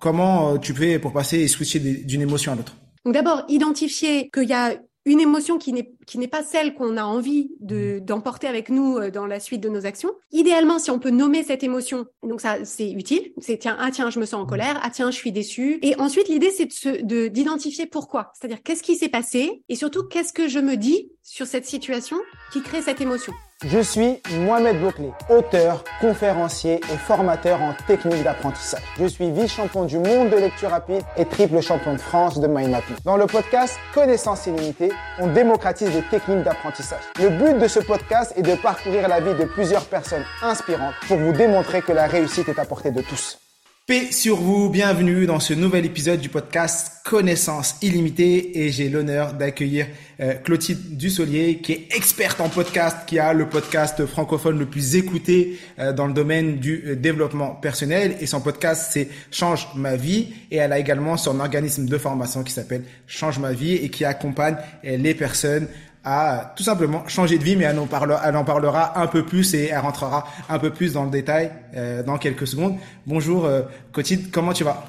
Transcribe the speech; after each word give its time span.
Comment 0.00 0.54
euh, 0.54 0.58
tu 0.58 0.74
fais 0.74 0.98
pour 0.98 1.12
passer 1.12 1.38
et 1.40 1.48
switcher 1.48 1.80
d'une 1.80 2.20
émotion 2.20 2.52
à 2.52 2.56
l'autre? 2.56 2.76
Donc 3.04 3.14
d'abord, 3.14 3.44
identifier 3.48 4.30
qu'il 4.30 4.48
y 4.48 4.52
a 4.52 4.76
une 5.06 5.20
émotion 5.20 5.58
qui 5.58 5.72
n'est 5.72 5.90
qui 6.06 6.18
n'est 6.18 6.28
pas 6.28 6.42
celle 6.42 6.74
qu'on 6.74 6.96
a 6.96 7.04
envie 7.04 7.50
de 7.60 7.98
d'emporter 7.98 8.46
avec 8.46 8.68
nous 8.68 8.98
euh, 8.98 9.10
dans 9.10 9.26
la 9.26 9.40
suite 9.40 9.60
de 9.62 9.68
nos 9.68 9.86
actions. 9.86 10.10
Idéalement, 10.32 10.78
si 10.78 10.90
on 10.90 10.98
peut 10.98 11.10
nommer 11.10 11.42
cette 11.42 11.62
émotion, 11.62 12.06
donc 12.22 12.40
ça 12.40 12.64
c'est 12.64 12.90
utile. 12.90 13.32
C'est 13.38 13.58
tiens 13.58 13.76
ah 13.80 13.90
tiens 13.90 14.10
je 14.10 14.20
me 14.20 14.26
sens 14.26 14.42
en 14.42 14.46
colère, 14.46 14.78
ah 14.82 14.90
tiens 14.90 15.10
je 15.10 15.16
suis 15.16 15.32
déçu. 15.32 15.78
Et 15.82 15.98
ensuite 15.98 16.28
l'idée 16.28 16.50
c'est 16.50 17.02
de 17.04 17.28
d'identifier 17.28 17.86
pourquoi, 17.86 18.32
c'est-à-dire 18.38 18.62
qu'est-ce 18.62 18.82
qui 18.82 18.96
s'est 18.96 19.08
passé 19.08 19.62
et 19.68 19.74
surtout 19.74 20.04
qu'est-ce 20.04 20.32
que 20.32 20.48
je 20.48 20.58
me 20.58 20.76
dis 20.76 21.10
sur 21.22 21.46
cette 21.46 21.66
situation 21.66 22.16
qui 22.52 22.62
crée 22.62 22.82
cette 22.82 23.00
émotion? 23.00 23.32
Je 23.66 23.80
suis 23.80 24.22
Mohamed 24.30 24.80
Bouclé, 24.80 25.10
auteur, 25.28 25.82
conférencier 26.00 26.76
et 26.76 26.96
formateur 26.96 27.60
en 27.60 27.74
technique 27.88 28.22
d'apprentissage. 28.22 28.84
Je 28.96 29.06
suis 29.06 29.32
vice-champion 29.32 29.84
du 29.84 29.98
monde 29.98 30.30
de 30.30 30.36
lecture 30.36 30.70
rapide 30.70 31.02
et 31.16 31.24
triple 31.24 31.60
champion 31.60 31.94
de 31.94 31.98
France 31.98 32.38
de 32.38 32.46
mind 32.46 32.70
mapping. 32.70 32.94
Dans 33.04 33.16
le 33.16 33.26
podcast 33.26 33.76
Connaissance 33.92 34.46
illimitée, 34.46 34.92
on 35.18 35.26
démocratise 35.26 35.92
les 35.92 36.02
techniques 36.02 36.44
d'apprentissage. 36.44 37.02
Le 37.18 37.30
but 37.30 37.58
de 37.58 37.66
ce 37.66 37.80
podcast 37.80 38.32
est 38.36 38.42
de 38.42 38.54
parcourir 38.54 39.08
la 39.08 39.20
vie 39.20 39.34
de 39.34 39.44
plusieurs 39.46 39.86
personnes 39.86 40.24
inspirantes 40.40 40.94
pour 41.08 41.16
vous 41.16 41.32
démontrer 41.32 41.82
que 41.82 41.90
la 41.90 42.06
réussite 42.06 42.48
est 42.48 42.60
à 42.60 42.64
portée 42.64 42.92
de 42.92 43.02
tous. 43.02 43.40
Paix 43.88 44.12
sur 44.12 44.36
vous, 44.36 44.68
bienvenue 44.68 45.24
dans 45.24 45.40
ce 45.40 45.54
nouvel 45.54 45.86
épisode 45.86 46.20
du 46.20 46.28
podcast 46.28 47.00
Connaissance 47.06 47.76
illimitée 47.80 48.58
et 48.58 48.70
j'ai 48.70 48.90
l'honneur 48.90 49.32
d'accueillir 49.32 49.86
euh, 50.20 50.34
Clotilde 50.34 50.98
Dussolier 50.98 51.60
qui 51.62 51.72
est 51.72 51.96
experte 51.96 52.38
en 52.42 52.50
podcast, 52.50 52.98
qui 53.06 53.18
a 53.18 53.32
le 53.32 53.48
podcast 53.48 54.04
francophone 54.04 54.58
le 54.58 54.66
plus 54.66 54.94
écouté 54.94 55.58
euh, 55.78 55.94
dans 55.94 56.06
le 56.06 56.12
domaine 56.12 56.58
du 56.58 56.84
euh, 56.84 56.96
développement 56.96 57.54
personnel. 57.54 58.18
Et 58.20 58.26
son 58.26 58.42
podcast 58.42 58.90
c'est 58.92 59.08
Change 59.30 59.68
ma 59.74 59.96
vie. 59.96 60.34
Et 60.50 60.56
elle 60.56 60.74
a 60.74 60.78
également 60.78 61.16
son 61.16 61.40
organisme 61.40 61.86
de 61.86 61.96
formation 61.96 62.42
qui 62.42 62.52
s'appelle 62.52 62.84
Change 63.06 63.38
ma 63.38 63.54
vie 63.54 63.72
et 63.72 63.88
qui 63.88 64.04
accompagne 64.04 64.56
les 64.82 65.14
personnes 65.14 65.66
à 66.08 66.54
tout 66.56 66.62
simplement 66.62 67.06
changer 67.06 67.36
de 67.36 67.44
vie, 67.44 67.54
mais 67.54 67.64
elle 67.64 67.78
en, 67.78 67.86
parlera, 67.86 68.22
elle 68.24 68.36
en 68.36 68.44
parlera 68.44 68.98
un 68.98 69.06
peu 69.06 69.26
plus 69.26 69.52
et 69.52 69.66
elle 69.66 69.78
rentrera 69.78 70.26
un 70.48 70.58
peu 70.58 70.70
plus 70.70 70.94
dans 70.94 71.04
le 71.04 71.10
détail 71.10 71.52
euh, 71.76 72.02
dans 72.02 72.16
quelques 72.16 72.46
secondes. 72.46 72.76
Bonjour 73.06 73.44
euh, 73.44 73.62
Cotide, 73.92 74.30
comment 74.30 74.54
tu 74.54 74.64
vas? 74.64 74.84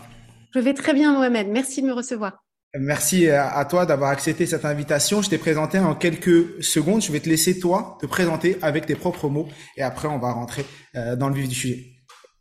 Je 0.56 0.59
vais 0.59 0.73
très 0.73 0.94
bien 0.94 1.12
Mohamed, 1.12 1.50
merci 1.50 1.81
de 1.81 1.88
me 1.88 1.94
recevoir. 1.94 2.44
Merci 2.78 3.28
à 3.30 3.66
toi 3.66 3.88
d'avoir 3.88 4.12
accepté 4.12 4.45
cette 4.45 4.64
invitation. 4.64 5.23
Je 5.23 5.30
t'ai 5.30 5.40
présenté 5.40 5.80
en 5.80 5.95
quelques 5.95 6.64
secondes. 6.64 7.02
Je 7.02 7.12
vais 7.12 7.20
te 7.20 7.28
laisser 7.28 7.58
toi 7.59 7.97
te 8.00 8.06
présenter 8.06 8.58
avec 8.62 8.86
tes 8.86 8.94
propres 8.94 9.28
mots 9.28 9.47
et 9.75 9.81
après 9.81 10.08
on 10.08 10.20
va 10.20 10.31
rentrer 10.31 10.66
euh, 10.95 11.16
dans 11.16 11.30
le 11.30 11.36
vif 11.36 11.50
du 11.50 11.56
sujet. 11.56 11.86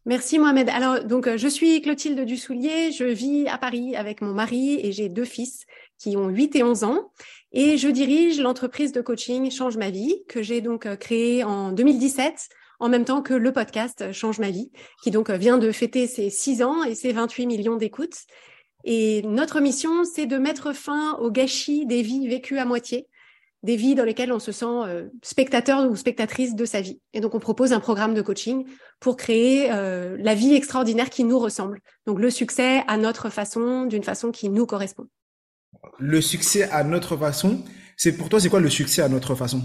Merci 0.04 0.38
Mohamed. 0.38 0.68
Alors 0.68 1.02
donc 1.04 1.28
je 1.34 1.48
suis 1.48 1.82
Clotilde 1.82 2.24
Dussoulier, 2.24 2.92
je 2.92 3.04
vis 3.04 3.48
à 3.48 3.58
Paris 3.58 3.96
avec 3.96 4.20
mon 4.20 4.34
mari 4.34 4.78
et 4.82 4.92
j'ai 4.92 5.08
deux 5.08 5.24
fils 5.24 5.64
qui 5.98 6.16
ont 6.16 6.28
8 6.28 6.56
et 6.56 6.62
11 6.62 6.84
ans 6.84 7.10
et 7.52 7.78
je 7.78 7.88
dirige 7.88 8.40
l'entreprise 8.40 8.92
de 8.92 9.00
coaching 9.00 9.50
Change 9.50 9.78
ma 9.78 9.90
vie 9.90 10.22
que 10.28 10.42
j'ai 10.42 10.60
donc 10.60 10.84
euh, 10.84 10.96
créée 10.96 11.44
en 11.44 11.72
2017 11.72 12.48
en 12.78 12.88
même 12.88 13.06
temps 13.06 13.22
que 13.22 13.32
le 13.32 13.52
podcast 13.52 14.12
Change 14.12 14.38
ma 14.38 14.50
vie 14.50 14.70
qui 15.02 15.10
donc 15.10 15.30
euh, 15.30 15.36
vient 15.38 15.56
de 15.56 15.72
fêter 15.72 16.06
ses 16.06 16.28
6 16.28 16.62
ans 16.62 16.84
et 16.84 16.94
ses 16.94 17.12
28 17.12 17.46
millions 17.46 17.76
d'écoutes. 17.76 18.18
Et 18.84 19.22
notre 19.22 19.60
mission, 19.60 20.04
c'est 20.04 20.26
de 20.26 20.36
mettre 20.36 20.74
fin 20.74 21.14
au 21.20 21.30
gâchis 21.30 21.86
des 21.86 22.02
vies 22.02 22.28
vécues 22.28 22.58
à 22.58 22.64
moitié, 22.64 23.08
des 23.62 23.76
vies 23.76 23.94
dans 23.94 24.04
lesquelles 24.04 24.32
on 24.32 24.38
se 24.38 24.52
sent 24.52 24.66
euh, 24.66 25.08
spectateur 25.22 25.90
ou 25.90 25.96
spectatrice 25.96 26.54
de 26.54 26.64
sa 26.66 26.82
vie. 26.82 27.00
Et 27.14 27.20
donc, 27.20 27.34
on 27.34 27.40
propose 27.40 27.72
un 27.72 27.80
programme 27.80 28.14
de 28.14 28.22
coaching 28.22 28.66
pour 29.00 29.16
créer 29.16 29.68
la 29.68 30.34
vie 30.34 30.54
extraordinaire 30.54 31.10
qui 31.10 31.24
nous 31.24 31.38
ressemble. 31.38 31.80
Donc, 32.06 32.20
le 32.20 32.30
succès 32.30 32.82
à 32.86 32.96
notre 32.96 33.30
façon, 33.30 33.84
d'une 33.86 34.04
façon 34.04 34.30
qui 34.30 34.48
nous 34.48 34.66
correspond 34.66 35.08
le 35.98 36.20
succès 36.20 36.68
à 36.70 36.84
notre 36.84 37.16
façon. 37.16 37.64
C'est 37.96 38.16
pour 38.16 38.28
toi, 38.28 38.40
c'est 38.40 38.48
quoi 38.48 38.60
le 38.60 38.70
succès 38.70 39.02
à 39.02 39.08
notre 39.08 39.34
façon? 39.34 39.62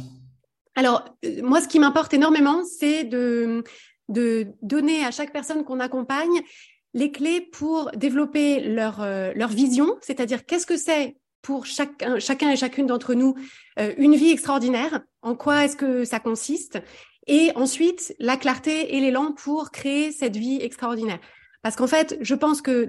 Alors, 0.76 1.06
euh, 1.26 1.42
moi, 1.44 1.62
ce 1.62 1.68
qui 1.68 1.80
m'importe 1.80 2.14
énormément, 2.14 2.64
c'est 2.66 3.04
de, 3.04 3.64
donner 4.10 5.06
à 5.06 5.12
chaque 5.12 5.32
personne 5.32 5.64
qu'on 5.64 5.80
accompagne 5.80 6.42
les 6.94 7.12
clés 7.12 7.42
pour 7.42 7.92
développer 7.96 8.60
leur, 8.60 9.02
euh, 9.02 9.32
leur 9.36 9.50
vision, 9.50 9.98
c'est-à-dire 10.02 10.46
qu'est-ce 10.46 10.66
que 10.66 10.78
c'est 10.78 11.16
pour 11.42 11.66
chacun, 11.66 12.20
chacun 12.20 12.52
et 12.52 12.56
chacune 12.56 12.86
d'entre 12.86 13.14
nous 13.14 13.36
euh, 13.80 13.94
une 13.98 14.16
vie 14.16 14.32
extraordinaire, 14.32 15.02
en 15.22 15.36
quoi 15.36 15.66
est-ce 15.66 15.76
que 15.76 16.06
ça 16.06 16.20
consiste, 16.20 16.80
et 17.28 17.52
ensuite 17.56 18.16
la 18.20 18.38
clarté 18.38 18.96
et 18.96 19.00
l'élan 19.00 19.32
pour 19.32 19.72
créer 19.72 20.12
cette 20.12 20.38
vie 20.38 20.60
extraordinaire. 20.62 21.20
Parce 21.62 21.76
qu'en 21.76 21.88
fait, 21.88 22.18
je 22.22 22.36
pense 22.36 22.62
que 22.62 22.86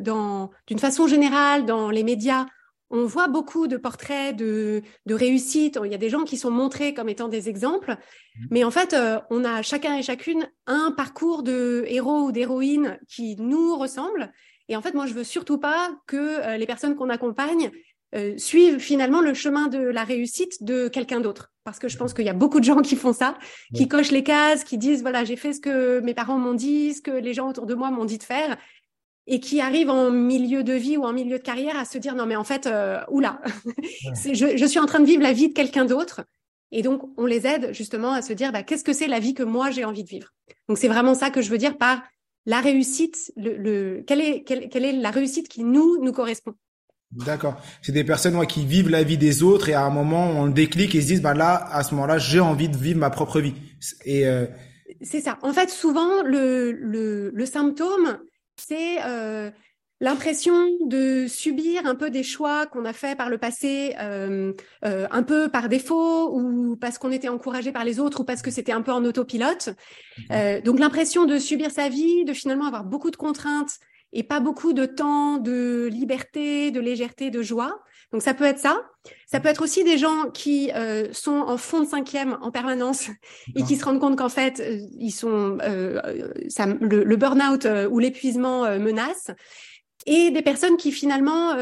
d'une 0.66 0.78
façon 0.78 1.06
générale, 1.06 1.64
dans 1.64 1.90
les 1.90 2.02
médias, 2.02 2.46
on 2.94 3.06
voit 3.06 3.26
beaucoup 3.26 3.66
de 3.66 3.76
portraits 3.76 4.34
de, 4.36 4.82
réussite. 5.10 5.78
Il 5.84 5.90
y 5.90 5.94
a 5.94 5.98
des 5.98 6.08
gens 6.08 6.22
qui 6.22 6.36
sont 6.36 6.50
montrés 6.50 6.94
comme 6.94 7.08
étant 7.08 7.28
des 7.28 7.48
exemples. 7.48 7.90
Mmh. 7.90 8.46
Mais 8.50 8.64
en 8.64 8.70
fait, 8.70 8.94
euh, 8.94 9.18
on 9.30 9.44
a 9.44 9.62
chacun 9.62 9.96
et 9.96 10.02
chacune 10.02 10.48
un 10.66 10.92
parcours 10.92 11.42
de 11.42 11.84
héros 11.88 12.22
ou 12.22 12.32
d'héroïnes 12.32 12.98
qui 13.08 13.36
nous 13.36 13.76
ressemble. 13.76 14.32
Et 14.68 14.76
en 14.76 14.80
fait, 14.80 14.94
moi, 14.94 15.06
je 15.06 15.12
veux 15.12 15.24
surtout 15.24 15.58
pas 15.58 15.90
que 16.06 16.16
euh, 16.16 16.56
les 16.56 16.66
personnes 16.66 16.94
qu'on 16.94 17.10
accompagne 17.10 17.72
euh, 18.14 18.38
suivent 18.38 18.78
finalement 18.78 19.20
le 19.20 19.34
chemin 19.34 19.66
de 19.66 19.78
la 19.78 20.04
réussite 20.04 20.62
de 20.62 20.86
quelqu'un 20.86 21.20
d'autre. 21.20 21.52
Parce 21.64 21.80
que 21.80 21.88
je 21.88 21.96
pense 21.96 22.14
qu'il 22.14 22.24
y 22.24 22.28
a 22.28 22.34
beaucoup 22.34 22.60
de 22.60 22.64
gens 22.64 22.80
qui 22.80 22.94
font 22.94 23.12
ça, 23.12 23.36
qui 23.74 23.88
cochent 23.88 24.12
les 24.12 24.22
cases, 24.22 24.62
qui 24.62 24.78
disent, 24.78 25.02
voilà, 25.02 25.24
j'ai 25.24 25.36
fait 25.36 25.52
ce 25.52 25.60
que 25.60 25.98
mes 26.00 26.14
parents 26.14 26.38
m'ont 26.38 26.54
dit, 26.54 26.94
ce 26.94 27.02
que 27.02 27.10
les 27.10 27.34
gens 27.34 27.48
autour 27.48 27.66
de 27.66 27.74
moi 27.74 27.90
m'ont 27.90 28.04
dit 28.04 28.18
de 28.18 28.22
faire 28.22 28.56
et 29.26 29.40
qui 29.40 29.60
arrivent 29.60 29.90
en 29.90 30.10
milieu 30.10 30.62
de 30.62 30.74
vie 30.74 30.96
ou 30.96 31.04
en 31.04 31.12
milieu 31.12 31.38
de 31.38 31.42
carrière 31.42 31.78
à 31.78 31.84
se 31.84 31.98
dire 31.98 32.14
non 32.14 32.26
mais 32.26 32.36
en 32.36 32.44
fait 32.44 32.66
euh, 32.66 33.00
oula 33.10 33.40
je, 34.32 34.56
je, 34.56 34.66
suis 34.66 34.78
en 34.78 34.86
train 34.86 35.00
de 35.00 35.06
vivre 35.06 35.22
la 35.22 35.32
vie 35.32 35.48
de 35.48 35.54
quelqu'un 35.54 35.86
d'autre 35.86 36.24
et 36.74 36.82
donc 36.82 37.02
on 37.16 37.24
les 37.24 37.46
aide 37.46 37.72
justement 37.72 38.12
à 38.12 38.20
se 38.20 38.32
dire 38.32 38.50
bah, 38.52 38.64
qu'est-ce 38.64 38.82
que 38.82 38.92
c'est 38.92 39.06
la 39.06 39.20
vie 39.20 39.32
que 39.32 39.44
moi 39.44 39.70
j'ai 39.70 39.84
envie 39.84 40.02
de 40.02 40.08
vivre? 40.08 40.34
Donc 40.68 40.76
c'est 40.76 40.88
vraiment 40.88 41.14
ça 41.14 41.30
que 41.30 41.40
je 41.40 41.48
veux 41.48 41.56
dire 41.56 41.78
par 41.78 42.02
la 42.46 42.60
réussite 42.60 43.32
le, 43.36 43.56
le 43.56 44.02
quelle 44.04 44.20
est 44.20 44.42
quelle, 44.42 44.68
quelle, 44.68 44.84
est 44.84 44.92
la 44.92 45.12
réussite 45.12 45.48
qui 45.48 45.62
nous 45.62 46.02
nous 46.02 46.12
correspond? 46.12 46.54
D'accord. 47.12 47.60
C'est 47.80 47.92
des 47.92 48.02
personnes 48.02 48.44
qui 48.48 48.66
vivent 48.66 48.90
la 48.90 49.04
vie 49.04 49.16
des 49.16 49.44
autres 49.44 49.68
et 49.68 49.74
à 49.74 49.84
un 49.84 49.90
moment 49.90 50.30
on 50.30 50.48
déclic 50.48 50.96
et 50.96 51.00
se 51.00 51.06
disent 51.06 51.22
bah 51.22 51.34
là 51.34 51.64
à 51.70 51.84
ce 51.84 51.94
moment-là 51.94 52.18
j'ai 52.18 52.40
envie 52.40 52.68
de 52.68 52.76
vivre 52.76 52.98
ma 52.98 53.10
propre 53.10 53.40
vie. 53.40 53.54
Et 54.04 54.26
euh... 54.26 54.46
c'est 55.00 55.20
ça. 55.20 55.38
En 55.42 55.52
fait 55.52 55.70
souvent 55.70 56.22
le 56.24 56.72
le, 56.72 57.30
le 57.32 57.46
symptôme 57.46 58.18
c'est 58.56 59.02
euh, 59.04 59.50
l'impression 60.00 60.54
de 60.86 61.26
subir 61.26 61.86
un 61.86 61.94
peu 61.94 62.10
des 62.10 62.22
choix 62.22 62.66
qu'on 62.66 62.84
a 62.84 62.92
fait 62.92 63.16
par 63.16 63.30
le 63.30 63.38
passé, 63.38 63.94
euh, 64.00 64.52
euh, 64.84 65.06
un 65.10 65.22
peu 65.22 65.48
par 65.48 65.68
défaut 65.68 66.30
ou 66.34 66.76
parce 66.76 66.98
qu'on 66.98 67.10
était 67.10 67.28
encouragé 67.28 67.72
par 67.72 67.84
les 67.84 68.00
autres 68.00 68.20
ou 68.20 68.24
parce 68.24 68.42
que 68.42 68.50
c'était 68.50 68.72
un 68.72 68.82
peu 68.82 68.92
en 68.92 69.04
autopilote. 69.04 69.70
Mhm. 70.30 70.62
donc 70.62 70.78
l'impression 70.78 71.24
de 71.24 71.38
subir 71.38 71.70
sa 71.70 71.88
vie, 71.88 72.24
de 72.24 72.32
finalement 72.32 72.66
avoir 72.66 72.84
beaucoup 72.84 73.10
de 73.10 73.16
contraintes 73.16 73.78
et 74.12 74.22
pas 74.22 74.40
beaucoup 74.40 74.72
de 74.72 74.86
temps 74.86 75.38
de 75.38 75.88
liberté, 75.90 76.70
de 76.70 76.80
légèreté, 76.80 77.30
de 77.30 77.42
joie. 77.42 77.82
Donc 78.14 78.22
ça 78.22 78.32
peut 78.32 78.44
être 78.44 78.60
ça. 78.60 78.80
Ça 79.26 79.40
peut 79.40 79.48
être 79.48 79.60
aussi 79.60 79.82
des 79.82 79.98
gens 79.98 80.30
qui 80.32 80.70
euh, 80.72 81.12
sont 81.12 81.32
en 81.32 81.56
fond 81.56 81.80
de 81.80 81.86
cinquième 81.86 82.38
en 82.42 82.52
permanence 82.52 83.10
et 83.56 83.64
qui 83.64 83.76
se 83.76 83.84
rendent 83.84 83.98
compte 83.98 84.16
qu'en 84.16 84.28
fait 84.28 84.60
euh, 84.60 84.78
ils 84.96 85.10
sont 85.10 85.58
euh, 85.62 86.00
ça, 86.48 86.66
le, 86.66 87.02
le 87.02 87.16
burn-out 87.16 87.66
ou 87.90 87.98
l'épuisement 87.98 88.62
menace. 88.78 89.32
Et 90.06 90.30
des 90.30 90.42
personnes 90.42 90.76
qui 90.76 90.92
finalement 90.92 91.56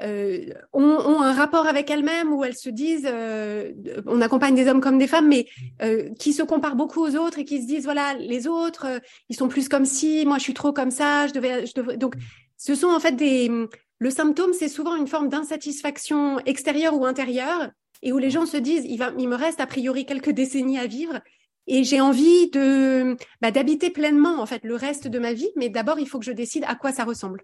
euh, 0.00 0.46
ont, 0.72 0.82
ont, 0.82 1.22
un 1.22 1.32
rapport 1.32 1.66
avec 1.66 1.90
elles-mêmes 1.90 2.32
où 2.32 2.44
elles 2.44 2.56
se 2.56 2.68
disent, 2.68 3.08
euh, 3.10 3.72
on 4.06 4.20
accompagne 4.20 4.54
des 4.54 4.68
hommes 4.68 4.80
comme 4.80 4.98
des 4.98 5.06
femmes, 5.06 5.28
mais 5.28 5.46
euh, 5.82 6.08
qui 6.18 6.32
se 6.32 6.42
comparent 6.42 6.76
beaucoup 6.76 7.04
aux 7.04 7.16
autres 7.16 7.38
et 7.38 7.44
qui 7.44 7.62
se 7.62 7.66
disent, 7.66 7.84
voilà, 7.84 8.14
les 8.14 8.46
autres, 8.46 8.86
euh, 8.86 8.98
ils 9.28 9.36
sont 9.36 9.48
plus 9.48 9.68
comme 9.68 9.84
si, 9.84 10.24
moi 10.26 10.38
je 10.38 10.42
suis 10.44 10.54
trop 10.54 10.72
comme 10.72 10.90
ça, 10.90 11.26
je 11.26 11.32
devais, 11.32 11.66
je 11.66 11.74
devrais. 11.74 11.96
Donc, 11.96 12.14
ce 12.56 12.74
sont 12.74 12.88
en 12.88 13.00
fait 13.00 13.12
des. 13.12 13.50
Le 13.98 14.10
symptôme, 14.10 14.52
c'est 14.52 14.68
souvent 14.68 14.96
une 14.96 15.06
forme 15.06 15.28
d'insatisfaction 15.28 16.38
extérieure 16.46 16.94
ou 16.94 17.06
intérieure, 17.06 17.70
et 18.02 18.12
où 18.12 18.18
les 18.18 18.30
gens 18.30 18.46
se 18.46 18.56
disent, 18.56 18.84
il, 18.84 18.98
va, 18.98 19.12
il 19.18 19.28
me 19.28 19.36
reste 19.36 19.60
a 19.60 19.66
priori 19.66 20.04
quelques 20.04 20.30
décennies 20.30 20.78
à 20.78 20.86
vivre, 20.86 21.20
et 21.66 21.84
j'ai 21.84 22.00
envie 22.00 22.50
de 22.50 23.16
bah, 23.40 23.50
d'habiter 23.50 23.90
pleinement 23.90 24.40
en 24.40 24.46
fait 24.46 24.62
le 24.64 24.74
reste 24.74 25.08
de 25.08 25.18
ma 25.18 25.32
vie, 25.32 25.48
mais 25.56 25.70
d'abord 25.70 25.98
il 25.98 26.06
faut 26.06 26.18
que 26.18 26.24
je 26.24 26.32
décide 26.32 26.64
à 26.66 26.74
quoi 26.74 26.92
ça 26.92 27.04
ressemble. 27.04 27.40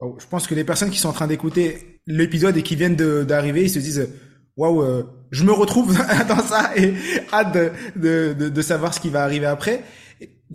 Oh, 0.00 0.16
je 0.18 0.26
pense 0.26 0.46
que 0.46 0.54
les 0.54 0.64
personnes 0.64 0.90
qui 0.90 0.98
sont 0.98 1.08
en 1.08 1.12
train 1.12 1.26
d'écouter 1.26 2.00
l'épisode 2.06 2.56
et 2.56 2.62
qui 2.62 2.76
viennent 2.76 2.96
d'arriver, 2.96 3.64
ils 3.64 3.70
se 3.70 3.78
disent 3.78 4.08
waouh, 4.56 4.82
euh, 4.82 5.04
je 5.30 5.44
me 5.44 5.52
retrouve 5.52 5.94
dans 6.28 6.38
ça 6.38 6.72
et 6.76 6.94
hâte 7.32 7.54
de, 7.54 8.32
de, 8.32 8.48
de, 8.48 8.62
savoir 8.62 8.94
ce 8.94 9.00
qui 9.00 9.10
va 9.10 9.22
arriver 9.22 9.46
après. 9.46 9.84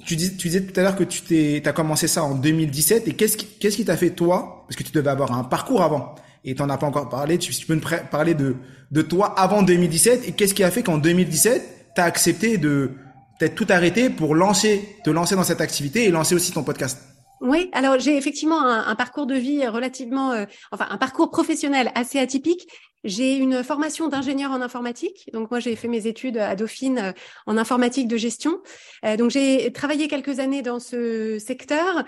Tu, 0.06 0.16
dis, 0.16 0.36
tu 0.36 0.48
disais 0.48 0.62
tout 0.62 0.80
à 0.80 0.84
l'heure 0.84 0.96
que 0.96 1.04
tu 1.04 1.22
t'es, 1.22 1.62
as 1.66 1.72
commencé 1.72 2.08
ça 2.08 2.24
en 2.24 2.34
2017 2.34 3.08
et 3.08 3.14
qu'est-ce 3.14 3.38
qui, 3.38 3.46
qu'est-ce 3.46 3.76
qui 3.76 3.86
t'a 3.86 3.96
fait 3.96 4.10
toi 4.10 4.66
Parce 4.68 4.76
que 4.76 4.84
tu 4.84 4.92
devais 4.92 5.12
avoir 5.12 5.32
un 5.32 5.44
parcours 5.44 5.84
avant 5.84 6.16
et 6.44 6.56
t'en 6.56 6.70
as 6.70 6.78
pas 6.78 6.88
encore 6.88 7.10
parlé. 7.10 7.38
Tu, 7.38 7.54
tu 7.54 7.66
peux 7.66 7.76
me 7.76 8.10
parler 8.10 8.34
de, 8.34 9.02
toi 9.04 9.40
avant 9.40 9.62
2017 9.62 10.28
et 10.28 10.32
qu'est-ce 10.32 10.56
qui 10.56 10.64
a 10.64 10.72
fait 10.72 10.84
qu'en 10.84 10.98
2017 10.98 11.92
t'as 11.96 12.06
accepté 12.06 12.58
de 12.58 12.92
peut-être 13.38 13.54
tout 13.54 13.68
arrêter 13.70 14.10
pour 14.10 14.34
lancer, 14.34 14.98
te 15.04 15.12
lancer 15.12 15.36
dans 15.36 15.44
cette 15.44 15.62
activité 15.62 16.06
et 16.06 16.10
lancer 16.10 16.34
aussi 16.34 16.52
ton 16.52 16.64
podcast? 16.64 16.98
Oui, 17.44 17.70
alors 17.74 18.00
j'ai 18.00 18.16
effectivement 18.16 18.62
un, 18.62 18.96
parcours 18.96 19.26
de 19.26 19.36
vie 19.36 19.68
relativement, 19.68 20.32
euh, 20.32 20.46
enfin 20.72 20.88
un 20.90 20.98
parcours 20.98 21.30
professionnel 21.30 21.92
assez 21.94 22.18
atypique. 22.18 22.70
J'ai 23.04 23.36
une 23.36 23.66
formation 23.66 24.08
d'ingénieur 24.08 24.52
en 24.52 24.62
informatique, 24.62 25.30
donc 25.34 25.52
moi 25.52 25.60
j'ai 25.60 25.76
fait 25.76 25.90
mes 25.90 26.08
études 26.08 26.38
à 26.38 26.56
Dauphine 26.56 26.98
euh, 27.00 27.12
en 27.46 27.58
informatique 27.58 28.08
de 28.08 28.16
gestion. 28.16 28.62
Euh, 29.04 29.18
donc 29.18 29.30
j'ai 29.30 29.74
travaillé 29.74 30.08
quelques 30.08 30.40
années 30.40 30.62
dans 30.62 30.80
ce 30.80 31.38
secteur. 31.38 32.06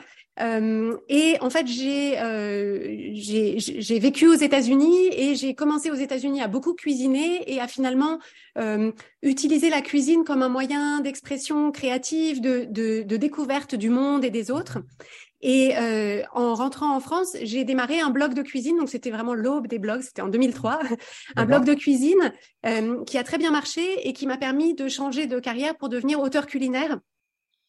et 1.09 1.37
en 1.41 1.49
fait, 1.49 1.67
j'ai 1.67 2.17
j'ai 3.13 3.99
vécu 3.99 4.27
aux 4.27 4.39
États-Unis 4.47 5.09
et 5.11 5.35
j'ai 5.35 5.53
commencé 5.53 5.91
aux 5.91 6.01
États-Unis 6.07 6.41
à 6.41 6.47
beaucoup 6.47 6.73
cuisiner 6.73 7.43
et 7.53 7.59
à 7.59 7.67
finalement 7.67 8.19
utiliser 9.21 9.69
la 9.69 9.81
cuisine 9.81 10.23
comme 10.23 10.43
un 10.43 10.49
moyen 10.49 11.01
d'expression 11.01 11.71
créative, 11.71 12.39
de, 12.41 12.65
de, 12.69 13.03
de, 13.03 13.17
découverte 13.17 13.75
du 13.75 13.89
monde 13.89 14.23
et 14.23 14.29
des 14.29 14.49
autres. 14.51 14.79
Et 15.41 15.77
euh, 15.77 16.23
en 16.33 16.55
rentrant 16.55 16.95
en 16.95 16.99
France, 16.99 17.35
j'ai 17.41 17.63
démarré 17.65 17.99
un 17.99 18.09
blog 18.09 18.33
de 18.33 18.41
cuisine. 18.41 18.77
Donc, 18.77 18.89
c'était 18.89 19.11
vraiment 19.11 19.33
l'aube 19.33 19.67
des 19.67 19.79
blogs. 19.79 20.01
C'était 20.01 20.21
en 20.21 20.27
2003. 20.27 20.79
un 21.35 21.45
blog 21.45 21.65
de 21.65 21.73
cuisine 21.73 22.33
euh, 22.65 23.03
qui 23.03 23.17
a 23.17 23.23
très 23.23 23.37
bien 23.37 23.51
marché 23.51 24.07
et 24.07 24.13
qui 24.13 24.27
m'a 24.27 24.37
permis 24.37 24.73
de 24.73 24.87
changer 24.87 25.27
de 25.27 25.39
carrière 25.39 25.75
pour 25.77 25.89
devenir 25.89 26.19
auteur 26.19 26.47
culinaire. 26.47 26.99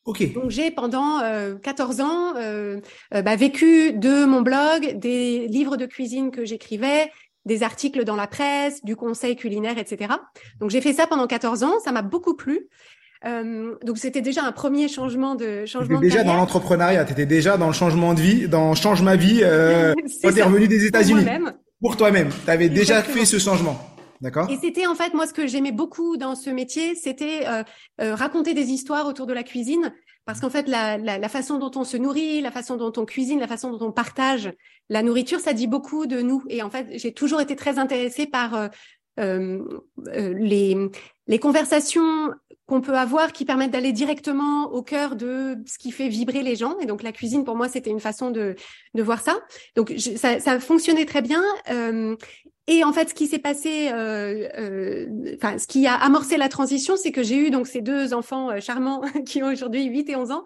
Ok. 0.06 0.32
Donc, 0.32 0.50
j'ai 0.50 0.70
pendant 0.70 1.20
euh, 1.20 1.56
14 1.56 2.00
ans 2.00 2.36
euh, 2.36 2.80
euh, 3.12 3.22
bah, 3.22 3.34
vécu 3.34 3.92
de 3.92 4.24
mon 4.24 4.40
blog, 4.40 4.98
des 4.98 5.48
livres 5.48 5.76
de 5.76 5.84
cuisine 5.84 6.30
que 6.30 6.44
j'écrivais, 6.44 7.10
des 7.44 7.64
articles 7.64 8.04
dans 8.04 8.14
la 8.14 8.28
presse, 8.28 8.84
du 8.84 8.94
conseil 8.94 9.34
culinaire, 9.34 9.78
etc. 9.78 10.14
Donc, 10.60 10.70
j'ai 10.70 10.80
fait 10.80 10.92
ça 10.92 11.08
pendant 11.08 11.26
14 11.26 11.64
ans. 11.64 11.80
Ça 11.84 11.90
m'a 11.90 12.02
beaucoup 12.02 12.34
plu. 12.34 12.68
Euh, 13.24 13.74
donc 13.82 13.98
c'était 13.98 14.20
déjà 14.20 14.44
un 14.44 14.52
premier 14.52 14.88
changement 14.88 15.34
de 15.34 15.64
changement. 15.64 16.00
déjà 16.00 16.22
dans 16.22 16.34
l'entrepreneuriat, 16.34 17.04
tu 17.04 17.12
étais 17.12 17.26
déjà 17.26 17.56
dans 17.56 17.68
le 17.68 17.72
changement 17.72 18.14
de 18.14 18.20
vie, 18.20 18.48
dans 18.48 18.74
change 18.74 19.02
ma 19.02 19.16
vie. 19.16 19.40
Euh, 19.42 19.94
quand 20.22 20.32
tu 20.32 20.38
es 20.38 20.42
revenu 20.42 20.68
des 20.68 20.84
États-Unis. 20.84 21.24
Pour 21.80 21.96
toi-même, 21.96 22.30
tu 22.44 22.50
avais 22.50 22.68
déjà 22.68 23.02
fait 23.02 23.24
ce 23.24 23.38
changement. 23.38 23.78
D'accord. 24.22 24.50
Et 24.50 24.56
c'était 24.56 24.86
en 24.86 24.94
fait 24.94 25.12
moi 25.12 25.26
ce 25.26 25.34
que 25.34 25.46
j'aimais 25.46 25.72
beaucoup 25.72 26.16
dans 26.16 26.34
ce 26.34 26.48
métier, 26.48 26.94
c'était 26.94 27.46
euh, 27.46 27.62
euh, 28.00 28.14
raconter 28.14 28.54
des 28.54 28.70
histoires 28.70 29.06
autour 29.06 29.26
de 29.26 29.34
la 29.34 29.42
cuisine, 29.42 29.92
parce 30.24 30.40
qu'en 30.40 30.48
fait 30.48 30.68
la, 30.68 30.96
la, 30.96 31.18
la, 31.18 31.28
façon 31.28 31.58
dont 31.58 31.70
on 31.76 31.84
se 31.84 31.98
nourrit, 31.98 32.40
la 32.40 32.50
façon 32.50 32.76
dont 32.76 32.92
on 32.96 33.04
cuisine, 33.04 33.38
la 33.40 33.46
façon 33.46 33.70
dont 33.70 33.86
on 33.86 33.92
partage 33.92 34.50
la 34.88 35.02
nourriture, 35.02 35.38
ça 35.40 35.52
dit 35.52 35.66
beaucoup 35.66 36.06
de 36.06 36.22
nous. 36.22 36.42
Et 36.48 36.62
en 36.62 36.70
fait 36.70 36.86
j'ai 36.92 37.12
toujours 37.12 37.42
été 37.42 37.56
très 37.56 37.78
intéressée 37.78 38.26
par 38.26 38.70
euh, 39.18 39.58
euh, 40.08 40.34
les, 40.36 40.76
les 41.26 41.38
conversations 41.38 42.30
qu'on 42.66 42.80
peut 42.80 42.96
avoir 42.96 43.32
qui 43.32 43.44
permettent 43.44 43.70
d'aller 43.70 43.92
directement 43.92 44.64
au 44.72 44.82
cœur 44.82 45.14
de 45.14 45.56
ce 45.66 45.78
qui 45.78 45.92
fait 45.92 46.08
vibrer 46.08 46.42
les 46.42 46.56
gens. 46.56 46.78
Et 46.80 46.86
donc 46.86 47.02
la 47.02 47.12
cuisine, 47.12 47.44
pour 47.44 47.54
moi, 47.54 47.68
c'était 47.68 47.90
une 47.90 48.00
façon 48.00 48.30
de, 48.30 48.56
de 48.94 49.02
voir 49.02 49.20
ça. 49.20 49.38
Donc 49.76 49.92
ça, 50.16 50.40
ça 50.40 50.58
fonctionnait 50.58 51.04
très 51.04 51.22
bien. 51.22 51.42
Euh, 51.70 52.16
et 52.68 52.82
en 52.82 52.92
fait, 52.92 53.10
ce 53.10 53.14
qui 53.14 53.28
s'est 53.28 53.38
passé, 53.38 53.90
euh, 53.92 54.48
euh, 54.58 55.36
enfin, 55.36 55.58
ce 55.58 55.68
qui 55.68 55.86
a 55.86 55.94
amorcé 55.94 56.36
la 56.36 56.48
transition, 56.48 56.96
c'est 56.96 57.12
que 57.12 57.22
j'ai 57.22 57.36
eu 57.36 57.50
donc 57.50 57.68
ces 57.68 57.80
deux 57.80 58.12
enfants 58.12 58.50
euh, 58.50 58.60
charmants 58.60 59.02
qui 59.26 59.42
ont 59.42 59.46
aujourd'hui 59.46 59.84
8 59.84 60.10
et 60.10 60.16
11 60.16 60.32
ans. 60.32 60.44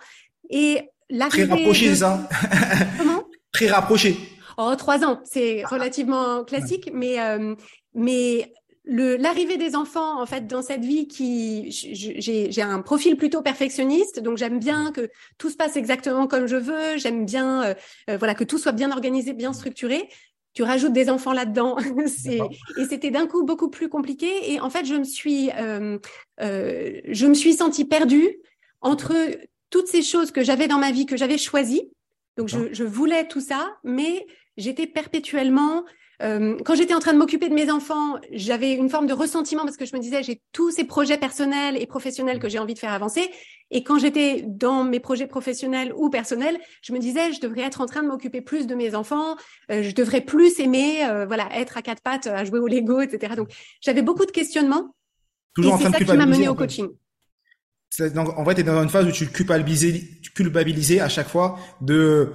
Et 0.51 0.83
l'arrivée... 1.09 1.47
Très 1.47 1.57
rapproché, 1.57 1.95
ça. 1.95 2.29
Comment? 2.99 3.25
Très 3.53 3.69
rapproché. 3.69 4.17
Oh, 4.59 4.75
trois 4.77 5.05
ans, 5.05 5.21
c'est 5.25 5.65
relativement 5.65 6.45
classique, 6.45 6.91
mais 6.93 7.19
euh, 7.19 7.55
mais 7.95 8.53
l'arrivée 8.85 9.57
des 9.57 9.77
enfants 9.77 10.21
en 10.21 10.27
fait 10.27 10.47
dans 10.47 10.63
cette 10.63 10.85
vie 10.85 11.07
qui 11.07 11.71
j'ai 11.71 12.63
un 12.63 12.81
profil 12.81 13.17
plutôt 13.17 13.43
perfectionniste 13.43 14.21
donc 14.21 14.39
j'aime 14.39 14.59
bien 14.59 14.91
que 14.93 15.11
tout 15.39 15.51
se 15.51 15.57
passe 15.57 15.77
exactement 15.77 16.27
comme 16.27 16.47
je 16.47 16.57
veux 16.57 16.97
j'aime 16.97 17.27
bien 17.27 17.63
euh, 17.63 17.75
euh, 18.09 18.17
voilà 18.17 18.35
que 18.35 18.45
tout 18.45 18.59
soit 18.59 18.73
bien 18.73 18.91
organisé 18.91 19.33
bien 19.33 19.53
structuré. 19.53 20.09
Tu 20.53 20.65
rajoutes 20.65 20.93
des 20.93 21.11
enfants 21.11 21.33
là-dedans 21.33 21.77
et 22.27 22.85
c'était 22.89 23.13
d'un 23.13 23.29
coup 23.29 23.45
beaucoup 23.45 23.71
plus 23.71 23.89
compliqué. 23.89 24.53
Et 24.53 24.61
en 24.61 24.69
fait 24.69 24.85
je 24.85 24.95
me 24.95 25.05
suis 25.05 25.51
euh, 25.53 25.99
je 26.41 27.27
me 27.27 27.35
suis 27.35 27.55
sentie 27.55 27.85
perdue 27.85 28.37
entre 28.81 29.15
toutes 29.69 29.87
ces 29.87 30.03
choses 30.03 30.33
que 30.33 30.43
j'avais 30.43 30.67
dans 30.67 30.79
ma 30.79 30.91
vie 30.91 31.07
que 31.07 31.17
j'avais 31.17 31.39
choisies. 31.39 31.93
Donc 32.37 32.49
je, 32.49 32.73
je 32.73 32.85
voulais 32.85 33.29
tout 33.29 33.41
ça 33.41 33.77
mais 33.85 34.27
j'étais 34.57 34.87
perpétuellement 34.87 35.85
euh, 36.23 36.57
quand 36.65 36.75
j'étais 36.75 36.95
en 36.95 36.99
train 36.99 37.13
de 37.13 37.19
m'occuper 37.19 37.49
de 37.49 37.55
mes 37.55 37.71
enfants, 37.71 38.19
j'avais 38.33 38.75
une 38.75 38.91
forme 38.91 39.07
de 39.07 39.15
ressentiment 39.15 39.65
parce 39.65 39.77
que 39.77 39.87
je 39.87 39.97
me 39.97 40.01
disais 40.01 40.23
j'ai 40.23 40.43
tous 40.53 40.71
ces 40.71 40.85
projets 40.85 41.17
personnels 41.17 41.81
et 41.81 41.87
professionnels 41.87 42.39
que 42.39 42.49
j'ai 42.49 42.59
envie 42.59 42.75
de 42.75 42.79
faire 42.79 42.93
avancer. 42.93 43.31
Et 43.71 43.83
quand 43.85 43.99
j'étais 43.99 44.45
dans 44.47 44.85
mes 44.85 45.01
projets 45.01 45.27
professionnels 45.27 45.93
ou 45.97 46.11
personnels, 46.11 46.59
je 46.83 46.93
me 46.93 46.99
disais 46.99 47.33
je 47.33 47.41
devrais 47.41 47.63
être 47.63 47.81
en 47.81 47.87
train 47.87 48.03
de 48.03 48.09
m'occuper 48.09 48.43
plus 48.43 48.67
de 48.67 48.75
mes 48.75 48.95
enfants, 48.95 49.37
euh, 49.71 49.83
je 49.83 49.95
devrais 49.95 50.21
plus 50.21 50.61
aimer, 50.61 51.07
euh, 51.09 51.25
voilà, 51.25 51.49
être 51.55 51.79
à 51.79 51.83
quatre 51.83 52.03
pattes, 52.03 52.27
à 52.27 52.45
jouer 52.45 52.59
au 52.59 52.67
Lego, 52.67 53.01
etc. 53.01 53.35
Donc 53.37 53.51
j'avais 53.81 54.03
beaucoup 54.03 54.27
de 54.27 54.33
questionnements. 54.33 54.95
Toujours 55.55 55.81
et 55.81 55.85
c'est 55.85 55.91
ça 55.91 55.99
qui 55.99 56.17
m'a 56.17 56.27
mené 56.27 56.49
au 56.49 56.55
coaching. 56.55 56.89
Donc, 58.15 58.39
en 58.39 58.45
vrai, 58.45 58.55
tu 58.55 58.61
es 58.61 58.65
dans 58.65 58.83
une 58.83 58.89
phase 58.89 59.07
où 59.07 59.11
tu 59.11 59.27
culpabilisais, 59.27 60.01
tu 60.23 60.31
culpabilisais 60.31 61.01
à 61.01 61.09
chaque 61.09 61.29
fois 61.29 61.59
de 61.81 62.33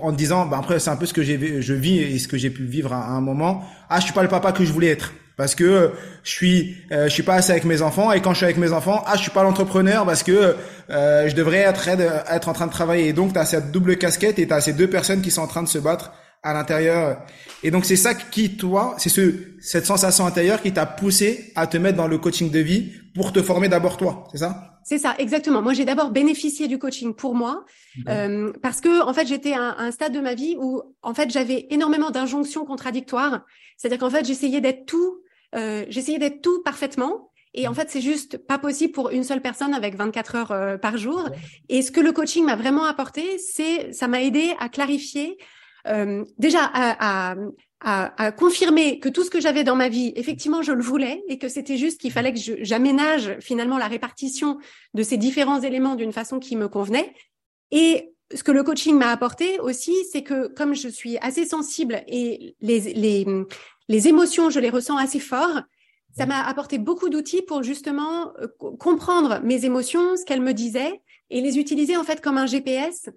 en 0.00 0.12
disant, 0.12 0.46
bah 0.46 0.58
après 0.58 0.78
c'est 0.78 0.90
un 0.90 0.96
peu 0.96 1.06
ce 1.06 1.12
que 1.12 1.22
j'ai, 1.22 1.62
je 1.62 1.74
vis 1.74 1.98
et 1.98 2.18
ce 2.18 2.28
que 2.28 2.36
j'ai 2.36 2.50
pu 2.50 2.64
vivre 2.64 2.92
à, 2.92 3.08
un 3.08 3.20
moment. 3.20 3.64
Ah, 3.88 4.00
je 4.00 4.04
suis 4.04 4.12
pas 4.12 4.22
le 4.22 4.28
papa 4.28 4.52
que 4.52 4.64
je 4.64 4.72
voulais 4.72 4.88
être 4.88 5.12
parce 5.36 5.54
que 5.54 5.92
je 6.22 6.30
suis, 6.30 6.76
euh, 6.92 7.04
je 7.04 7.12
suis 7.12 7.22
pas 7.22 7.34
assez 7.34 7.50
avec 7.50 7.64
mes 7.64 7.82
enfants 7.82 8.12
et 8.12 8.20
quand 8.20 8.32
je 8.32 8.38
suis 8.38 8.44
avec 8.44 8.56
mes 8.56 8.72
enfants, 8.72 9.02
ah, 9.06 9.16
je 9.16 9.22
suis 9.22 9.30
pas 9.30 9.42
l'entrepreneur 9.42 10.06
parce 10.06 10.22
que 10.22 10.56
euh, 10.90 11.28
je 11.28 11.34
devrais 11.34 11.58
être 11.58 11.88
être 11.88 12.48
en 12.48 12.52
train 12.52 12.66
de 12.66 12.72
travailler. 12.72 13.08
Et 13.08 13.12
donc 13.12 13.32
tu 13.32 13.38
as 13.38 13.44
cette 13.44 13.70
double 13.70 13.96
casquette 13.96 14.38
et 14.38 14.46
tu 14.46 14.52
as 14.52 14.60
ces 14.60 14.72
deux 14.72 14.88
personnes 14.88 15.22
qui 15.22 15.30
sont 15.30 15.42
en 15.42 15.48
train 15.48 15.62
de 15.62 15.68
se 15.68 15.78
battre 15.78 16.12
à 16.42 16.52
l'intérieur. 16.52 17.22
Et 17.62 17.70
donc 17.70 17.84
c'est 17.84 17.96
ça 17.96 18.14
qui 18.14 18.56
toi, 18.56 18.94
c'est 18.98 19.08
ce 19.08 19.34
cette 19.60 19.86
sensation 19.86 20.26
intérieure 20.26 20.62
qui 20.62 20.72
t'a 20.72 20.86
poussé 20.86 21.52
à 21.56 21.66
te 21.66 21.78
mettre 21.78 21.96
dans 21.96 22.06
le 22.06 22.18
coaching 22.18 22.50
de 22.50 22.60
vie 22.60 22.92
pour 23.14 23.32
te 23.32 23.42
former 23.42 23.68
d'abord 23.68 23.96
toi, 23.96 24.28
c'est 24.30 24.38
ça? 24.38 24.73
C'est 24.84 24.98
ça, 24.98 25.14
exactement. 25.18 25.62
Moi, 25.62 25.72
j'ai 25.72 25.86
d'abord 25.86 26.10
bénéficié 26.10 26.68
du 26.68 26.78
coaching 26.78 27.14
pour 27.14 27.34
moi 27.34 27.64
euh, 28.08 28.52
parce 28.62 28.80
que, 28.82 29.02
en 29.02 29.14
fait, 29.14 29.26
j'étais 29.26 29.54
à, 29.54 29.76
un 29.78 29.90
stade 29.90 30.12
de 30.12 30.20
ma 30.20 30.34
vie 30.34 30.56
où, 30.60 30.82
en 31.02 31.14
fait, 31.14 31.30
j'avais 31.30 31.66
énormément 31.70 32.10
d'injonctions 32.10 32.66
contradictoires. 32.66 33.44
C'est-à-dire 33.78 33.98
qu'en 33.98 34.10
fait, 34.10 34.26
j'essayais 34.26 34.60
d'être 34.60 34.84
tout, 34.84 35.22
euh, 35.54 35.86
j'essayais 35.88 36.18
d'être 36.18 36.42
tout 36.42 36.62
parfaitement. 36.62 37.30
Et 37.54 37.66
en 37.66 37.74
fait, 37.74 37.88
c'est 37.88 38.00
juste 38.00 38.36
pas 38.36 38.58
possible 38.58 38.92
pour 38.92 39.10
une 39.10 39.24
seule 39.24 39.40
personne 39.40 39.72
avec 39.72 39.94
24 39.96 40.34
heures 40.34 40.52
euh, 40.52 40.76
par 40.76 40.98
jour. 40.98 41.28
Et 41.68 41.82
ce 41.82 41.90
que 41.90 42.00
le 42.00 42.12
coaching 42.12 42.44
m'a 42.44 42.56
vraiment 42.56 42.84
apporté, 42.84 43.38
c'est 43.38 43.92
ça 43.92 44.08
m'a 44.08 44.20
aidé 44.20 44.54
à 44.58 44.68
clarifier, 44.68 45.38
euh, 45.86 46.24
déjà 46.36 46.64
à, 46.64 47.32
à, 47.32 47.36
à, 47.84 48.32
confirmer 48.32 48.98
que 48.98 49.10
tout 49.10 49.24
ce 49.24 49.30
que 49.30 49.40
j'avais 49.40 49.62
dans 49.62 49.76
ma 49.76 49.90
vie, 49.90 50.12
effectivement, 50.16 50.62
je 50.62 50.72
le 50.72 50.82
voulais 50.82 51.22
et 51.28 51.38
que 51.38 51.48
c'était 51.48 51.76
juste 51.76 52.00
qu'il 52.00 52.12
fallait 52.12 52.32
que 52.32 52.40
j'aménage 52.62 53.36
finalement 53.40 53.76
la 53.76 53.88
répartition 53.88 54.58
de 54.94 55.02
ces 55.02 55.18
différents 55.18 55.60
éléments 55.60 55.94
d'une 55.94 56.12
façon 56.12 56.38
qui 56.38 56.56
me 56.56 56.68
convenait. 56.68 57.12
Et 57.70 58.10
ce 58.34 58.42
que 58.42 58.52
le 58.52 58.62
coaching 58.62 58.96
m'a 58.96 59.10
apporté 59.10 59.60
aussi, 59.60 59.94
c'est 60.10 60.22
que 60.22 60.48
comme 60.48 60.74
je 60.74 60.88
suis 60.88 61.18
assez 61.18 61.44
sensible 61.44 62.02
et 62.08 62.56
les, 62.62 62.80
les, 62.94 63.26
les 63.88 64.08
émotions, 64.08 64.48
je 64.48 64.60
les 64.60 64.70
ressens 64.70 64.96
assez 64.96 65.20
fort, 65.20 65.60
ça 66.16 66.26
m'a 66.26 66.42
apporté 66.42 66.78
beaucoup 66.78 67.10
d'outils 67.10 67.42
pour 67.42 67.62
justement 67.62 68.32
euh, 68.40 68.46
comprendre 68.78 69.40
mes 69.42 69.64
émotions, 69.64 70.16
ce 70.16 70.24
qu'elles 70.24 70.40
me 70.40 70.54
disaient 70.54 71.02
et 71.30 71.40
les 71.40 71.58
utiliser 71.58 71.96
en 71.96 72.04
fait 72.04 72.20
comme 72.20 72.38
un 72.38 72.46
GPS 72.46 73.10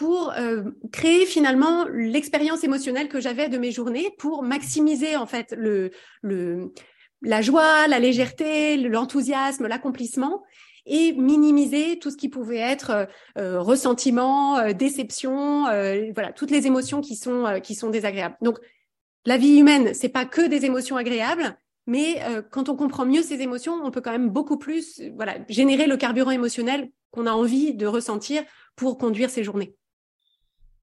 pour 0.00 0.32
euh, 0.32 0.62
créer 0.92 1.26
finalement 1.26 1.84
l'expérience 1.92 2.64
émotionnelle 2.64 3.10
que 3.10 3.20
j'avais 3.20 3.50
de 3.50 3.58
mes 3.58 3.70
journées 3.70 4.08
pour 4.16 4.42
maximiser 4.42 5.14
en 5.14 5.26
fait 5.26 5.54
le, 5.54 5.90
le 6.22 6.72
la 7.20 7.42
joie, 7.42 7.86
la 7.86 7.98
légèreté, 7.98 8.78
l'enthousiasme, 8.78 9.66
l'accomplissement 9.66 10.42
et 10.86 11.12
minimiser 11.12 11.98
tout 11.98 12.10
ce 12.10 12.16
qui 12.16 12.30
pouvait 12.30 12.56
être 12.56 13.08
euh, 13.36 13.60
ressentiment, 13.60 14.56
euh, 14.56 14.72
déception, 14.72 15.64
voilà 16.14 16.32
toutes 16.34 16.50
les 16.50 16.66
émotions 16.66 17.02
qui 17.02 17.14
sont 17.14 17.60
qui 17.62 17.74
sont 17.74 17.90
désagréables. 17.90 18.38
Donc 18.40 18.58
la 19.26 19.36
vie 19.36 19.58
humaine, 19.58 19.92
c'est 19.92 20.08
pas 20.08 20.24
que 20.24 20.46
des 20.48 20.64
émotions 20.64 20.96
agréables, 20.96 21.58
mais 21.86 22.22
quand 22.50 22.70
on 22.70 22.74
comprend 22.74 23.04
mieux 23.04 23.22
ces 23.22 23.42
émotions, 23.42 23.78
on 23.84 23.90
peut 23.90 24.00
quand 24.00 24.12
même 24.12 24.30
beaucoup 24.30 24.56
plus 24.56 25.02
voilà 25.14 25.36
générer 25.50 25.86
le 25.86 25.98
carburant 25.98 26.30
émotionnel 26.30 26.90
qu'on 27.10 27.26
a 27.26 27.32
envie 27.32 27.74
de 27.74 27.86
ressentir 27.86 28.42
pour 28.76 28.96
conduire 28.96 29.28
ses 29.28 29.44
journées. 29.44 29.76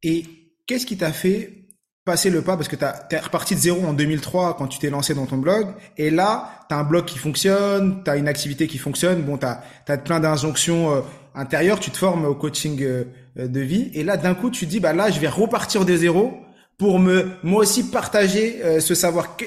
Et 0.03 0.25
qu'est-ce 0.65 0.85
qui 0.85 0.97
t'a 0.97 1.11
fait 1.11 1.65
passer 2.05 2.29
le 2.29 2.41
pas? 2.41 2.55
Parce 2.55 2.67
que 2.67 2.75
tu 2.75 2.85
es 2.85 3.19
reparti 3.19 3.55
de 3.55 3.59
zéro 3.59 3.85
en 3.85 3.93
2003 3.93 4.57
quand 4.57 4.67
tu 4.67 4.79
t'es 4.79 4.89
lancé 4.89 5.13
dans 5.13 5.25
ton 5.25 5.37
blog. 5.37 5.67
Et 5.97 6.09
là 6.09 6.65
tu 6.69 6.75
as 6.75 6.79
un 6.79 6.83
blog 6.83 7.05
qui 7.05 7.17
fonctionne, 7.17 8.03
tu 8.03 8.09
as 8.09 8.17
une 8.17 8.27
activité 8.27 8.67
qui 8.67 8.77
fonctionne, 8.77 9.21
bon 9.21 9.37
tu 9.37 9.45
as, 9.45 9.97
plein 9.97 10.19
d'injonctions 10.19 10.93
euh, 10.93 11.01
intérieures, 11.35 11.79
tu 11.79 11.91
te 11.91 11.97
formes 11.97 12.25
au 12.25 12.35
coaching 12.35 12.81
euh, 12.81 13.03
de 13.35 13.59
vie. 13.59 13.91
Et 13.93 14.03
là 14.03 14.17
d'un 14.17 14.35
coup 14.35 14.49
tu 14.49 14.65
dis 14.65 14.79
bah 14.79 14.93
là 14.93 15.09
je 15.09 15.19
vais 15.19 15.27
repartir 15.27 15.85
de 15.85 15.95
zéro 15.95 16.33
pour 16.77 16.99
me 16.99 17.31
moi 17.43 17.61
aussi 17.61 17.89
partager 17.89 18.63
euh, 18.63 18.79
ce 18.79 18.95
savoir. 18.95 19.37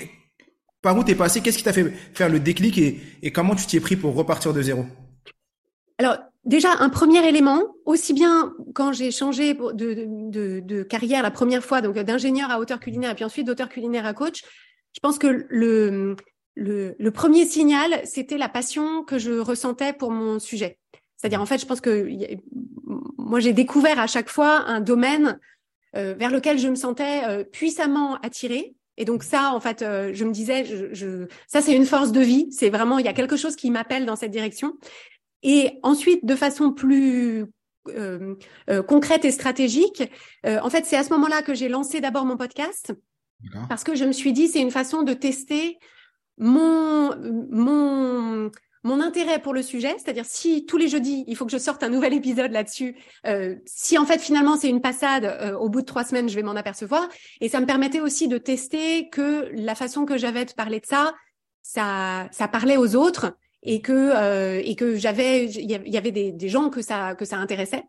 Par 0.83 0.97
où 0.97 1.05
t'es 1.05 1.15
passé, 1.15 1.43
qu'est-ce 1.43 1.59
qui 1.59 1.65
t'a 1.65 1.75
fait 1.75 1.93
faire 2.15 2.31
le 2.31 2.41
déclic? 2.41 2.79
Et, 2.79 3.01
et 3.23 3.33
comment 3.33 3.55
tu 3.55 3.67
t'y 3.67 3.77
es 3.77 3.81
pris 3.81 3.97
pour 3.97 4.15
repartir 4.15 4.55
de 4.55 4.63
zéro? 4.63 4.87
Alors 5.99 6.17
déjà, 6.45 6.71
un 6.79 6.89
premier 6.89 7.27
élément, 7.27 7.63
aussi 7.85 8.13
bien 8.13 8.55
quand 8.75 8.93
j'ai 8.93 9.11
changé 9.11 9.55
de, 9.55 10.83
carrière 10.83 11.23
la 11.23 11.31
première 11.31 11.65
fois, 11.65 11.81
donc 11.81 11.99
d'ingénieur 11.99 12.51
à 12.51 12.59
auteur 12.59 12.81
culinaire 12.81 13.11
et 13.11 13.15
puis 13.15 13.25
ensuite 13.25 13.47
d'auteur 13.47 13.69
culinaire 13.69 14.07
à 14.07 14.15
coach, 14.15 14.43
je 14.93 15.01
pense 15.01 15.19
que 15.19 15.47
le, 15.49 16.17
le, 16.57 17.11
premier 17.11 17.45
signal, 17.45 18.01
c'était 18.05 18.39
la 18.39 18.49
passion 18.49 19.05
que 19.05 19.19
je 19.19 19.33
ressentais 19.33 19.93
pour 19.93 20.11
mon 20.11 20.39
sujet. 20.39 20.79
C'est-à-dire, 21.17 21.41
en 21.41 21.47
fait, 21.47 21.59
je 21.59 21.67
pense 21.67 21.81
que 21.81 22.09
moi, 23.19 23.41
j'ai 23.41 23.53
découvert 23.53 23.99
à 23.99 24.07
chaque 24.07 24.29
fois 24.29 24.65
un 24.67 24.81
domaine 24.81 25.39
euh, 25.97 26.15
vers 26.15 26.31
lequel 26.31 26.59
je 26.59 26.69
me 26.69 26.75
sentais 26.75 27.23
euh, 27.29 27.45
puissamment 27.45 28.17
attirée. 28.23 28.75
Et 28.97 29.05
donc 29.05 29.23
ça, 29.23 29.53
en 29.55 29.61
fait, 29.61 29.83
euh, 29.83 30.11
je 30.13 30.25
me 30.25 30.31
disais, 30.31 30.65
ça 31.47 31.61
c'est 31.63 31.75
une 31.75 31.87
force 31.87 32.13
de 32.13 32.21
vie. 32.21 32.49
C'est 32.51 32.71
vraiment, 32.71 32.99
il 32.99 33.07
y 33.07 33.09
a 33.09 33.13
quelque 33.13 33.37
chose 33.37 33.57
qui 33.57 33.71
m'appelle 33.71 34.07
dans 34.07 34.17
cette 34.17 34.31
direction. 34.31 34.75
Et 35.43 35.79
ensuite, 35.83 36.25
de 36.25 36.35
façon 36.35 36.73
plus 36.73 37.47
euh, 37.89 38.35
euh, 38.69 38.83
concrète 38.83 39.25
et 39.25 39.31
stratégique, 39.31 40.03
euh, 40.47 40.59
en 40.63 40.71
fait, 40.71 40.85
c'est 40.85 40.97
à 40.97 41.05
ce 41.05 41.11
moment-là 41.11 41.43
que 41.43 41.55
j'ai 41.55 41.69
lancé 41.69 42.01
d'abord 42.01 42.25
mon 42.25 42.37
podcast. 42.37 42.93
Parce 43.69 43.85
que 43.85 43.95
je 43.95 44.05
me 44.05 44.13
suis 44.13 44.33
dit 44.33 44.49
c'est 44.49 44.61
une 44.61 44.71
façon 44.71 45.03
de 45.03 45.15
tester 45.15 45.79
mon 46.37 47.17
mon 47.51 48.51
mon 48.83 49.01
intérêt 49.01 49.41
pour 49.41 49.53
le 49.53 49.63
sujet, 49.63 49.95
c'est-à-dire 49.99 50.25
si 50.25 50.65
tous 50.65 50.79
les 50.79 50.89
jeudis 50.89 51.25
il 51.27 51.37
faut 51.37 51.45
que 51.45 51.53
je 51.53 51.59
sorte 51.59 51.83
un 51.83 51.91
nouvel 51.91 52.15
épisode 52.15 52.51
là-dessus, 52.51 52.97
euh, 53.27 53.57
si 53.67 53.99
en 53.99 54.07
fait 54.07 54.21
finalement 54.21 54.57
c'est 54.57 54.71
une 54.71 54.81
passade, 54.81 55.25
euh, 55.25 55.55
au 55.57 55.69
bout 55.69 55.83
de 55.83 55.87
trois 55.87 56.05
semaines 56.05 56.29
je 56.29 56.35
vais 56.35 56.43
m'en 56.43 56.57
apercevoir, 56.57 57.09
et 57.41 57.49
ça 57.49 57.61
me 57.61 57.67
permettait 57.67 58.01
aussi 58.01 58.27
de 58.27 58.39
tester 58.39 59.11
que 59.11 59.51
la 59.53 59.75
façon 59.75 60.07
que 60.07 60.17
j'avais 60.17 60.47
de 60.47 60.53
parler 60.53 60.81
de 60.81 60.87
ça, 60.87 61.15
ça 61.63 62.29
ça 62.33 62.49
parlait 62.49 62.79
aux 62.79 62.97
autres 62.97 63.37
et 63.63 63.81
que 63.81 63.93
euh, 63.93 64.61
et 64.65 64.75
que 64.75 64.97
j'avais 64.97 65.47
il 65.47 65.71
y 65.71 65.97
avait 65.97 66.13
des, 66.13 66.33
des, 66.33 66.49
gens 66.49 66.71
que 66.71 66.83
ça 66.83 67.15
que 67.15 67.25
ça 67.25 67.37
intéressait. 67.37 67.85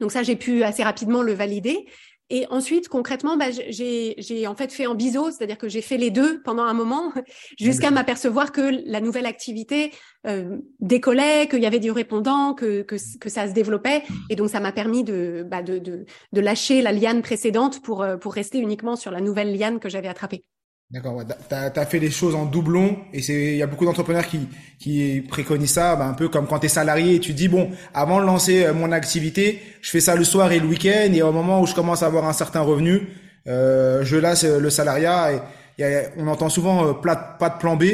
Donc 0.00 0.12
ça 0.12 0.22
j'ai 0.22 0.36
pu 0.36 0.62
assez 0.62 0.82
rapidement 0.82 1.22
le 1.22 1.32
valider. 1.32 1.86
Et 2.32 2.46
ensuite, 2.48 2.88
concrètement, 2.88 3.36
bah, 3.36 3.46
j'ai 3.50 4.46
en 4.46 4.54
fait 4.54 4.72
fait 4.72 4.86
en 4.86 4.94
biseau, 4.94 5.32
c'est-à-dire 5.32 5.58
que 5.58 5.68
j'ai 5.68 5.82
fait 5.82 5.96
les 5.96 6.12
deux 6.12 6.40
pendant 6.42 6.62
un 6.62 6.74
moment, 6.74 7.12
jusqu'à 7.58 7.90
m'apercevoir 7.90 8.52
que 8.52 8.60
la 8.88 9.00
nouvelle 9.00 9.26
activité 9.26 9.90
euh, 10.28 10.58
décollait, 10.78 11.48
qu'il 11.48 11.60
y 11.60 11.66
avait 11.66 11.80
du 11.80 11.90
répondant, 11.90 12.54
que, 12.54 12.82
que, 12.82 12.94
que, 13.18 13.28
ça 13.28 13.48
se 13.48 13.52
développait. 13.52 14.04
Et 14.28 14.36
donc, 14.36 14.48
ça 14.48 14.60
m'a 14.60 14.70
permis 14.70 15.02
de, 15.02 15.44
bah, 15.50 15.62
de, 15.62 15.78
de, 15.78 16.06
de, 16.32 16.40
lâcher 16.40 16.82
la 16.82 16.92
liane 16.92 17.20
précédente 17.20 17.82
pour, 17.82 18.02
euh, 18.02 18.16
pour 18.16 18.32
rester 18.32 18.58
uniquement 18.58 18.94
sur 18.94 19.10
la 19.10 19.20
nouvelle 19.20 19.52
liane 19.52 19.80
que 19.80 19.88
j'avais 19.88 20.08
attrapée. 20.08 20.44
D'accord, 20.90 21.14
ouais. 21.14 21.24
t'as 21.48 21.70
as 21.72 21.86
fait 21.86 22.00
les 22.00 22.10
choses 22.10 22.34
en 22.34 22.46
doublon 22.46 22.98
et 23.12 23.22
c'est 23.22 23.52
il 23.52 23.56
y 23.56 23.62
a 23.62 23.68
beaucoup 23.68 23.84
d'entrepreneurs 23.84 24.26
qui 24.26 24.48
qui 24.80 25.24
préconisent 25.28 25.70
ça, 25.74 25.94
bah, 25.94 26.04
un 26.04 26.14
peu 26.14 26.28
comme 26.28 26.48
quand 26.48 26.58
t'es 26.58 26.66
salarié 26.66 27.14
et 27.14 27.20
tu 27.20 27.32
dis 27.32 27.46
bon, 27.46 27.70
avant 27.94 28.20
de 28.20 28.26
lancer 28.26 28.64
euh, 28.64 28.74
mon 28.74 28.90
activité, 28.90 29.62
je 29.82 29.90
fais 29.90 30.00
ça 30.00 30.16
le 30.16 30.24
soir 30.24 30.50
et 30.50 30.58
le 30.58 30.66
week-end 30.66 31.12
et 31.12 31.22
au 31.22 31.30
moment 31.30 31.60
où 31.60 31.66
je 31.66 31.74
commence 31.74 32.02
à 32.02 32.06
avoir 32.06 32.24
un 32.26 32.32
certain 32.32 32.62
revenu, 32.62 33.06
euh, 33.46 34.02
je 34.02 34.16
laisse 34.16 34.44
le 34.44 34.68
salariat 34.68 35.32
et, 35.78 36.08
on 36.16 36.26
entend 36.26 36.48
souvent 36.48 36.88
euh, 36.88 36.92
pas 36.92 37.14
de 37.48 37.58
plan 37.60 37.76
B, 37.76 37.84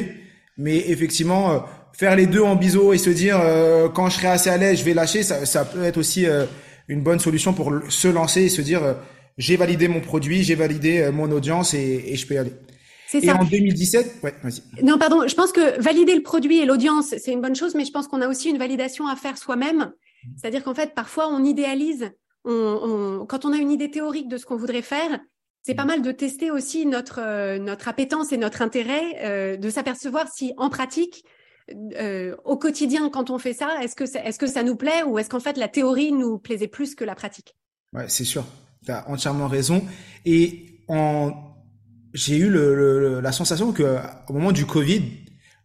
mais 0.56 0.78
effectivement 0.88 1.52
euh, 1.52 1.58
faire 1.92 2.16
les 2.16 2.26
deux 2.26 2.42
en 2.42 2.56
biseau 2.56 2.94
et 2.94 2.98
se 2.98 3.10
dire 3.10 3.38
quand 3.94 4.08
je 4.08 4.16
serai 4.16 4.28
assez 4.28 4.48
à 4.48 4.56
l'aise, 4.56 4.78
je 4.78 4.84
vais 4.84 4.94
lâcher, 4.94 5.22
ça, 5.22 5.44
ça 5.44 5.66
peut 5.66 5.84
être 5.84 5.98
aussi 5.98 6.26
une 6.88 7.02
bonne 7.02 7.18
solution 7.18 7.52
pour 7.52 7.72
se 7.88 8.08
lancer 8.08 8.42
et 8.42 8.48
se 8.48 8.60
dire 8.62 8.96
j'ai 9.38 9.56
validé 9.56 9.88
mon 9.88 10.00
produit, 10.00 10.42
j'ai 10.42 10.54
validé 10.54 11.10
mon 11.10 11.30
audience 11.30 11.72
et, 11.74 12.04
et 12.06 12.16
je 12.16 12.26
peux 12.26 12.34
y 12.34 12.38
aller. 12.38 12.52
C'est 13.08 13.20
ça. 13.20 13.36
en 13.36 13.44
2017, 13.44 14.22
ouais, 14.22 14.34
vas-y. 14.42 14.84
Non, 14.84 14.98
pardon, 14.98 15.26
je 15.28 15.34
pense 15.34 15.52
que 15.52 15.80
valider 15.80 16.14
le 16.14 16.22
produit 16.22 16.58
et 16.58 16.64
l'audience, 16.64 17.14
c'est 17.18 17.32
une 17.32 17.40
bonne 17.40 17.54
chose, 17.54 17.74
mais 17.74 17.84
je 17.84 17.92
pense 17.92 18.08
qu'on 18.08 18.20
a 18.20 18.28
aussi 18.28 18.50
une 18.50 18.58
validation 18.58 19.06
à 19.06 19.16
faire 19.16 19.38
soi-même. 19.38 19.92
C'est-à-dire 20.36 20.64
qu'en 20.64 20.74
fait, 20.74 20.94
parfois, 20.94 21.28
on 21.28 21.44
idéalise. 21.44 22.10
On, 22.44 22.52
on, 22.52 23.26
quand 23.26 23.44
on 23.44 23.52
a 23.52 23.56
une 23.56 23.70
idée 23.70 23.90
théorique 23.90 24.28
de 24.28 24.36
ce 24.36 24.46
qu'on 24.46 24.56
voudrait 24.56 24.82
faire, 24.82 25.20
c'est 25.66 25.74
pas 25.74 25.84
mal 25.84 26.00
de 26.00 26.12
tester 26.12 26.52
aussi 26.52 26.86
notre 26.86 27.20
euh, 27.20 27.58
notre 27.58 27.88
appétence 27.88 28.32
et 28.32 28.36
notre 28.36 28.62
intérêt, 28.62 29.16
euh, 29.22 29.56
de 29.56 29.68
s'apercevoir 29.68 30.28
si 30.32 30.52
en 30.58 30.70
pratique, 30.70 31.24
euh, 31.98 32.36
au 32.44 32.56
quotidien, 32.56 33.10
quand 33.10 33.30
on 33.30 33.38
fait 33.38 33.52
ça, 33.52 33.82
est-ce 33.82 33.96
que 33.96 34.04
est-ce 34.04 34.38
que 34.38 34.46
ça 34.46 34.62
nous 34.62 34.76
plaît 34.76 35.02
ou 35.04 35.18
est-ce 35.18 35.28
qu'en 35.28 35.40
fait 35.40 35.56
la 35.56 35.66
théorie 35.66 36.12
nous 36.12 36.38
plaisait 36.38 36.68
plus 36.68 36.94
que 36.94 37.02
la 37.02 37.16
pratique? 37.16 37.56
Ouais, 37.92 38.04
c'est 38.08 38.24
sûr. 38.24 38.44
Tu 38.84 38.92
as 38.92 39.08
entièrement 39.08 39.48
raison. 39.48 39.84
Et 40.24 40.82
en 40.86 41.32
j'ai 42.16 42.38
eu 42.38 42.50
la 43.20 43.32
sensation 43.32 43.72
que 43.72 43.98
au 44.28 44.32
moment 44.32 44.52
du 44.52 44.64
Covid, 44.64 45.02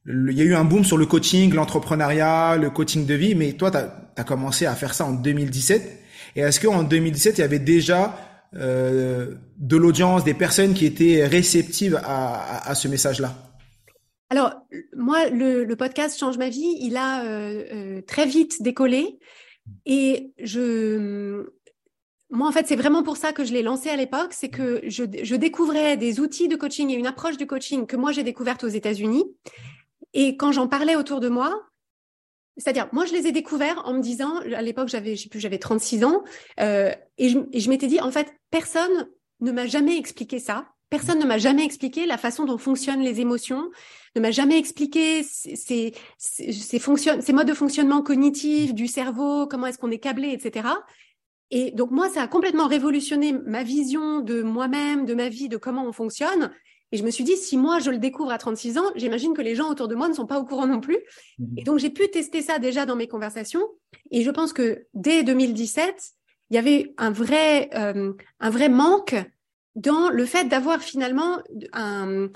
il 0.06 0.34
y 0.34 0.42
a 0.42 0.44
eu 0.44 0.56
un 0.56 0.66
boom 0.66 0.84
sur 0.84 0.98
le 0.98 1.06
coaching, 1.06 1.54
l'entrepreneuriat, 1.54 2.58
le 2.58 2.70
coaching 2.70 3.06
de 3.06 3.14
vie, 3.14 3.36
mais 3.36 3.54
toi, 3.54 3.72
tu 3.72 3.78
as, 3.78 4.24
commencé 4.24 4.66
à 4.66 4.76
faire 4.76 4.94
ça 4.94 5.06
en 5.06 5.14
2017. 5.14 6.00
Et 6.36 6.42
est-ce 6.42 6.60
qu'en 6.60 6.84
2017, 6.84 7.38
il 7.38 7.42
y 7.42 7.44
avait 7.44 7.60
déjà 7.60 8.16
euh, 8.56 9.36
de 9.58 9.78
l'audience, 9.78 10.24
des 10.24 10.34
personnes 10.34 10.74
qui 10.74 10.86
étaient 10.86 11.26
réceptives 11.26 12.02
à, 12.04 12.74
ce 12.76 12.88
message-là? 12.88 13.34
Alors, 14.30 14.54
moi, 14.96 15.30
le, 15.30 15.66
le, 15.66 15.76
podcast 15.76 16.20
Change 16.20 16.38
ma 16.38 16.50
vie, 16.50 16.78
il 16.82 16.98
a 16.98 17.24
euh, 17.26 17.64
euh, 17.74 18.02
très 18.02 18.26
vite 18.26 18.62
décollé. 18.62 19.20
Et 19.86 20.34
je, 20.42 21.48
moi, 22.32 22.48
en 22.48 22.52
fait, 22.52 22.66
c'est 22.68 22.76
vraiment 22.76 23.04
pour 23.04 23.18
ça 23.18 23.34
que 23.34 23.44
je 23.44 23.52
l'ai 23.52 23.62
lancé 23.62 23.90
à 23.90 23.96
l'époque, 23.98 24.32
c'est 24.32 24.50
que 24.50 24.82
je, 24.88 25.04
je, 25.22 25.36
découvrais 25.36 25.98
des 25.98 26.20
outils 26.22 26.48
de 26.48 26.56
coaching 26.56 26.90
et 26.90 26.94
une 26.94 27.08
approche 27.08 27.38
du 27.38 27.46
coaching 27.46 27.86
que 27.86 27.98
moi 27.98 28.14
j'ai 28.14 28.24
découverte 28.24 28.64
aux 28.64 28.70
États-Unis. 28.70 29.26
Et 30.14 30.38
quand 30.38 30.52
j'en 30.52 30.68
parlais 30.68 30.96
autour 30.96 31.20
de 31.20 31.30
moi, 31.30 31.62
c'est-à-dire, 32.58 32.88
moi, 32.92 33.06
je 33.06 33.14
les 33.14 33.28
ai 33.28 33.32
découverts 33.32 33.82
en 33.86 33.94
me 33.94 34.02
disant, 34.02 34.38
à 34.56 34.62
l'époque, 34.62 34.90
j'avais, 34.90 35.16
je 35.16 35.30
plus, 35.30 35.40
j'avais 35.40 35.58
36 35.58 36.04
ans, 36.04 36.24
euh, 36.60 36.94
et 37.18 37.30
je, 37.30 37.40
je 37.54 37.70
m'étais 37.70 37.88
dit, 37.88 38.00
en 38.00 38.12
fait, 38.12 38.34
personne 38.50 39.10
ne 39.40 39.52
m'a 39.52 39.66
jamais 39.66 39.98
expliqué 39.98 40.40
ça. 40.40 40.68
Personne 40.90 41.20
ne 41.20 41.26
m'a 41.26 41.38
jamais 41.38 41.64
expliqué 41.64 42.06
la 42.06 42.18
façon 42.18 42.44
dont 42.44 42.58
fonctionnent 42.58 43.02
les 43.02 43.22
émotions, 43.22 43.70
ne 44.16 44.22
m'a 44.22 44.32
jamais 44.32 44.58
expliqué 44.58 45.24
ces, 45.24 45.56
ces, 45.56 45.94
ces, 46.18 46.80
ces 46.80 47.34
modes 47.34 47.48
de 47.48 47.54
fonctionnement 47.54 48.02
cognitif 48.02 48.74
du 48.74 48.88
cerveau, 48.88 49.48
comment 49.48 49.68
est-ce 49.68 49.78
qu'on 49.78 49.92
est 49.92 50.00
câblé, 50.00 50.32
etc. 50.32 50.68
Et 51.52 51.72
donc 51.72 51.92
moi, 51.92 52.10
ça 52.10 52.24
a 52.24 52.28
complètement 52.28 52.68
révolutionné 52.68 53.34
ma 53.34 53.64
vision 53.64 54.22
de 54.22 54.42
moi-même, 54.42 55.06
de 55.06 55.14
ma 55.14 55.30
vie, 55.30 55.50
de 55.50 55.58
comment 55.58 55.86
on 55.86 55.92
fonctionne. 55.92 56.52
Et 56.94 56.98
je 56.98 57.04
me 57.04 57.12
suis 57.12 57.24
dit, 57.24 57.38
si 57.38 57.58
moi 57.58 57.80
je 57.80 57.92
le 57.92 57.98
découvre 57.98 58.32
à 58.32 58.38
36 58.38 58.78
ans, 58.78 58.92
j'imagine 58.96 59.34
que 59.34 59.42
les 59.42 59.56
gens 59.56 59.70
autour 59.70 59.88
de 59.88 59.96
moi 59.96 60.10
ne 60.10 60.14
sont 60.14 60.26
pas 60.26 60.40
au 60.40 60.46
courant 60.46 60.68
non 60.68 60.80
plus. 60.80 60.98
Mhm. 61.40 61.54
Et 61.58 61.64
donc 61.64 61.80
j'ai 61.80 61.90
pu 61.90 62.10
tester 62.10 62.42
ça 62.42 62.60
déjà 62.60 62.86
dans 62.86 62.96
mes 62.96 63.08
conversations. 63.08 63.64
Et 64.12 64.24
je 64.24 64.32
pense 64.32 64.54
que 64.54 64.86
dès 64.94 65.24
2017, 65.24 66.12
il 66.50 66.56
y 66.56 66.58
avait 66.58 66.94
un 66.98 67.12
vrai, 67.12 67.70
euh, 67.76 68.14
un 68.40 68.50
vrai 68.50 68.70
manque 68.70 69.16
dans 69.76 70.10
le 70.10 70.26
fait 70.26 70.46
d'avoir 70.46 70.82
finalement 70.82 71.40
un, 71.72 72.30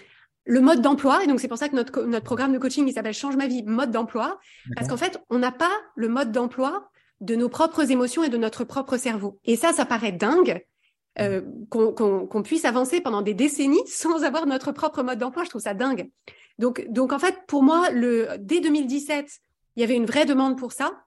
le 0.46 0.62
mode 0.62 0.82
d'emploi. 0.82 1.24
Et 1.24 1.28
donc 1.28 1.40
c'est 1.40 1.50
pour 1.50 1.58
ça 1.58 1.68
que 1.68 1.76
notre, 1.76 2.04
notre 2.04 2.26
programme 2.26 2.54
de 2.54 2.58
coaching, 2.58 2.88
il 2.88 2.94
s'appelle 2.94 3.14
Change 3.14 3.36
ma 3.36 3.48
vie, 3.48 3.64
mode 3.64 3.92
d'emploi. 3.92 4.40
Parce 4.76 4.88
qu'en 4.88 4.98
fait, 4.98 5.20
on 5.30 5.40
n'a 5.40 5.52
pas 5.52 5.72
le 5.96 6.08
mode 6.08 6.32
d'emploi 6.32 6.90
de 7.22 7.36
nos 7.36 7.50
propres 7.50 7.92
émotions 7.92 8.24
et 8.24 8.30
de 8.30 8.38
notre 8.38 8.64
propre 8.64 8.98
cerveau. 8.98 9.40
Et 9.46 9.56
ça, 9.56 9.74
ça 9.74 9.86
paraît 9.86 10.12
dingue. 10.12 10.64
Euh, 11.18 11.42
qu'on 11.70 12.44
puisse 12.44 12.66
avancer 12.66 13.00
pendant 13.00 13.22
des 13.22 13.34
décennies 13.34 13.82
sans 13.88 14.24
avoir 14.24 14.46
notre 14.48 14.74
propre 14.74 15.02
mode 15.02 15.18
d'emploi, 15.18 15.46
je 15.46 15.50
trouve 15.50 15.62
ça 15.62 15.74
dingue. 15.74 16.10
Donc, 16.60 16.86
donc 16.90 17.14
en 17.14 17.20
fait, 17.20 17.36
pour 17.48 17.64
moi, 17.64 17.90
le, 17.90 18.28
dès 18.40 18.60
2017, 18.60 19.40
il 19.76 19.82
y 19.82 19.84
avait 19.84 19.96
une 19.96 20.06
vraie 20.06 20.26
demande 20.26 20.58
pour 20.58 20.74
ça. 20.74 21.04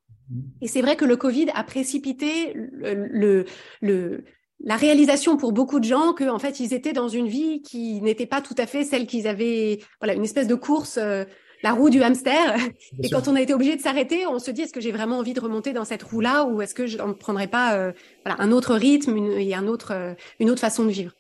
Et 0.61 0.69
c'est 0.69 0.83
vrai 0.83 0.97
que 0.97 1.05
le 1.05 1.17
Covid 1.17 1.47
a 1.55 1.65
précipité 1.65 2.53
le, 2.55 3.45
le, 3.81 4.25
la 4.61 4.77
réalisation 4.77 5.37
pour 5.37 5.53
beaucoup 5.53 5.81
de 5.81 5.85
gens 5.85 6.13
que 6.13 6.29
en 6.29 6.39
fait 6.39 6.61
ils 6.61 6.75
étaient 6.75 6.93
dans 6.93 7.09
une 7.09 7.29
vie 7.29 7.63
qui 7.63 8.03
n'était 8.03 8.27
pas 8.27 8.43
tout 8.43 8.55
à 8.59 8.67
fait 8.67 8.85
celle 8.85 9.07
qu'ils 9.07 9.27
avaient 9.27 9.79
voilà 10.01 10.15
une 10.15 10.25
espèce 10.25 10.47
de 10.47 10.55
course 10.55 10.99
euh, 10.99 11.25
la 11.63 11.73
roue 11.73 11.91
du 11.91 12.03
hamster. 12.03 12.57
et 13.03 13.11
quand 13.11 13.29
on 13.29 13.37
a 13.37 13.41
été 13.41 13.55
obligé 13.55 13.77
de 13.77 13.81
s'arrêter, 13.81 14.27
on 14.27 14.39
se 14.39 14.51
dit 14.51 14.63
est-ce 14.63 14.73
que 14.73 14.81
j'ai 14.81 14.93
vraiment 14.93 15.19
envie 15.19 15.35
de 15.35 15.41
remonter 15.41 15.73
dans 15.73 15.85
cette 15.85 16.03
roue-là 16.03 16.45
ou 16.45 16.63
est-ce 16.63 16.75
que 16.75 16.87
je 16.87 16.99
ne 16.99 17.13
prendrais 17.13 17.49
pas 17.49 17.75
euh, 17.75 17.93
voilà, 18.25 18.41
un 18.43 18.53
autre 18.53 18.75
rythme 18.75 19.17
et 19.17 19.55
un 19.55 19.67
autre, 19.67 19.93
euh, 19.93 20.15
une 20.41 20.51
autre 20.51 20.61
façon 20.61 20.85
de 20.85 20.91
vivre? 20.91 21.13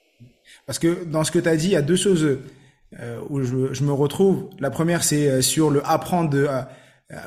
Parce 0.66 0.78
que 0.78 1.04
dans 1.04 1.24
ce 1.24 1.30
que 1.30 1.38
tu 1.38 1.48
as 1.48 1.56
dit, 1.56 1.68
il 1.68 1.72
y 1.72 1.76
a 1.76 1.82
deux 1.82 1.96
choses 1.96 2.38
euh, 2.98 3.20
où 3.28 3.42
je, 3.42 3.72
je, 3.72 3.82
me 3.84 3.92
retrouve. 3.92 4.48
La 4.58 4.70
première, 4.70 5.02
c'est 5.02 5.42
sur 5.42 5.70
le 5.70 5.82
apprendre 5.84 6.30
de 6.30 6.46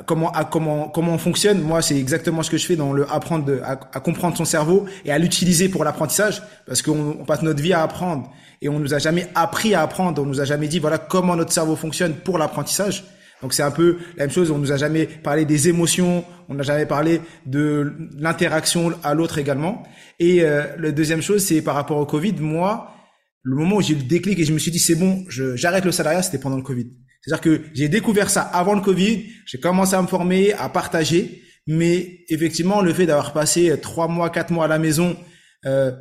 comment 0.06 0.32
à, 0.32 0.46
comment 0.46 0.90
comment 0.90 1.14
on 1.14 1.18
fonctionne. 1.18 1.62
Moi, 1.62 1.82
c'est 1.82 1.98
exactement 1.98 2.44
ce 2.44 2.52
que 2.52 2.58
je 2.58 2.66
fais 2.66 2.76
dans 2.76 2.94
le 2.94 3.12
apprendre 3.12 3.46
de, 3.46 3.62
à, 3.64 3.76
comprendre 4.00 4.38
son 4.38 4.46
cerveau 4.46 4.86
et 5.06 5.12
à 5.12 5.18
l'utiliser 5.18 5.70
pour 5.70 5.84
l'apprentissage, 5.84 6.42
parce 6.66 6.82
qu'on 6.82 7.18
on 7.20 7.26
passe 7.26 7.42
notre 7.42 7.62
vie 7.62 7.74
à 7.74 7.82
apprendre 7.82 8.32
et 8.62 8.70
on 8.70 8.80
nous 8.80 8.94
a 8.94 9.00
jamais 9.00 9.28
appris 9.34 9.74
à 9.74 9.82
apprendre. 9.82 10.22
On 10.22 10.26
nous 10.26 10.40
a 10.40 10.46
jamais 10.46 10.68
dit 10.68 10.80
voilà 10.80 10.98
comment 10.98 11.36
notre 11.36 11.52
cerveau 11.52 11.76
fonctionne 11.76 12.14
pour 12.14 12.38
l'apprentissage. 12.38 13.06
Donc 13.42 13.54
c'est 13.54 13.64
un 13.64 13.72
peu 13.72 13.98
la 14.18 14.26
même 14.26 14.32
chose. 14.32 14.52
On 14.52 14.60
nous 14.60 14.72
a 14.72 14.78
jamais 14.78 15.08
parlé 15.08 15.46
des 15.46 15.68
émotions, 15.68 16.24
on 16.48 16.54
n'a 16.54 16.64
jamais 16.64 16.86
parlé 16.86 17.22
de 17.48 17.94
l'interaction 18.20 18.94
à 19.04 19.16
l'autre 19.16 19.40
également. 19.40 19.82
Et 20.20 20.44
euh, 20.44 20.64
la 20.78 20.92
deuxième 20.92 21.24
chose, 21.24 21.44
c'est 21.44 21.64
par 21.64 21.74
rapport 21.74 21.98
au 21.98 22.06
Covid. 22.06 22.36
Moi, 22.40 22.92
le 23.42 23.56
moment 23.56 23.78
où 23.78 23.82
j'ai 23.82 23.94
eu 23.94 23.98
le 23.98 24.04
déclic 24.04 24.38
et 24.38 24.46
je 24.46 24.54
me 24.54 24.60
suis 24.60 24.70
dit 24.70 24.78
c'est 24.78 24.94
bon, 24.94 25.26
j'arrête 25.28 25.86
le 25.86 25.92
salariat, 25.92 26.22
c'était 26.22 26.38
pendant 26.38 26.58
le 26.58 26.62
Covid. 26.62 26.92
C'est-à-dire 27.22 27.42
que 27.42 27.62
j'ai 27.74 27.88
découvert 27.88 28.30
ça 28.30 28.42
avant 28.42 28.74
le 28.74 28.82
Covid, 28.82 29.26
j'ai 29.46 29.60
commencé 29.60 29.94
à 29.96 30.02
me 30.02 30.08
former, 30.08 30.54
à 30.54 30.70
partager, 30.70 31.44
mais 31.68 32.26
effectivement 32.30 32.82
le 32.82 32.94
fait 32.94 33.06
d'avoir 33.06 33.34
passé 33.34 33.80
trois 33.80 34.08
mois, 34.08 34.30
quatre 34.30 34.52
mois 34.52 34.66
à 34.66 34.68
la 34.68 34.80
maison 34.80 35.16
euh, 35.66 35.92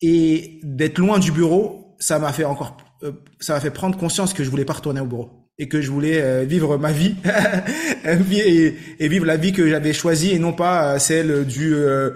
et 0.00 0.60
d'être 0.62 0.98
loin 0.98 1.18
du 1.18 1.32
bureau, 1.32 1.96
ça 1.98 2.18
m'a 2.18 2.32
fait 2.32 2.44
encore, 2.44 2.76
euh, 3.02 3.12
ça 3.40 3.54
m'a 3.54 3.60
fait 3.60 3.70
prendre 3.70 3.98
conscience 3.98 4.32
que 4.32 4.44
je 4.44 4.50
voulais 4.50 4.64
pas 4.64 4.74
retourner 4.74 5.00
au 5.00 5.06
bureau 5.06 5.39
et 5.60 5.68
que 5.68 5.82
je 5.82 5.90
voulais 5.90 6.22
euh, 6.22 6.44
vivre 6.44 6.78
ma 6.78 6.90
vie 6.90 7.14
et, 8.04 9.08
vivre 9.08 9.26
la 9.26 9.36
vie 9.36 9.52
que 9.52 9.68
j'avais 9.68 9.92
choisie 9.92 10.30
et 10.30 10.38
non 10.38 10.54
pas 10.54 10.94
euh, 10.94 10.98
celle 10.98 11.44
du 11.44 11.74
euh, 11.74 12.12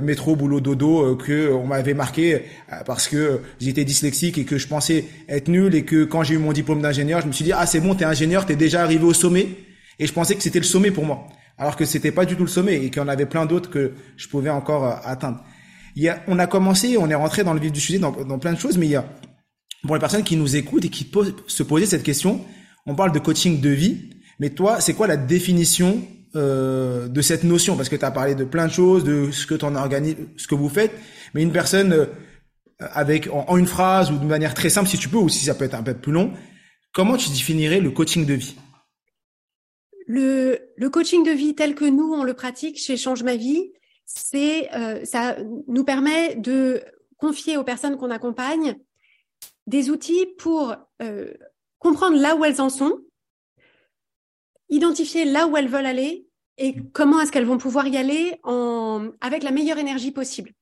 métro 0.00 0.36
boulot 0.36 0.60
dodo 0.60 1.16
que 1.16 1.52
on 1.52 1.66
m'avait 1.66 1.92
marqué 1.92 2.42
parce 2.86 3.08
que 3.08 3.40
j'étais 3.60 3.84
dyslexique 3.84 4.38
et 4.38 4.44
que 4.44 4.58
je 4.58 4.68
pensais 4.68 5.06
être 5.28 5.48
nul 5.48 5.74
et 5.74 5.82
que 5.84 6.04
quand 6.04 6.22
j'ai 6.22 6.34
eu 6.34 6.38
mon 6.38 6.52
diplôme 6.52 6.80
d'ingénieur, 6.80 7.20
je 7.20 7.26
me 7.26 7.32
suis 7.32 7.44
dit 7.44 7.52
ah 7.52 7.66
c'est 7.66 7.80
bon, 7.80 7.96
t'es 7.96 8.04
ingénieur, 8.04 8.46
t'es 8.46 8.54
déjà 8.54 8.82
arrivé 8.82 9.04
au 9.04 9.12
sommet 9.12 9.48
et 9.98 10.06
je 10.06 10.12
pensais 10.12 10.36
que 10.36 10.42
c'était 10.42 10.60
le 10.60 10.64
sommet 10.64 10.92
pour 10.92 11.04
moi 11.04 11.26
alors 11.58 11.76
que 11.76 11.84
c'était 11.84 12.12
pas 12.12 12.24
du 12.24 12.36
tout 12.36 12.44
le 12.44 12.48
sommet 12.48 12.76
et 12.76 12.90
qu'il 12.90 12.98
y 12.98 13.04
en 13.04 13.08
avait 13.08 13.26
plein 13.26 13.44
d'autres 13.44 13.70
que 13.70 13.92
je 14.16 14.28
pouvais 14.28 14.50
encore 14.50 15.00
atteindre. 15.04 15.42
Il 15.96 16.02
y 16.02 16.08
a, 16.08 16.22
on 16.28 16.38
a 16.38 16.46
commencé, 16.46 16.96
on 16.96 17.10
est 17.10 17.14
rentré 17.14 17.42
dans 17.42 17.54
le 17.54 17.60
vif 17.60 17.72
du 17.72 17.80
sujet 17.80 17.98
dans, 17.98 18.12
plein 18.12 18.52
de 18.52 18.58
choses, 18.58 18.78
mais 18.78 18.86
il 18.86 18.92
y 18.92 18.96
a 18.96 19.04
pour 19.82 19.94
les 19.94 20.00
personnes 20.00 20.24
qui 20.24 20.36
nous 20.36 20.56
écoutent 20.56 20.84
et 20.84 20.88
qui 20.88 21.08
se 21.46 21.62
posaient 21.62 21.86
cette 21.86 22.02
question, 22.02 22.40
on 22.86 22.94
parle 22.94 23.12
de 23.12 23.18
coaching 23.18 23.60
de 23.60 23.70
vie, 23.70 24.10
mais 24.38 24.50
toi, 24.50 24.80
c'est 24.80 24.94
quoi 24.94 25.06
la 25.06 25.16
définition 25.16 26.02
euh, 26.36 27.08
de 27.08 27.20
cette 27.22 27.44
notion? 27.44 27.76
Parce 27.76 27.88
que 27.88 27.96
tu 27.96 28.04
as 28.04 28.10
parlé 28.10 28.34
de 28.34 28.44
plein 28.44 28.66
de 28.66 28.72
choses, 28.72 29.04
de 29.04 29.30
ce 29.30 29.46
que 29.46 29.54
ton 29.54 29.74
organisme, 29.74 30.26
ce 30.36 30.46
que 30.46 30.54
vous 30.54 30.68
faites, 30.68 30.92
mais 31.34 31.42
une 31.42 31.52
personne 31.52 31.92
euh, 31.92 32.06
avec 32.78 33.28
en, 33.32 33.56
une 33.56 33.66
phrase 33.66 34.10
ou 34.10 34.18
de 34.18 34.24
manière 34.24 34.54
très 34.54 34.70
simple, 34.70 34.88
si 34.88 34.98
tu 34.98 35.08
peux, 35.08 35.18
ou 35.18 35.28
si 35.28 35.44
ça 35.44 35.54
peut 35.54 35.64
être 35.64 35.74
un 35.74 35.82
peu 35.82 35.94
plus 35.94 36.12
long, 36.12 36.32
comment 36.92 37.16
tu 37.16 37.30
définirais 37.30 37.80
le 37.80 37.90
coaching 37.90 38.26
de 38.26 38.34
vie? 38.34 38.56
Le, 40.06 40.58
coaching 40.92 41.24
de 41.24 41.30
vie 41.30 41.54
tel 41.54 41.74
que 41.74 41.86
nous 41.86 42.12
on 42.12 42.24
le 42.24 42.34
pratique 42.34 42.78
chez 42.78 42.96
Change 42.96 43.22
ma 43.22 43.36
vie, 43.36 43.72
c'est 44.04 44.70
euh, 44.74 45.02
ça 45.04 45.36
nous 45.66 45.84
permet 45.84 46.34
de 46.34 46.82
confier 47.16 47.56
aux 47.56 47.64
personnes 47.64 47.96
qu'on 47.96 48.10
accompagne 48.10 48.76
des 49.66 49.88
outils 49.88 50.26
pour 50.36 50.76
comprendre 51.84 52.18
là 52.18 52.34
où 52.34 52.44
elles 52.44 52.62
en 52.62 52.70
sont, 52.70 52.98
identifier 54.70 55.26
là 55.26 55.46
où 55.46 55.56
elles 55.56 55.68
veulent 55.68 55.86
aller 55.86 56.26
et 56.56 56.76
comment 56.94 57.20
est-ce 57.20 57.30
qu'elles 57.30 57.44
vont 57.44 57.58
pouvoir 57.58 57.86
y 57.86 57.98
aller 57.98 58.38
en, 58.42 59.10
avec 59.20 59.42
la 59.42 59.50
meilleure 59.50 59.78
énergie 59.78 60.10
possible. 60.10 60.52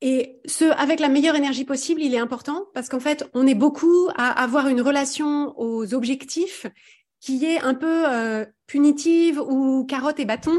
Et 0.00 0.40
ce, 0.46 0.64
avec 0.64 1.00
la 1.00 1.08
meilleure 1.08 1.36
énergie 1.36 1.64
possible, 1.64 2.00
il 2.00 2.14
est 2.14 2.18
important 2.18 2.66
parce 2.72 2.88
qu'en 2.88 2.98
fait, 2.98 3.28
on 3.34 3.46
est 3.46 3.54
beaucoup 3.54 4.08
à 4.16 4.30
avoir 4.42 4.68
une 4.68 4.80
relation 4.80 5.54
aux 5.60 5.92
objectifs 5.92 6.66
qui 7.20 7.44
est 7.44 7.60
un 7.60 7.74
peu 7.74 8.10
euh, 8.10 8.44
punitive 8.66 9.38
ou 9.38 9.84
carotte 9.84 10.18
et 10.18 10.24
bâton, 10.24 10.58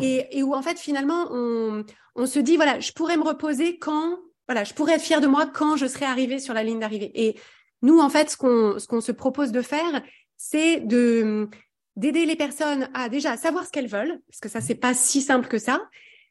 et, 0.00 0.38
et, 0.38 0.42
où 0.42 0.52
en 0.54 0.62
fait 0.62 0.76
finalement 0.76 1.28
on, 1.30 1.84
on 2.16 2.26
se 2.26 2.40
dit 2.40 2.56
voilà, 2.56 2.80
je 2.80 2.90
pourrais 2.90 3.16
me 3.16 3.22
reposer 3.22 3.78
quand, 3.78 4.18
voilà, 4.48 4.64
je 4.64 4.74
pourrais 4.74 4.94
être 4.94 5.02
fier 5.02 5.20
de 5.20 5.28
moi 5.28 5.46
quand 5.46 5.76
je 5.76 5.86
serai 5.86 6.06
arrivé 6.06 6.40
sur 6.40 6.52
la 6.52 6.64
ligne 6.64 6.80
d'arrivée. 6.80 7.12
Et 7.14 7.36
nous, 7.84 8.00
en 8.00 8.08
fait, 8.08 8.30
ce 8.30 8.36
qu'on 8.38 8.76
qu'on 8.88 9.02
se 9.02 9.12
propose 9.12 9.52
de 9.52 9.60
faire, 9.60 10.02
c'est 10.38 10.80
de 10.80 11.48
d'aider 11.96 12.24
les 12.24 12.34
personnes 12.34 12.88
à 12.94 13.10
déjà 13.10 13.36
savoir 13.36 13.66
ce 13.66 13.70
qu'elles 13.70 13.88
veulent, 13.88 14.20
parce 14.26 14.40
que 14.40 14.48
ça 14.48 14.62
c'est 14.62 14.74
pas 14.74 14.94
si 14.94 15.20
simple 15.20 15.46
que 15.48 15.58
ça, 15.58 15.80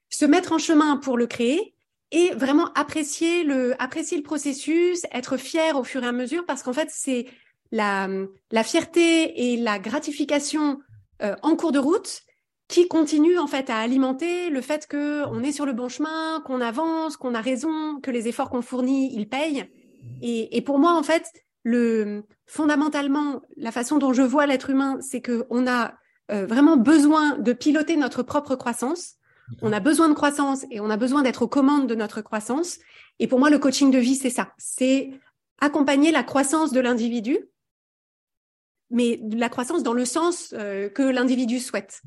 se 0.10 0.26
mettre 0.26 0.52
en 0.52 0.58
chemin 0.58 0.98
pour 0.98 1.16
le 1.16 1.28
créer 1.28 1.76
et 2.12 2.32
vraiment 2.32 2.74
apprécier 2.74 3.44
le 3.44 3.80
apprécier 3.82 4.18
le 4.18 4.24
processus, 4.24 5.04
être 5.12 5.38
fier 5.38 5.78
au 5.78 5.84
fur 5.84 6.04
et 6.04 6.08
à 6.08 6.12
mesure, 6.12 6.44
parce 6.46 6.64
qu'en 6.64 6.74
fait 6.74 6.90
c'est 6.92 7.28
la 7.72 8.10
la 8.52 8.64
fierté 8.64 9.54
et 9.54 9.58
la 9.58 9.78
gratification 9.78 10.80
euh, 11.22 11.36
en 11.44 11.56
cours 11.56 11.72
de 11.72 11.80
route 11.80 12.24
qui 12.68 12.88
continue 12.88 13.38
en 13.38 13.48
fait 13.48 13.70
à 13.70 13.78
alimenter 13.78 14.50
le 14.50 14.62
fait 14.62 14.88
que 14.88 15.24
on 15.28 15.44
est 15.44 15.52
sur 15.52 15.68
le 15.68 15.74
bon 15.74 15.88
chemin, 15.88 16.42
qu'on 16.46 16.62
avance, 16.62 17.16
qu'on 17.16 17.36
a 17.36 17.42
raison, 17.42 18.00
que 18.02 18.10
les 18.10 18.28
efforts 18.28 18.50
qu'on 18.50 18.64
fournit 18.64 19.14
ils 19.16 19.30
payent. 19.30 19.70
Et, 20.22 20.58
et, 20.58 20.62
pour 20.62 20.80
moi, 20.80 20.94
en 20.94 21.04
fait, 21.04 21.32
le, 21.64 22.24
fondamentalement, 22.46 23.42
la 23.58 23.72
façon 23.72 23.98
dont 23.98 24.14
je 24.14 24.22
vois 24.22 24.46
l'être 24.46 24.70
humain, 24.70 24.98
c'est 25.02 25.22
que 25.22 25.46
on 25.50 25.68
a 25.68 25.96
euh, 26.32 26.46
vraiment 26.46 26.78
besoin 26.78 27.38
de 27.38 27.54
piloter 27.54 27.98
notre 27.98 28.24
propre 28.24 28.56
croissance. 28.56 29.16
On 29.62 29.74
a 29.74 29.82
besoin 29.82 30.08
de 30.08 30.14
croissance 30.14 30.66
et 30.72 30.80
on 30.80 30.90
a 30.90 30.96
besoin 30.96 31.22
d'être 31.22 31.42
aux 31.42 31.48
commandes 31.48 31.88
de 31.88 31.96
notre 31.96 32.22
croissance. 32.22 32.80
Et 33.20 33.28
pour 33.28 33.40
moi, 33.40 33.50
le 33.50 33.60
coaching 33.60 33.92
de 33.92 34.00
vie, 34.00 34.16
c'est 34.16 34.30
ça. 34.30 34.54
C'est 34.58 35.12
accompagner 35.60 36.12
la 36.12 36.24
croissance 36.24 36.72
de 36.72 36.80
l'individu, 36.80 37.38
mais 38.90 39.20
la 39.32 39.50
croissance 39.50 39.84
dans 39.84 39.94
le 39.94 40.06
sens 40.06 40.54
euh, 40.58 40.90
que 40.90 41.04
l'individu 41.04 41.60
souhaite. 41.60 42.02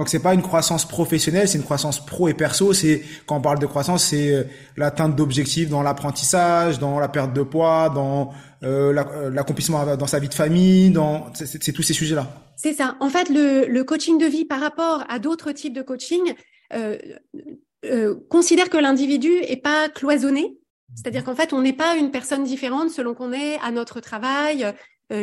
Donc 0.00 0.08
c'est 0.08 0.18
pas 0.18 0.32
une 0.32 0.40
croissance 0.40 0.88
professionnelle, 0.88 1.46
c'est 1.46 1.58
une 1.58 1.64
croissance 1.64 2.02
pro 2.02 2.26
et 2.28 2.32
perso. 2.32 2.72
C'est 2.72 3.02
quand 3.26 3.36
on 3.36 3.42
parle 3.42 3.58
de 3.58 3.66
croissance, 3.66 4.02
c'est 4.02 4.32
euh, 4.32 4.44
l'atteinte 4.78 5.14
d'objectifs 5.14 5.68
dans 5.68 5.82
l'apprentissage, 5.82 6.78
dans 6.78 6.98
la 6.98 7.08
perte 7.08 7.34
de 7.34 7.42
poids, 7.42 7.90
dans 7.94 8.32
euh, 8.62 8.94
euh, 8.96 9.28
l'accomplissement 9.28 9.96
dans 9.96 10.06
sa 10.06 10.18
vie 10.18 10.30
de 10.30 10.34
famille, 10.34 10.88
dans 10.88 11.30
c'est 11.34 11.72
tous 11.72 11.82
ces 11.82 11.92
sujets-là. 11.92 12.28
C'est 12.56 12.72
ça. 12.72 12.96
En 13.00 13.10
fait, 13.10 13.28
le, 13.28 13.82
coaching 13.82 14.16
de 14.16 14.24
vie 14.24 14.46
par 14.46 14.60
rapport 14.60 15.04
à 15.10 15.18
d'autres 15.18 15.52
types 15.52 15.74
de 15.74 15.82
coaching 15.82 16.32
considère 18.30 18.70
que 18.70 18.78
l'individu 18.78 19.32
est 19.42 19.62
pas 19.62 19.90
cloisonné. 19.90 20.56
C'est-à-dire 20.94 21.24
qu'en 21.24 21.34
fait, 21.34 21.52
on 21.52 21.60
n'est 21.60 21.74
pas 21.74 21.96
une 21.96 22.10
personne 22.10 22.44
différente 22.44 22.88
selon 22.88 23.12
qu'on 23.12 23.34
est 23.34 23.58
à 23.62 23.70
notre 23.70 24.00
travail, 24.00 24.72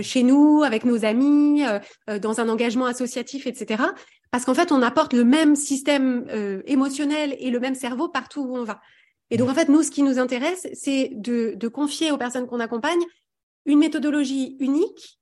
chez 0.01 0.21
nous, 0.21 0.61
avec 0.63 0.83
nos 0.83 1.03
amis, 1.03 1.63
dans 2.21 2.41
un 2.41 2.49
engagement 2.49 2.85
associatif, 2.85 3.47
etc 3.47 3.77
parce 4.31 4.45
qu'en 4.45 4.53
fait, 4.53 4.71
on 4.71 4.81
apporte 4.81 5.13
le 5.13 5.23
même 5.23 5.55
système 5.55 6.27
euh, 6.29 6.61
émotionnel 6.65 7.35
et 7.39 7.49
le 7.49 7.59
même 7.59 7.75
cerveau 7.75 8.09
partout 8.09 8.41
où 8.41 8.57
on 8.57 8.63
va. 8.63 8.81
Et 9.29 9.37
donc, 9.37 9.49
en 9.49 9.53
fait, 9.53 9.69
nous, 9.69 9.83
ce 9.83 9.91
qui 9.91 10.03
nous 10.03 10.19
intéresse, 10.19 10.67
c'est 10.73 11.11
de, 11.13 11.53
de 11.55 11.67
confier 11.67 12.11
aux 12.11 12.17
personnes 12.17 12.47
qu'on 12.47 12.59
accompagne 12.59 13.01
une 13.65 13.79
méthodologie 13.79 14.55
unique 14.59 15.19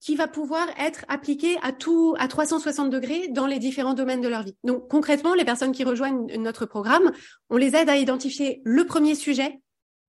qui 0.00 0.14
va 0.14 0.28
pouvoir 0.28 0.68
être 0.78 1.04
appliquée 1.08 1.56
à 1.62 1.72
tout, 1.72 2.14
à 2.18 2.28
360 2.28 2.90
degrés 2.90 3.28
dans 3.28 3.46
les 3.46 3.58
différents 3.58 3.94
domaines 3.94 4.20
de 4.20 4.28
leur 4.28 4.42
vie. 4.42 4.56
Donc, 4.64 4.88
concrètement, 4.88 5.34
les 5.34 5.44
personnes 5.44 5.72
qui 5.72 5.84
rejoignent 5.84 6.26
notre 6.38 6.64
programme, 6.64 7.12
on 7.50 7.56
les 7.56 7.74
aide 7.74 7.88
à 7.88 7.96
identifier 7.96 8.62
le 8.64 8.84
premier 8.84 9.14
sujet 9.14 9.60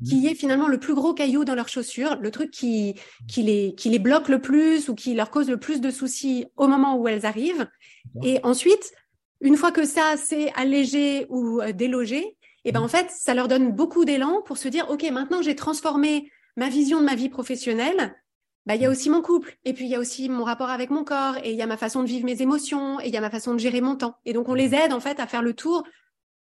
qui 0.05 0.21
mmh. 0.21 0.25
est 0.27 0.36
finalement 0.36 0.67
le 0.67 0.79
plus 0.79 0.93
gros 0.93 1.13
caillou 1.13 1.43
dans 1.43 1.55
leurs 1.55 1.69
chaussures, 1.69 2.17
le 2.21 2.31
truc 2.31 2.51
qui, 2.51 2.95
qui, 3.27 3.41
les, 3.43 3.73
qui 3.75 3.89
les 3.89 3.99
bloque 3.99 4.29
le 4.29 4.39
plus 4.39 4.89
ou 4.89 4.95
qui 4.95 5.15
leur 5.15 5.31
cause 5.31 5.49
le 5.49 5.57
plus 5.57 5.81
de 5.81 5.89
soucis 5.89 6.45
au 6.55 6.67
moment 6.67 6.97
où 6.97 7.07
elles 7.07 7.25
arrivent. 7.25 7.67
Et 8.23 8.39
ensuite, 8.43 8.91
une 9.41 9.57
fois 9.57 9.71
que 9.71 9.86
ça 9.86 10.15
c'est 10.17 10.51
allégé 10.55 11.25
ou 11.29 11.62
euh, 11.62 11.71
délogé, 11.71 12.19
et 12.19 12.69
eh 12.69 12.71
ben 12.71 12.81
mmh. 12.81 12.83
en 12.83 12.88
fait, 12.88 13.10
ça 13.12 13.33
leur 13.33 13.47
donne 13.47 13.71
beaucoup 13.71 14.05
d'élan 14.05 14.41
pour 14.45 14.57
se 14.57 14.67
dire, 14.67 14.89
OK, 14.89 15.03
maintenant 15.12 15.41
j'ai 15.41 15.55
transformé 15.55 16.29
ma 16.57 16.69
vision 16.69 16.99
de 16.99 17.05
ma 17.05 17.15
vie 17.15 17.29
professionnelle. 17.29 18.15
Bah, 18.65 18.75
il 18.75 18.81
y 18.81 18.86
a 18.86 18.89
mmh. 18.89 18.91
aussi 18.91 19.10
mon 19.10 19.21
couple, 19.21 19.57
et 19.63 19.73
puis 19.73 19.86
il 19.86 19.91
y 19.91 19.95
a 19.95 19.99
aussi 19.99 20.27
mon 20.27 20.43
rapport 20.43 20.69
avec 20.69 20.89
mon 20.89 21.03
corps, 21.03 21.38
et 21.43 21.51
il 21.51 21.57
y 21.57 21.62
a 21.62 21.67
ma 21.67 21.77
façon 21.77 22.03
de 22.03 22.07
vivre 22.07 22.25
mes 22.25 22.41
émotions, 22.41 22.99
et 22.99 23.07
il 23.07 23.13
y 23.13 23.17
a 23.17 23.21
ma 23.21 23.29
façon 23.29 23.53
de 23.53 23.60
gérer 23.60 23.81
mon 23.81 23.95
temps. 23.95 24.15
Et 24.25 24.33
donc 24.33 24.49
on 24.49 24.53
les 24.53 24.75
aide 24.75 24.91
en 24.91 24.99
fait 24.99 25.19
à 25.19 25.27
faire 25.27 25.41
le 25.41 25.53
tour 25.53 25.83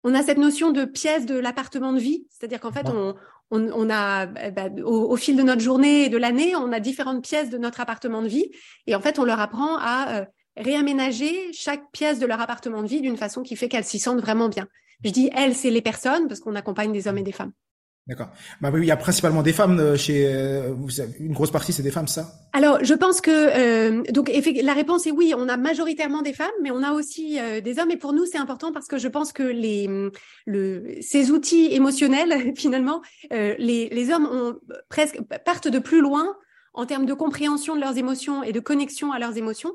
on 0.04 0.16
a 0.16 0.24
cette 0.24 0.38
notion 0.38 0.72
de 0.72 0.86
pièce 0.86 1.26
de 1.26 1.38
l'appartement 1.38 1.94
de 1.94 2.00
vie, 2.00 2.26
c'est-à-dire 2.30 2.60
qu'en 2.60 2.72
fait, 2.72 2.88
on, 2.90 3.16
on, 3.52 3.90
a, 3.90 4.28
eh 4.44 4.52
ben, 4.52 4.82
au, 4.84 5.16
fil 5.18 5.36
de 5.36 5.44
notre 5.44 5.62
journée 5.62 6.06
et 6.06 6.10
de 6.10 6.18
l'année, 6.18 6.56
on 6.56 6.72
a 6.72 6.80
différentes 6.80 7.24
pièces 7.24 7.50
de 7.50 7.58
notre 7.58 7.82
appartement 7.82 8.22
de 8.22 8.28
vie. 8.28 8.50
Et 8.88 8.96
en 8.96 9.02
fait, 9.02 9.20
on 9.20 9.26
leur 9.26 9.40
apprend 9.40 9.78
à 9.78 10.22
euh, 10.22 10.26
réaménager 10.56 11.52
chaque 11.54 11.92
pièce 11.92 12.20
de 12.20 12.26
leur 12.26 12.40
appartement 12.40 12.82
de 12.82 12.88
vie 12.88 13.02
d'une 13.02 13.18
façon 13.18 13.44
qui 13.44 13.56
fait 13.56 13.68
qu'elles 13.68 13.84
s'y 13.84 14.00
sentent 14.00 14.22
vraiment 14.22 14.48
bien. 14.50 14.68
Je 15.04 15.10
dis 15.10 15.30
elles, 15.36 15.56
c'est 15.56 15.70
les 15.70 15.82
personnes 15.82 16.28
parce 16.28 16.40
qu'on 16.40 16.56
accompagne 16.56 16.92
des 16.92 17.08
hommes 17.08 17.18
et 17.18 17.24
des 17.24 17.32
femmes. 17.32 17.52
D'accord. 18.08 18.30
Bah 18.62 18.72
oui, 18.74 18.82
il 18.82 18.88
y 18.88 18.92
a 18.92 18.98
principalement 18.98 19.44
des 19.44 19.54
femmes 19.54 19.80
euh, 19.80 19.96
chez 19.96 20.26
euh, 20.26 20.74
une 21.20 21.34
grosse 21.34 21.52
partie, 21.52 21.72
c'est 21.72 21.84
des 21.84 21.92
femmes, 21.92 22.08
ça? 22.08 22.34
Alors, 22.52 22.84
je 22.84 22.96
pense 22.96 23.22
que 23.22 23.32
euh, 23.32 24.02
donc 24.12 24.32
la 24.64 24.74
réponse 24.74 25.06
est 25.06 25.12
oui. 25.12 25.34
On 25.38 25.48
a 25.48 25.56
majoritairement 25.56 26.24
des 26.24 26.34
femmes, 26.34 26.50
mais 26.64 26.72
on 26.72 26.82
a 26.82 26.94
aussi 26.94 27.40
des 27.64 27.80
hommes. 27.80 27.92
Et 27.92 27.98
pour 27.98 28.14
nous, 28.14 28.26
c'est 28.26 28.40
important 28.40 28.72
parce 28.72 28.88
que 28.88 28.98
je 28.98 29.08
pense 29.08 29.34
que 29.34 29.44
les 29.44 29.88
le 30.48 30.96
ces 31.02 31.30
outils 31.32 31.74
émotionnels, 31.74 32.54
finalement, 32.58 33.02
les 33.30 33.90
les 33.90 34.12
hommes 34.12 34.26
ont 34.26 34.56
presque 34.90 35.22
partent 35.46 35.68
de 35.68 35.80
plus 35.80 36.02
loin 36.02 36.36
en 36.74 36.86
termes 36.86 37.06
de 37.06 37.14
compréhension 37.14 37.76
de 37.76 37.82
leurs 37.82 37.98
émotions 37.98 38.44
et 38.44 38.52
de 38.52 38.60
connexion 38.60 39.12
à 39.12 39.20
leurs 39.20 39.38
émotions. 39.38 39.74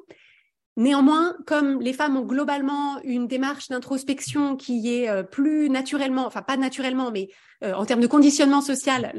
Néanmoins, 0.76 1.34
comme 1.46 1.80
les 1.80 1.94
femmes 1.94 2.16
ont 2.16 2.24
globalement 2.24 3.00
une 3.02 3.26
démarche 3.26 3.68
d'introspection 3.68 4.56
qui 4.56 4.94
est 4.94 5.08
euh, 5.08 5.22
plus 5.22 5.70
naturellement, 5.70 6.26
enfin 6.26 6.42
pas 6.42 6.58
naturellement, 6.58 7.10
mais 7.10 7.28
euh, 7.64 7.72
en 7.72 7.86
termes 7.86 8.02
de 8.02 8.06
conditionnement 8.06 8.60
social, 8.60 9.12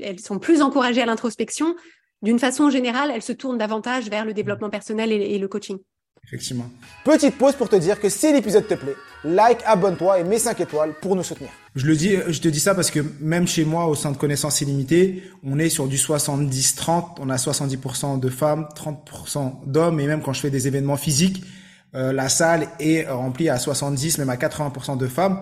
elles 0.00 0.20
sont 0.20 0.38
plus 0.38 0.62
encouragées 0.62 1.02
à 1.02 1.06
l'introspection. 1.06 1.74
D'une 2.22 2.38
façon 2.38 2.70
générale, 2.70 3.10
elles 3.12 3.22
se 3.22 3.32
tournent 3.32 3.58
davantage 3.58 4.08
vers 4.08 4.24
le 4.24 4.34
développement 4.34 4.70
personnel 4.70 5.10
et 5.10 5.38
le 5.38 5.48
coaching. 5.48 5.78
Effectivement. 6.26 6.70
Petite 7.04 7.36
pause 7.36 7.54
pour 7.54 7.68
te 7.68 7.76
dire 7.76 8.00
que 8.00 8.08
si 8.08 8.32
l'épisode 8.32 8.66
te 8.66 8.74
plaît, 8.74 8.96
like, 9.24 9.58
abonne-toi 9.66 10.20
et 10.20 10.24
mets 10.24 10.38
5 10.38 10.58
étoiles 10.60 10.94
pour 11.00 11.16
nous 11.16 11.22
soutenir. 11.22 11.50
Je 11.76 11.86
le 11.86 11.96
dis, 11.96 12.16
je 12.28 12.40
te 12.40 12.48
dis 12.48 12.60
ça 12.60 12.74
parce 12.74 12.90
que 12.90 13.00
même 13.20 13.46
chez 13.46 13.64
moi, 13.64 13.86
au 13.86 13.94
sein 13.94 14.10
de 14.10 14.16
Connaissances 14.16 14.60
Illimitées, 14.60 15.22
on 15.42 15.58
est 15.58 15.68
sur 15.68 15.86
du 15.86 15.96
70-30. 15.96 17.16
On 17.20 17.30
a 17.30 17.36
70% 17.36 18.20
de 18.20 18.28
femmes, 18.28 18.66
30% 18.74 19.66
d'hommes. 19.66 20.00
Et 20.00 20.06
même 20.06 20.22
quand 20.22 20.32
je 20.32 20.40
fais 20.40 20.50
des 20.50 20.66
événements 20.66 20.96
physiques, 20.96 21.44
euh, 21.94 22.12
la 22.12 22.28
salle 22.28 22.68
est 22.80 23.06
remplie 23.08 23.48
à 23.48 23.58
70, 23.58 24.18
même 24.18 24.30
à 24.30 24.36
80% 24.36 24.96
de 24.96 25.06
femmes. 25.06 25.40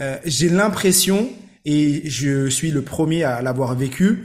Euh, 0.00 0.16
J'ai 0.24 0.48
l'impression, 0.48 1.28
et 1.64 2.08
je 2.08 2.48
suis 2.48 2.70
le 2.70 2.82
premier 2.82 3.24
à 3.24 3.42
l'avoir 3.42 3.74
vécu, 3.74 4.24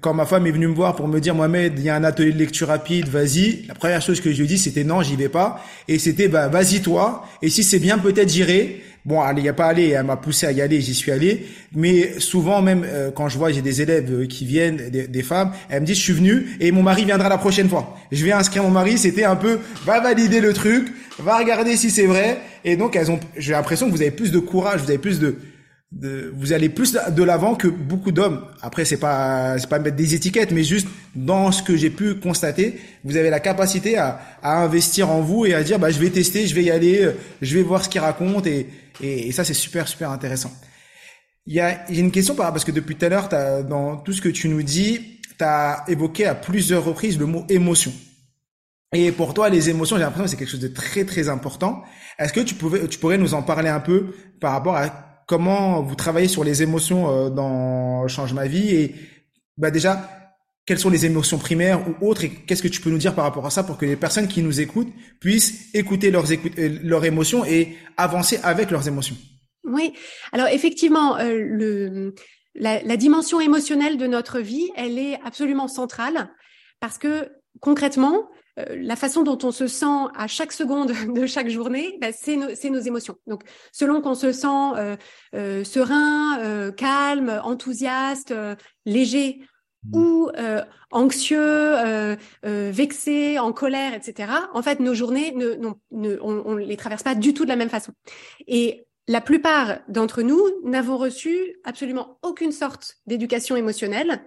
quand 0.00 0.12
ma 0.12 0.26
femme 0.26 0.46
est 0.46 0.50
venue 0.50 0.68
me 0.68 0.74
voir 0.74 0.96
pour 0.96 1.08
me 1.08 1.18
dire 1.18 1.34
Mohamed, 1.34 1.72
il 1.78 1.84
y 1.84 1.88
a 1.88 1.96
un 1.96 2.04
atelier 2.04 2.32
de 2.32 2.38
lecture 2.38 2.68
rapide, 2.68 3.08
vas-y. 3.08 3.64
La 3.68 3.74
première 3.74 4.02
chose 4.02 4.20
que 4.20 4.30
je 4.30 4.36
lui 4.36 4.44
ai 4.44 4.46
dit, 4.46 4.58
c'était 4.58 4.84
non, 4.84 5.02
j'y 5.02 5.16
vais 5.16 5.30
pas. 5.30 5.64
Et 5.88 5.98
c'était 5.98 6.28
bah 6.28 6.48
vas-y 6.48 6.82
toi. 6.82 7.26
Et 7.40 7.48
si 7.48 7.64
c'est 7.64 7.78
bien, 7.78 7.96
peut-être 7.96 8.28
j'irai. 8.28 8.82
Bon, 9.06 9.26
elle 9.26 9.36
n'y 9.42 9.48
a 9.48 9.54
pas 9.54 9.68
allé, 9.68 9.88
elle 9.88 10.04
m'a 10.04 10.16
poussé 10.16 10.44
à 10.44 10.52
y 10.52 10.60
aller, 10.60 10.82
j'y 10.82 10.92
suis 10.92 11.10
allé. 11.10 11.46
Mais 11.74 12.20
souvent, 12.20 12.60
même 12.60 12.84
euh, 12.84 13.10
quand 13.10 13.30
je 13.30 13.38
vois, 13.38 13.50
j'ai 13.50 13.62
des 13.62 13.80
élèves 13.80 14.12
euh, 14.12 14.26
qui 14.26 14.44
viennent, 14.44 14.90
des, 14.90 15.22
femmes, 15.22 15.52
elles 15.70 15.80
me 15.80 15.86
disent, 15.86 15.96
je 15.96 16.02
suis 16.02 16.12
venu 16.12 16.48
et 16.60 16.70
mon 16.72 16.82
mari 16.82 17.06
viendra 17.06 17.30
la 17.30 17.38
prochaine 17.38 17.70
fois. 17.70 17.96
Je 18.12 18.22
vais 18.22 18.32
inscrire 18.32 18.64
mon 18.64 18.70
mari, 18.70 18.98
c'était 18.98 19.24
un 19.24 19.36
peu, 19.36 19.60
va 19.86 20.00
valider 20.00 20.42
le 20.42 20.52
truc, 20.52 20.92
va 21.18 21.38
regarder 21.38 21.76
si 21.76 21.90
c'est 21.90 22.04
vrai. 22.04 22.38
Et 22.64 22.76
donc, 22.76 22.96
elles 22.96 23.10
ont, 23.10 23.20
j'ai 23.38 23.52
l'impression 23.52 23.86
que 23.86 23.92
vous 23.92 24.02
avez 24.02 24.10
plus 24.10 24.32
de 24.32 24.38
courage, 24.38 24.82
vous 24.82 24.90
avez 24.90 24.98
plus 24.98 25.20
de, 25.90 26.32
vous 26.36 26.52
allez 26.52 26.68
plus 26.68 26.92
de 26.92 27.22
l'avant 27.22 27.54
que 27.54 27.66
beaucoup 27.66 28.12
d'hommes. 28.12 28.44
Après, 28.60 28.84
c'est 28.84 28.98
pas, 28.98 29.58
c'est 29.58 29.68
pas 29.68 29.78
mettre 29.78 29.96
des 29.96 30.14
étiquettes, 30.14 30.52
mais 30.52 30.62
juste 30.62 30.86
dans 31.14 31.50
ce 31.50 31.62
que 31.62 31.76
j'ai 31.76 31.90
pu 31.90 32.14
constater, 32.16 32.78
vous 33.04 33.16
avez 33.16 33.30
la 33.30 33.40
capacité 33.40 33.96
à, 33.96 34.20
à, 34.42 34.62
investir 34.62 35.10
en 35.10 35.20
vous 35.20 35.46
et 35.46 35.54
à 35.54 35.62
dire, 35.62 35.78
bah, 35.78 35.90
je 35.90 35.98
vais 35.98 36.10
tester, 36.10 36.46
je 36.46 36.54
vais 36.54 36.64
y 36.64 36.70
aller, 36.70 37.10
je 37.40 37.56
vais 37.56 37.62
voir 37.62 37.84
ce 37.84 37.88
qu'il 37.88 38.00
raconte 38.00 38.46
et, 38.46 38.68
et, 39.00 39.32
ça, 39.32 39.44
c'est 39.44 39.54
super, 39.54 39.88
super 39.88 40.10
intéressant. 40.10 40.52
Il 41.46 41.54
y 41.54 41.60
a, 41.60 41.68
a 41.68 41.90
une 41.90 42.10
question 42.10 42.34
parce 42.34 42.64
que 42.64 42.72
depuis 42.72 42.96
tout 42.96 43.06
à 43.06 43.08
l'heure, 43.08 43.28
dans 43.64 43.96
tout 43.96 44.12
ce 44.12 44.20
que 44.20 44.28
tu 44.28 44.48
nous 44.48 44.62
dis, 44.62 45.20
tu 45.38 45.44
as 45.44 45.84
évoqué 45.88 46.26
à 46.26 46.34
plusieurs 46.34 46.84
reprises 46.84 47.18
le 47.18 47.26
mot 47.26 47.44
émotion. 47.48 47.92
Et 48.92 49.12
pour 49.12 49.34
toi, 49.34 49.48
les 49.48 49.68
émotions, 49.70 49.96
j'ai 49.96 50.02
l'impression 50.02 50.24
que 50.24 50.30
c'est 50.30 50.36
quelque 50.36 50.50
chose 50.50 50.60
de 50.60 50.68
très, 50.68 51.04
très 51.04 51.28
important. 51.28 51.82
Est-ce 52.18 52.32
que 52.32 52.40
tu 52.40 52.54
pouvais, 52.54 52.86
tu 52.88 52.98
pourrais 52.98 53.18
nous 53.18 53.34
en 53.34 53.42
parler 53.42 53.68
un 53.68 53.80
peu 53.80 54.14
par 54.40 54.52
rapport 54.52 54.76
à 54.76 55.07
comment 55.28 55.82
vous 55.82 55.94
travaillez 55.94 56.26
sur 56.26 56.42
les 56.42 56.62
émotions 56.62 57.10
euh, 57.10 57.30
dans 57.30 58.08
Change 58.08 58.32
ma 58.32 58.48
vie 58.48 58.74
et 58.74 58.94
bah 59.56 59.70
déjà 59.70 60.10
quelles 60.66 60.78
sont 60.78 60.90
les 60.90 61.06
émotions 61.06 61.38
primaires 61.38 61.86
ou 61.88 62.08
autres 62.08 62.24
et 62.24 62.30
qu'est-ce 62.30 62.62
que 62.62 62.68
tu 62.68 62.80
peux 62.80 62.90
nous 62.90 62.98
dire 62.98 63.14
par 63.14 63.24
rapport 63.24 63.46
à 63.46 63.50
ça 63.50 63.62
pour 63.62 63.78
que 63.78 63.86
les 63.86 63.96
personnes 63.96 64.26
qui 64.26 64.42
nous 64.42 64.60
écoutent 64.60 64.92
puissent 65.20 65.70
écouter 65.74 66.10
leurs, 66.10 66.30
euh, 66.32 66.78
leurs 66.82 67.04
émotions 67.04 67.44
et 67.44 67.76
avancer 67.96 68.40
avec 68.42 68.70
leurs 68.70 68.88
émotions? 68.88 69.16
Oui, 69.64 69.92
alors 70.32 70.48
effectivement, 70.48 71.18
euh, 71.18 71.36
le, 71.38 72.14
la, 72.54 72.82
la, 72.82 72.96
dimension 72.96 73.40
émotionnelle 73.40 73.98
de 73.98 74.06
notre 74.06 74.40
vie, 74.40 74.70
elle 74.76 74.98
est 74.98 75.18
absolument 75.24 75.68
centrale 75.68 76.30
parce 76.80 76.96
que 76.96 77.30
concrètement, 77.60 78.28
la 78.70 78.96
façon 78.96 79.22
dont 79.22 79.38
on 79.42 79.50
se 79.50 79.66
sent 79.66 80.06
à 80.14 80.26
chaque 80.26 80.52
seconde 80.52 80.92
de 81.14 81.26
chaque 81.26 81.48
journée, 81.48 81.98
bah, 82.00 82.08
c'est 82.12 82.36
nos, 82.36 82.80
émotions. 82.80 83.16
Donc, 83.26 83.42
selon 83.72 84.00
qu'on 84.00 84.14
se 84.14 84.32
sent 84.32 84.46
euh, 84.46 84.96
euh, 85.34 85.64
serein, 85.64 86.70
calme, 86.76 87.40
enthousiaste, 87.42 88.34
léger 88.86 89.40
mmh. 89.84 89.96
ou 89.96 90.30
anxieux, 90.90 91.74
vexé, 92.42 93.38
en 93.38 93.52
colère, 93.52 93.94
etc. 93.94 94.32
En 94.54 94.62
fait, 94.62 94.80
nos 94.80 94.94
journées, 94.94 95.32
ne, 95.32 95.56
on, 96.20 96.42
on 96.46 96.56
les 96.56 96.76
traverse 96.76 97.02
pas 97.02 97.14
du 97.14 97.34
tout 97.34 97.44
de 97.44 97.50
la 97.50 97.56
même 97.56 97.70
façon. 97.70 97.92
Et 98.46 98.86
la 99.08 99.22
plupart 99.22 99.78
d'entre 99.88 100.22
nous 100.22 100.40
n'avons 100.64 100.98
reçu 100.98 101.56
absolument 101.64 102.18
aucune 102.22 102.52
sorte 102.52 102.96
d'éducation 103.06 103.56
émotionnelle. 103.56 104.22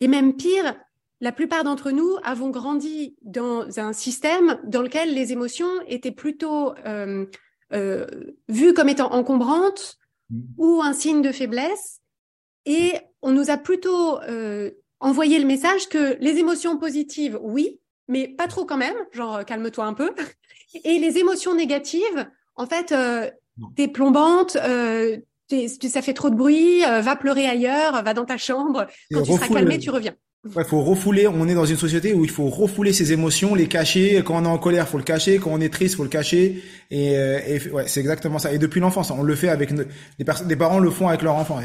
Et 0.00 0.06
même 0.06 0.36
pire, 0.36 0.76
la 1.20 1.32
plupart 1.32 1.64
d'entre 1.64 1.90
nous 1.90 2.16
avons 2.22 2.50
grandi 2.50 3.16
dans 3.22 3.80
un 3.80 3.92
système 3.92 4.58
dans 4.64 4.82
lequel 4.82 5.14
les 5.14 5.32
émotions 5.32 5.70
étaient 5.86 6.12
plutôt 6.12 6.74
euh, 6.86 7.26
euh, 7.72 8.06
vues 8.48 8.72
comme 8.72 8.88
étant 8.88 9.12
encombrantes 9.12 9.98
mm. 10.30 10.40
ou 10.58 10.80
un 10.82 10.92
signe 10.92 11.22
de 11.22 11.32
faiblesse. 11.32 12.00
Et 12.66 12.92
on 13.22 13.32
nous 13.32 13.50
a 13.50 13.56
plutôt 13.56 14.20
euh, 14.22 14.70
envoyé 15.00 15.38
le 15.38 15.46
message 15.46 15.88
que 15.88 16.16
les 16.20 16.38
émotions 16.38 16.78
positives, 16.78 17.38
oui, 17.42 17.80
mais 18.06 18.28
pas 18.28 18.46
trop 18.46 18.64
quand 18.64 18.76
même, 18.76 18.96
genre 19.12 19.44
calme-toi 19.44 19.84
un 19.84 19.94
peu. 19.94 20.14
Et 20.84 20.98
les 20.98 21.18
émotions 21.18 21.54
négatives, 21.54 22.28
en 22.54 22.66
fait, 22.66 22.94
t'es 23.74 23.88
plombante, 23.88 24.52
ça 24.52 26.02
fait 26.02 26.12
trop 26.12 26.28
de 26.28 26.34
bruit, 26.34 26.80
va 26.80 27.16
pleurer 27.16 27.46
ailleurs, 27.46 28.02
va 28.02 28.12
dans 28.12 28.26
ta 28.26 28.36
chambre. 28.36 28.86
Quand 29.10 29.22
tu 29.22 29.32
seras 29.32 29.48
calmé, 29.48 29.78
tu 29.78 29.88
reviens. 29.88 30.14
Il 30.56 30.64
faut 30.64 30.82
refouler. 30.82 31.26
On 31.26 31.48
est 31.48 31.54
dans 31.54 31.64
une 31.64 31.76
société 31.76 32.14
où 32.14 32.24
il 32.24 32.30
faut 32.30 32.48
refouler 32.48 32.92
ses 32.92 33.12
émotions, 33.12 33.54
les 33.54 33.68
cacher. 33.68 34.22
Quand 34.24 34.40
on 34.40 34.44
est 34.44 34.48
en 34.48 34.58
colère, 34.58 34.88
faut 34.88 34.98
le 34.98 35.04
cacher. 35.04 35.38
Quand 35.38 35.50
on 35.52 35.60
est 35.60 35.72
triste, 35.72 35.96
faut 35.96 36.02
le 36.02 36.08
cacher. 36.08 36.62
Et, 36.90 37.16
euh, 37.16 37.40
et 37.46 37.70
ouais, 37.70 37.84
c'est 37.86 38.00
exactement 38.00 38.38
ça. 38.38 38.52
Et 38.52 38.58
depuis 38.58 38.80
l'enfance, 38.80 39.10
on 39.10 39.22
le 39.22 39.34
fait 39.34 39.48
avec 39.48 39.70
les 40.18 40.24
personnes. 40.24 40.48
Les 40.48 40.56
parents 40.56 40.78
le 40.78 40.90
font 40.90 41.08
avec 41.08 41.22
leurs 41.22 41.36
enfants. 41.36 41.60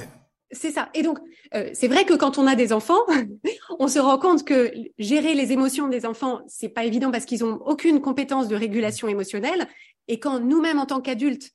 C'est 0.52 0.72
ça. 0.72 0.90
Et 0.94 1.02
donc, 1.02 1.20
euh, 1.56 1.70
c'est 1.74 1.88
vrai 1.88 2.06
que 2.06 2.14
quand 2.14 2.38
on 2.38 2.48
a 2.48 2.56
des 2.56 2.74
enfants, 2.74 3.00
on 3.80 3.88
se 3.88 4.00
rend 4.00 4.18
compte 4.18 4.44
que 4.44 4.72
gérer 4.98 5.34
les 5.34 5.52
émotions 5.52 5.88
des 5.88 6.06
enfants, 6.06 6.42
c'est 6.48 6.70
pas 6.70 6.86
évident 6.86 7.12
parce 7.12 7.26
qu'ils 7.26 7.44
ont 7.44 7.60
aucune 7.66 8.02
compétence 8.02 8.48
de 8.48 8.56
régulation 8.56 9.08
émotionnelle. 9.08 9.68
Et 10.08 10.20
quand 10.20 10.40
nous-mêmes, 10.40 10.80
en 10.80 10.86
tant 10.86 11.02
qu'adultes, 11.02 11.52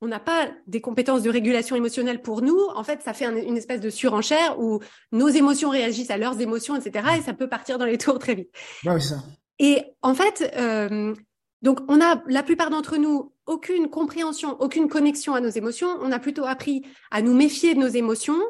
on 0.00 0.08
n'a 0.08 0.20
pas 0.20 0.48
des 0.66 0.80
compétences 0.80 1.22
de 1.22 1.30
régulation 1.30 1.76
émotionnelle 1.76 2.22
pour 2.22 2.42
nous, 2.42 2.58
en 2.74 2.84
fait, 2.84 3.02
ça 3.02 3.12
fait 3.12 3.26
une 3.26 3.56
espèce 3.56 3.80
de 3.80 3.90
surenchère 3.90 4.58
où 4.58 4.80
nos 5.12 5.28
émotions 5.28 5.70
réagissent 5.70 6.10
à 6.10 6.16
leurs 6.16 6.40
émotions, 6.40 6.76
etc. 6.76 7.06
Et 7.18 7.22
ça 7.22 7.34
peut 7.34 7.48
partir 7.48 7.78
dans 7.78 7.84
les 7.84 7.98
tours 7.98 8.18
très 8.18 8.34
vite. 8.34 8.50
oui, 8.86 9.00
ça. 9.00 9.16
Et 9.58 9.84
en 10.00 10.14
fait, 10.14 10.50
euh, 10.56 11.14
donc 11.60 11.80
on 11.88 12.00
a 12.00 12.22
la 12.26 12.42
plupart 12.42 12.70
d'entre 12.70 12.96
nous 12.96 13.34
aucune 13.46 13.90
compréhension, 13.90 14.56
aucune 14.60 14.88
connexion 14.88 15.34
à 15.34 15.40
nos 15.40 15.50
émotions. 15.50 15.98
On 16.00 16.12
a 16.12 16.18
plutôt 16.18 16.46
appris 16.46 16.82
à 17.10 17.20
nous 17.20 17.34
méfier 17.34 17.74
de 17.74 17.80
nos 17.80 17.88
émotions 17.88 18.40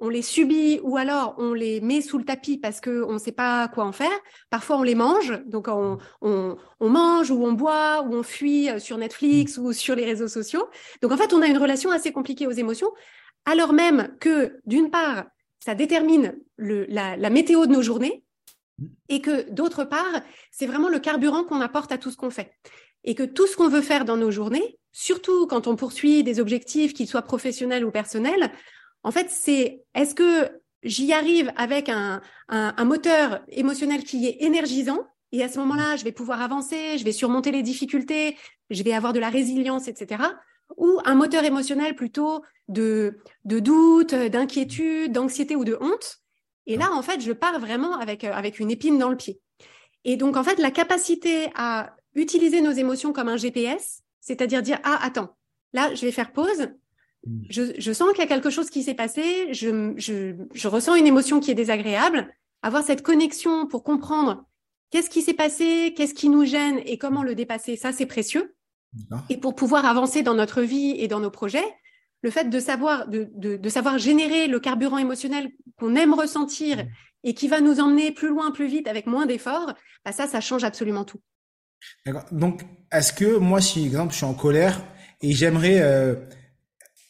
on 0.00 0.08
les 0.08 0.22
subit 0.22 0.80
ou 0.82 0.96
alors 0.96 1.34
on 1.38 1.52
les 1.52 1.80
met 1.80 2.00
sous 2.00 2.18
le 2.18 2.24
tapis 2.24 2.58
parce 2.58 2.80
qu'on 2.80 3.12
ne 3.12 3.18
sait 3.18 3.32
pas 3.32 3.68
quoi 3.68 3.84
en 3.84 3.92
faire. 3.92 4.18
Parfois, 4.50 4.76
on 4.78 4.82
les 4.82 4.94
mange, 4.94 5.40
donc 5.46 5.68
on, 5.68 5.98
on, 6.20 6.56
mange 6.80 7.30
ou 7.30 7.44
on 7.44 7.52
boit 7.52 8.02
ou 8.02 8.14
on 8.14 8.22
fuit 8.22 8.70
euh, 8.70 8.78
sur 8.78 8.96
Netflix 8.98 9.58
ou 9.58 9.72
sur 9.72 9.94
les 9.94 10.04
réseaux 10.04 10.28
sociaux. 10.28 10.68
Donc 11.02 11.12
en 11.12 11.16
fait, 11.16 11.32
on 11.32 11.42
a 11.42 11.46
une 11.46 11.58
relation 11.58 11.90
assez 11.90 12.12
compliquée 12.12 12.46
aux 12.46 12.52
émotions, 12.52 12.90
alors 13.44 13.72
même 13.72 14.16
que 14.20 14.58
d'une 14.66 14.90
part, 14.90 15.24
ça 15.58 15.74
détermine 15.74 16.38
le, 16.56 16.86
la, 16.88 17.16
la 17.16 17.30
météo 17.30 17.66
de 17.66 17.72
nos 17.72 17.82
journées 17.82 18.24
et 19.08 19.20
que 19.20 19.50
d'autre 19.50 19.84
part, 19.84 20.22
c'est 20.52 20.66
vraiment 20.66 20.88
le 20.88 21.00
carburant 21.00 21.44
qu'on 21.44 21.60
apporte 21.60 21.90
à 21.90 21.98
tout 21.98 22.10
ce 22.10 22.16
qu'on 22.16 22.30
fait. 22.30 22.52
Et 23.04 23.14
que 23.14 23.22
tout 23.22 23.46
ce 23.46 23.56
qu'on 23.56 23.68
veut 23.68 23.80
faire 23.80 24.04
dans 24.04 24.16
nos 24.16 24.30
journées, 24.30 24.78
surtout 24.92 25.46
quand 25.46 25.66
on 25.66 25.76
poursuit 25.76 26.22
des 26.22 26.40
objectifs, 26.40 26.94
qu'ils 26.94 27.08
soient 27.08 27.22
professionnels 27.22 27.84
ou 27.84 27.90
personnels, 27.90 28.52
en 29.08 29.10
fait, 29.10 29.30
c'est 29.30 29.86
est-ce 29.94 30.14
que 30.14 30.50
j'y 30.82 31.14
arrive 31.14 31.50
avec 31.56 31.88
un, 31.88 32.20
moteur 32.84 33.40
émotionnel 33.48 34.04
qui 34.04 34.26
est 34.26 34.42
énergisant 34.42 34.98
et 35.32 35.42
à 35.42 35.48
ce 35.48 35.58
moment-là, 35.60 35.96
je 35.96 36.04
vais 36.04 36.12
pouvoir 36.12 36.42
avancer, 36.42 36.98
je 36.98 37.04
vais 37.04 37.12
surmonter 37.12 37.50
les 37.50 37.62
difficultés, 37.62 38.36
je 38.68 38.82
vais 38.82 38.92
avoir 38.92 39.14
de 39.14 39.18
la 39.18 39.30
résilience, 39.30 39.88
etc. 39.88 40.24
Ou 40.76 41.00
un 41.06 41.14
moteur 41.14 41.44
émotionnel 41.44 41.94
plutôt 41.94 42.42
de, 42.68 43.18
de 43.46 43.60
doute, 43.60 44.14
d'inquiétude, 44.14 45.12
d'anxiété 45.12 45.56
ou 45.56 45.64
de 45.64 45.78
honte. 45.80 46.18
Et 46.66 46.76
là, 46.76 46.92
en 46.92 47.00
fait, 47.00 47.22
je 47.22 47.32
pars 47.32 47.58
vraiment 47.58 47.98
avec, 47.98 48.24
avec 48.24 48.58
une 48.58 48.70
épine 48.70 48.98
dans 48.98 49.08
le 49.08 49.16
pied. 49.16 49.40
Et 50.04 50.16
donc, 50.16 50.36
en 50.36 50.44
fait, 50.44 50.58
la 50.58 50.70
capacité 50.70 51.50
à 51.54 51.96
utiliser 52.14 52.60
nos 52.60 52.72
émotions 52.72 53.14
comme 53.14 53.28
un 53.28 53.38
GPS, 53.38 54.02
c'est-à-dire 54.20 54.60
dire, 54.60 54.80
ah, 54.84 54.98
attends, 55.00 55.34
là, 55.72 55.94
je 55.94 56.04
vais 56.04 56.12
faire 56.12 56.32
pause, 56.32 56.68
Mm. 57.26 57.42
Je, 57.50 57.92
sens 57.92 58.10
qu'il 58.10 58.20
y 58.20 58.22
a 58.22 58.26
quelque 58.26 58.50
chose 58.50 58.70
qui 58.70 58.82
s'est 58.82 58.94
passé, 58.94 59.52
je, 59.52 60.68
ressens 60.68 60.94
une 60.94 61.06
émotion 61.06 61.40
qui 61.40 61.50
est 61.50 61.54
désagréable. 61.54 62.28
Avoir 62.62 62.82
cette 62.82 63.02
connexion 63.02 63.66
pour 63.66 63.84
comprendre 63.84 64.44
qu'est-ce 64.90 65.10
qui 65.10 65.22
s'est 65.22 65.34
passé, 65.34 65.94
qu'est-ce 65.96 66.14
qui 66.14 66.28
nous 66.28 66.44
gêne 66.44 66.80
et 66.86 66.98
comment 66.98 67.22
le 67.22 67.34
dépasser, 67.34 67.76
ça 67.76 67.92
c'est 67.92 68.06
précieux. 68.06 68.54
Et 69.28 69.36
pour 69.36 69.54
pouvoir 69.54 69.84
avancer 69.84 70.22
dans 70.22 70.34
notre 70.34 70.62
vie 70.62 70.94
et 70.98 71.08
dans 71.08 71.20
nos 71.20 71.30
projets, 71.30 71.64
le 72.22 72.30
fait 72.30 72.48
de 72.50 72.58
savoir, 72.58 73.06
de, 73.06 73.68
savoir 73.68 73.98
générer 73.98 74.48
le 74.48 74.58
carburant 74.58 74.98
émotionnel 74.98 75.50
qu'on 75.78 75.94
aime 75.94 76.14
ressentir 76.14 76.78
mm. 76.78 76.88
et 77.24 77.34
qui 77.34 77.48
va 77.48 77.60
nous 77.60 77.80
emmener 77.80 78.10
plus 78.10 78.28
loin, 78.28 78.50
plus 78.50 78.66
vite 78.66 78.88
avec 78.88 79.06
moins 79.06 79.26
d'efforts, 79.26 79.74
bah 80.04 80.12
ça, 80.12 80.26
ça 80.26 80.40
change 80.40 80.64
absolument 80.64 81.04
tout. 81.04 81.20
D'accord. 82.06 82.24
Donc, 82.32 82.62
est-ce 82.90 83.12
que 83.12 83.36
moi, 83.36 83.60
si, 83.60 83.84
exemple, 83.84 84.12
je 84.12 84.16
suis 84.16 84.26
en 84.26 84.34
colère 84.34 84.82
et 85.20 85.32
j'aimerais 85.32 85.80
euh, 85.80 86.16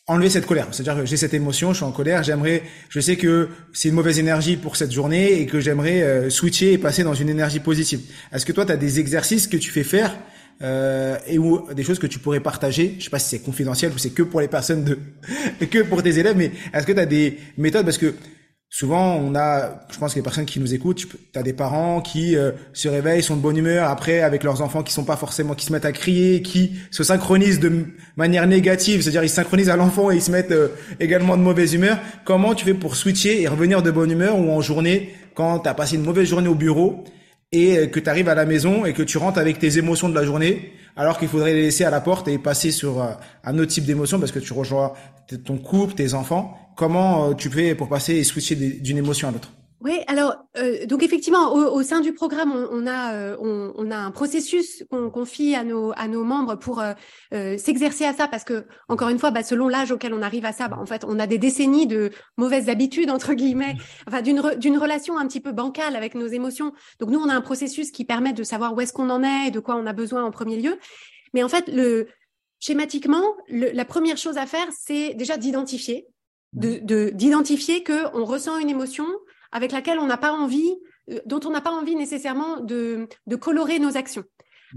enlever 0.08 0.30
cette 0.30 0.46
colère, 0.46 0.66
c'est-à-dire 0.72 1.02
que 1.02 1.06
j'ai 1.06 1.18
cette 1.18 1.34
émotion, 1.34 1.72
je 1.72 1.76
suis 1.76 1.84
en 1.84 1.92
colère, 1.92 2.22
j'aimerais, 2.22 2.62
je 2.88 2.98
sais 2.98 3.16
que 3.16 3.48
c'est 3.74 3.90
une 3.90 3.94
mauvaise 3.94 4.18
énergie 4.18 4.56
pour 4.56 4.76
cette 4.76 4.90
journée 4.90 5.40
et 5.40 5.46
que 5.46 5.60
j'aimerais 5.60 6.02
euh, 6.02 6.30
switcher 6.30 6.72
et 6.72 6.78
passer 6.78 7.04
dans 7.04 7.14
une 7.14 7.28
énergie 7.28 7.60
positive. 7.60 8.00
Est-ce 8.32 8.46
que 8.46 8.52
toi, 8.52 8.64
tu 8.64 8.72
as 8.72 8.78
des 8.78 8.98
exercices 9.00 9.46
que 9.46 9.58
tu 9.58 9.70
fais 9.70 9.84
faire 9.84 10.16
euh, 10.62 11.18
et 11.26 11.38
ou 11.38 11.66
des 11.74 11.84
choses 11.84 11.98
que 11.98 12.06
tu 12.06 12.18
pourrais 12.18 12.40
partager? 12.40 12.96
Je 12.98 13.04
sais 13.04 13.10
pas 13.10 13.18
si 13.18 13.28
c'est 13.28 13.40
confidentiel 13.40 13.92
ou 13.92 13.98
c'est 13.98 14.10
que 14.10 14.22
pour 14.22 14.40
les 14.40 14.48
personnes 14.48 14.84
de 14.84 14.98
que 15.66 15.82
pour 15.82 16.02
tes 16.02 16.18
élèves, 16.18 16.36
mais 16.36 16.52
est-ce 16.72 16.86
que 16.86 16.92
tu 16.92 17.00
as 17.00 17.06
des 17.06 17.38
méthodes? 17.58 17.84
Parce 17.84 17.98
que 17.98 18.14
Souvent, 18.70 19.16
on 19.16 19.34
a, 19.34 19.80
je 19.90 19.98
pense 19.98 20.12
que 20.12 20.18
les 20.18 20.22
personnes 20.22 20.44
qui 20.44 20.60
nous 20.60 20.74
écoutent, 20.74 20.98
tu 20.98 21.38
as 21.38 21.42
des 21.42 21.54
parents 21.54 22.02
qui 22.02 22.36
euh, 22.36 22.52
se 22.74 22.86
réveillent, 22.86 23.22
sont 23.22 23.36
de 23.36 23.40
bonne 23.40 23.56
humeur, 23.56 23.88
après 23.88 24.20
avec 24.20 24.44
leurs 24.44 24.60
enfants 24.60 24.82
qui 24.82 24.92
sont 24.92 25.04
pas 25.04 25.16
forcément, 25.16 25.54
qui 25.54 25.64
se 25.64 25.72
mettent 25.72 25.86
à 25.86 25.92
crier, 25.92 26.42
qui 26.42 26.74
se 26.90 27.02
synchronisent 27.02 27.60
de 27.60 27.86
manière 28.16 28.46
négative, 28.46 29.00
c'est-à-dire 29.00 29.24
ils 29.24 29.30
synchronisent 29.30 29.70
à 29.70 29.76
l'enfant 29.76 30.10
et 30.10 30.16
ils 30.16 30.22
se 30.22 30.30
mettent 30.30 30.52
euh, 30.52 30.68
également 31.00 31.38
de 31.38 31.42
mauvaise 31.42 31.72
humeur. 31.72 31.98
Comment 32.26 32.54
tu 32.54 32.66
fais 32.66 32.74
pour 32.74 32.94
switcher 32.94 33.40
et 33.40 33.48
revenir 33.48 33.82
de 33.82 33.90
bonne 33.90 34.10
humeur 34.10 34.38
ou 34.38 34.50
en 34.50 34.60
journée 34.60 35.14
quand 35.34 35.60
tu 35.60 35.68
as 35.70 35.74
passé 35.74 35.96
une 35.96 36.04
mauvaise 36.04 36.28
journée 36.28 36.48
au 36.48 36.54
bureau 36.54 37.04
et 37.52 37.78
euh, 37.78 37.86
que 37.86 38.00
tu 38.00 38.10
arrives 38.10 38.28
à 38.28 38.34
la 38.34 38.44
maison 38.44 38.84
et 38.84 38.92
que 38.92 39.02
tu 39.02 39.16
rentres 39.16 39.38
avec 39.38 39.58
tes 39.58 39.78
émotions 39.78 40.10
de 40.10 40.14
la 40.14 40.24
journée, 40.24 40.74
alors 40.94 41.18
qu'il 41.18 41.28
faudrait 41.28 41.54
les 41.54 41.62
laisser 41.62 41.84
à 41.84 41.90
la 41.90 42.02
porte 42.02 42.28
et 42.28 42.36
passer 42.36 42.70
sur 42.70 43.02
un 43.44 43.58
autre 43.58 43.72
type 43.72 43.86
d'émotion 43.86 44.20
parce 44.20 44.30
que 44.30 44.40
tu 44.40 44.52
rejoins 44.52 44.92
ton 45.46 45.56
couple, 45.56 45.94
tes 45.94 46.12
enfants 46.12 46.67
comment 46.78 47.30
euh, 47.30 47.34
tu 47.34 47.50
fais 47.50 47.74
pour 47.74 47.88
passer 47.88 48.14
et 48.14 48.24
switcher 48.24 48.54
d'une 48.54 48.96
émotion 48.96 49.28
à 49.28 49.32
l'autre? 49.32 49.52
Oui, 49.80 50.00
alors 50.08 50.34
euh, 50.56 50.86
donc 50.86 51.04
effectivement 51.04 51.54
au, 51.54 51.82
sein 51.84 52.00
du 52.00 52.12
programme 52.12 52.52
on, 52.52 52.84
a 52.84 53.14
euh, 53.14 53.36
on, 53.76 53.90
a 53.92 53.96
un 53.96 54.10
processus 54.10 54.84
qu'on 54.90 55.08
confie 55.08 55.54
à 55.54 55.62
nos 55.62 55.92
à 55.92 56.08
nos 56.08 56.24
membres 56.24 56.56
pour 56.56 56.82
s'exercer 57.30 58.04
à 58.04 58.12
ça 58.12 58.26
parce 58.26 58.42
que 58.42 58.66
encore 58.88 59.08
une 59.08 59.20
fois 59.20 59.30
bah, 59.30 59.44
selon 59.44 59.68
l'âge 59.68 59.92
auquel 59.92 60.14
on 60.14 60.22
arrive 60.22 60.44
à 60.44 60.52
ça 60.52 60.66
bah, 60.66 60.78
en 60.80 60.86
fait 60.86 61.04
on 61.06 61.20
a 61.20 61.28
des 61.28 61.38
décennies 61.38 61.86
de 61.86 62.10
mauvaises 62.36 62.68
habitudes 62.68 63.08
entre 63.08 63.34
guillemets 63.34 63.76
enfin 64.08 64.20
d'une 64.20 64.42
d'une 64.58 64.78
relation 64.78 65.16
un 65.16 65.28
petit 65.28 65.40
peu 65.40 65.52
bancale 65.52 65.94
avec 65.94 66.16
nos 66.16 66.26
émotions. 66.26 66.72
Donc 66.98 67.10
nous 67.10 67.20
on 67.20 67.28
a 67.28 67.34
un 67.34 67.40
processus 67.40 67.92
qui 67.92 68.04
permet 68.04 68.32
de 68.32 68.42
savoir 68.42 68.74
où 68.74 68.80
est-ce 68.80 68.92
qu'on 68.92 69.10
en 69.10 69.22
est 69.22 69.46
et 69.46 69.50
de 69.52 69.60
quoi 69.60 69.76
on 69.76 69.86
a 69.86 69.92
besoin 69.92 70.24
en 70.24 70.32
premier 70.32 70.56
lieu. 70.56 70.76
Mais 71.34 71.44
en 71.44 71.48
fait 71.48 71.68
le 71.68 72.08
schématiquement 72.58 73.22
la 73.48 73.84
première 73.84 74.16
chose 74.16 74.38
à 74.38 74.46
faire 74.46 74.66
c'est 74.76 75.14
déjà 75.14 75.36
d'identifier 75.36 76.08
de 76.52 77.10
d'identifier 77.10 77.82
que 77.82 78.16
on 78.16 78.24
ressent 78.24 78.58
une 78.58 78.70
émotion 78.70 79.06
avec 79.52 79.72
laquelle 79.72 79.98
on 79.98 80.06
n'a 80.06 80.16
pas 80.16 80.32
envie, 80.32 80.76
euh, 81.10 81.20
dont 81.26 81.40
on 81.44 81.50
n'a 81.50 81.60
pas 81.60 81.72
envie 81.72 81.96
nécessairement 81.96 82.60
de, 82.60 83.08
de 83.26 83.36
colorer 83.36 83.78
nos 83.78 83.96
actions. 83.96 84.24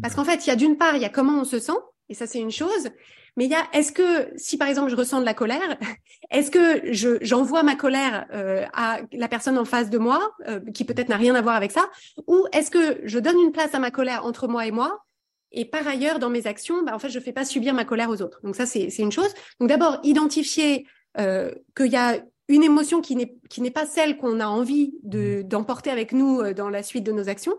Parce 0.01 0.15
qu'en 0.15 0.23
fait, 0.23 0.45
il 0.45 0.49
y 0.49 0.53
a 0.53 0.55
d'une 0.55 0.77
part, 0.77 0.95
il 0.95 1.01
y 1.01 1.05
a 1.05 1.09
comment 1.09 1.41
on 1.41 1.43
se 1.43 1.59
sent, 1.59 1.77
et 2.09 2.13
ça 2.13 2.27
c'est 2.27 2.39
une 2.39 2.51
chose, 2.51 2.89
mais 3.37 3.45
il 3.45 3.51
y 3.51 3.55
a 3.55 3.65
est-ce 3.73 3.91
que 3.91 4.31
si 4.35 4.57
par 4.57 4.67
exemple 4.67 4.89
je 4.89 4.95
ressens 4.95 5.19
de 5.19 5.25
la 5.25 5.33
colère, 5.33 5.77
est-ce 6.31 6.51
que 6.51 6.93
je 6.93 7.17
j'envoie 7.21 7.63
ma 7.63 7.75
colère 7.75 8.25
euh, 8.33 8.65
à 8.73 8.99
la 9.11 9.27
personne 9.27 9.57
en 9.57 9.65
face 9.65 9.89
de 9.89 9.97
moi, 9.97 10.33
euh, 10.47 10.59
qui 10.73 10.85
peut-être 10.85 11.09
n'a 11.09 11.17
rien 11.17 11.35
à 11.35 11.41
voir 11.41 11.55
avec 11.55 11.71
ça, 11.71 11.89
ou 12.27 12.45
est-ce 12.53 12.71
que 12.71 13.01
je 13.03 13.19
donne 13.19 13.39
une 13.39 13.51
place 13.51 13.73
à 13.73 13.79
ma 13.79 13.91
colère 13.91 14.25
entre 14.25 14.47
moi 14.47 14.65
et 14.65 14.71
moi, 14.71 15.03
et 15.51 15.65
par 15.65 15.85
ailleurs 15.87 16.19
dans 16.19 16.29
mes 16.29 16.47
actions, 16.47 16.83
bah, 16.83 16.95
en 16.95 16.99
fait 16.99 17.09
je 17.09 17.19
fais 17.19 17.33
pas 17.33 17.45
subir 17.45 17.73
ma 17.73 17.85
colère 17.85 18.09
aux 18.09 18.21
autres. 18.21 18.39
Donc 18.43 18.55
ça 18.55 18.65
c'est 18.65 18.89
c'est 18.89 19.03
une 19.03 19.11
chose. 19.11 19.33
Donc 19.59 19.69
d'abord 19.69 19.99
identifier 20.03 20.85
euh, 21.17 21.51
qu'il 21.75 21.91
y 21.91 21.97
a 21.97 22.23
une 22.47 22.63
émotion 22.63 23.01
qui 23.01 23.15
n'est 23.15 23.35
qui 23.49 23.61
n'est 23.61 23.71
pas 23.71 23.85
celle 23.85 24.17
qu'on 24.17 24.39
a 24.39 24.47
envie 24.47 24.93
de 25.03 25.41
mmh. 25.41 25.47
d'emporter 25.47 25.89
avec 25.89 26.11
nous 26.11 26.39
euh, 26.39 26.53
dans 26.53 26.69
la 26.69 26.83
suite 26.83 27.03
de 27.03 27.11
nos 27.11 27.29
actions. 27.29 27.55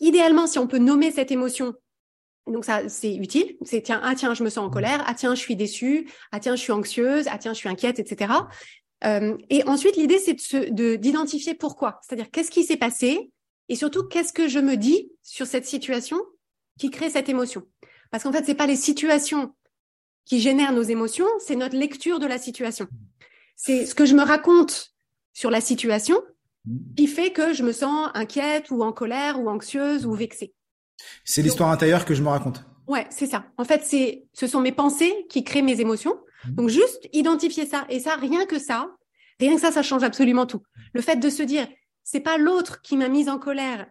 Idéalement, 0.00 0.46
si 0.46 0.58
on 0.58 0.66
peut 0.66 0.78
nommer 0.78 1.10
cette 1.10 1.30
émotion, 1.30 1.74
donc 2.46 2.64
ça 2.64 2.88
c'est 2.88 3.14
utile. 3.14 3.56
C'est 3.62 3.82
tiens 3.82 4.00
ah 4.02 4.14
tiens 4.14 4.34
je 4.34 4.42
me 4.42 4.50
sens 4.50 4.64
en 4.64 4.68
mmh. 4.68 4.72
colère, 4.72 5.04
ah 5.06 5.14
tiens 5.14 5.34
je 5.34 5.40
suis 5.40 5.56
déçue, 5.56 6.10
ah 6.32 6.40
tiens 6.40 6.56
je 6.56 6.62
suis 6.62 6.72
anxieuse, 6.72 7.26
ah 7.30 7.38
tiens 7.38 7.52
je 7.52 7.58
suis 7.58 7.68
inquiète, 7.68 7.98
etc. 7.98 8.32
Euh, 9.04 9.36
et 9.48 9.66
ensuite 9.68 9.96
l'idée 9.96 10.18
c'est 10.18 10.34
de 10.70 10.96
d'identifier 10.96 11.54
pourquoi, 11.54 12.00
c'est-à-dire 12.02 12.30
qu'est-ce 12.30 12.50
qui 12.50 12.64
s'est 12.64 12.76
passé? 12.76 13.30
Et 13.68 13.76
surtout 13.76 14.04
qu'est-ce 14.04 14.32
que 14.32 14.48
je 14.48 14.58
me 14.58 14.76
dis 14.76 15.10
sur 15.22 15.46
cette 15.46 15.66
situation 15.66 16.18
qui 16.78 16.90
crée 16.90 17.10
cette 17.10 17.28
émotion? 17.28 17.62
Parce 18.10 18.24
qu'en 18.24 18.32
fait 18.32 18.44
c'est 18.44 18.54
pas 18.54 18.66
les 18.66 18.76
situations 18.76 19.54
qui 20.28 20.40
génère 20.40 20.72
nos 20.72 20.82
émotions, 20.82 21.26
c'est 21.40 21.56
notre 21.56 21.76
lecture 21.76 22.18
de 22.18 22.26
la 22.26 22.38
situation. 22.38 22.86
C'est 23.56 23.86
ce 23.86 23.94
que 23.94 24.04
je 24.04 24.14
me 24.14 24.22
raconte 24.22 24.92
sur 25.32 25.50
la 25.50 25.60
situation 25.60 26.20
qui 26.96 27.06
fait 27.06 27.32
que 27.32 27.54
je 27.54 27.62
me 27.62 27.72
sens 27.72 28.10
inquiète 28.14 28.70
ou 28.70 28.82
en 28.82 28.92
colère 28.92 29.40
ou 29.40 29.48
anxieuse 29.48 30.04
ou 30.04 30.12
vexée. 30.12 30.52
C'est 31.24 31.40
l'histoire 31.40 31.70
intérieure 31.70 32.04
que 32.04 32.14
je 32.14 32.22
me 32.22 32.28
raconte. 32.28 32.64
Ouais, 32.86 33.06
c'est 33.10 33.26
ça. 33.26 33.46
En 33.56 33.64
fait, 33.64 33.84
c'est 33.84 34.24
ce 34.34 34.46
sont 34.46 34.60
mes 34.60 34.72
pensées 34.72 35.26
qui 35.30 35.44
créent 35.44 35.62
mes 35.62 35.80
émotions. 35.80 36.18
Mmh. 36.44 36.54
Donc 36.54 36.68
juste 36.68 37.08
identifier 37.12 37.64
ça 37.64 37.86
et 37.88 37.98
ça 37.98 38.16
rien 38.16 38.44
que 38.44 38.58
ça, 38.58 38.90
rien 39.40 39.54
que 39.54 39.60
ça 39.60 39.72
ça 39.72 39.82
change 39.82 40.02
absolument 40.02 40.46
tout. 40.46 40.62
Le 40.92 41.00
fait 41.00 41.16
de 41.16 41.30
se 41.30 41.42
dire 41.42 41.66
c'est 42.04 42.20
pas 42.20 42.36
l'autre 42.36 42.82
qui 42.82 42.96
m'a 42.96 43.08
mise 43.08 43.28
en 43.28 43.38
colère, 43.38 43.86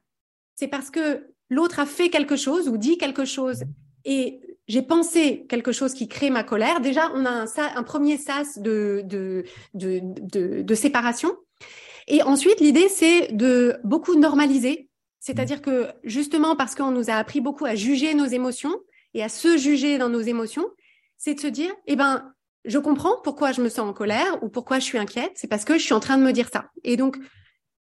c'est 0.56 0.68
parce 0.68 0.92
que 0.92 1.28
l'autre 1.50 1.80
a 1.80 1.86
fait 1.86 2.10
quelque 2.10 2.36
chose 2.36 2.68
ou 2.68 2.78
dit 2.78 2.98
quelque 2.98 3.26
chose 3.26 3.64
et 4.06 4.40
j'ai 4.68 4.82
pensé 4.82 5.46
quelque 5.48 5.72
chose 5.72 5.94
qui 5.94 6.08
crée 6.08 6.30
ma 6.30 6.44
colère. 6.44 6.82
Déjà, 6.82 7.12
on 7.14 7.26
a 7.26 7.30
un, 7.30 7.46
un 7.76 7.84
premier 7.84 8.18
sas 8.18 8.60
de, 8.60 9.02
de, 9.06 9.46
de, 9.74 10.02
de, 10.04 10.62
de 10.62 10.76
séparation. 10.76 11.36
Et 12.08 12.22
ensuite, 12.22 12.60
l'idée, 12.60 12.90
c'est 12.90 13.34
de 13.34 13.78
beaucoup 13.84 14.16
normaliser. 14.16 14.90
C'est-à-dire 15.20 15.62
que 15.62 15.88
justement, 16.04 16.56
parce 16.56 16.76
qu'on 16.76 16.92
nous 16.92 17.10
a 17.10 17.14
appris 17.14 17.42
beaucoup 17.42 17.66
à 17.66 17.76
juger 17.76 18.14
nos 18.14 18.26
émotions 18.26 18.76
et 19.14 19.24
à 19.24 19.30
se 19.30 19.58
juger 19.58 19.98
dans 19.98 20.10
nos 20.10 20.22
émotions, 20.22 20.66
c'est 21.18 21.34
de 21.34 21.40
se 21.40 21.48
dire, 21.48 21.74
eh 21.86 21.96
ben, 21.96 22.34
je 22.66 22.78
comprends 22.78 23.16
pourquoi 23.24 23.52
je 23.52 23.62
me 23.62 23.70
sens 23.70 23.90
en 23.90 23.94
colère 23.94 24.42
ou 24.44 24.50
pourquoi 24.50 24.80
je 24.80 24.86
suis 24.86 24.98
inquiète. 24.98 25.32
C'est 25.36 25.48
parce 25.48 25.66
que 25.66 25.78
je 25.78 25.84
suis 25.84 25.94
en 25.94 26.00
train 26.00 26.18
de 26.18 26.24
me 26.24 26.32
dire 26.32 26.50
ça. 26.50 26.70
Et 26.84 26.98
donc, 26.98 27.18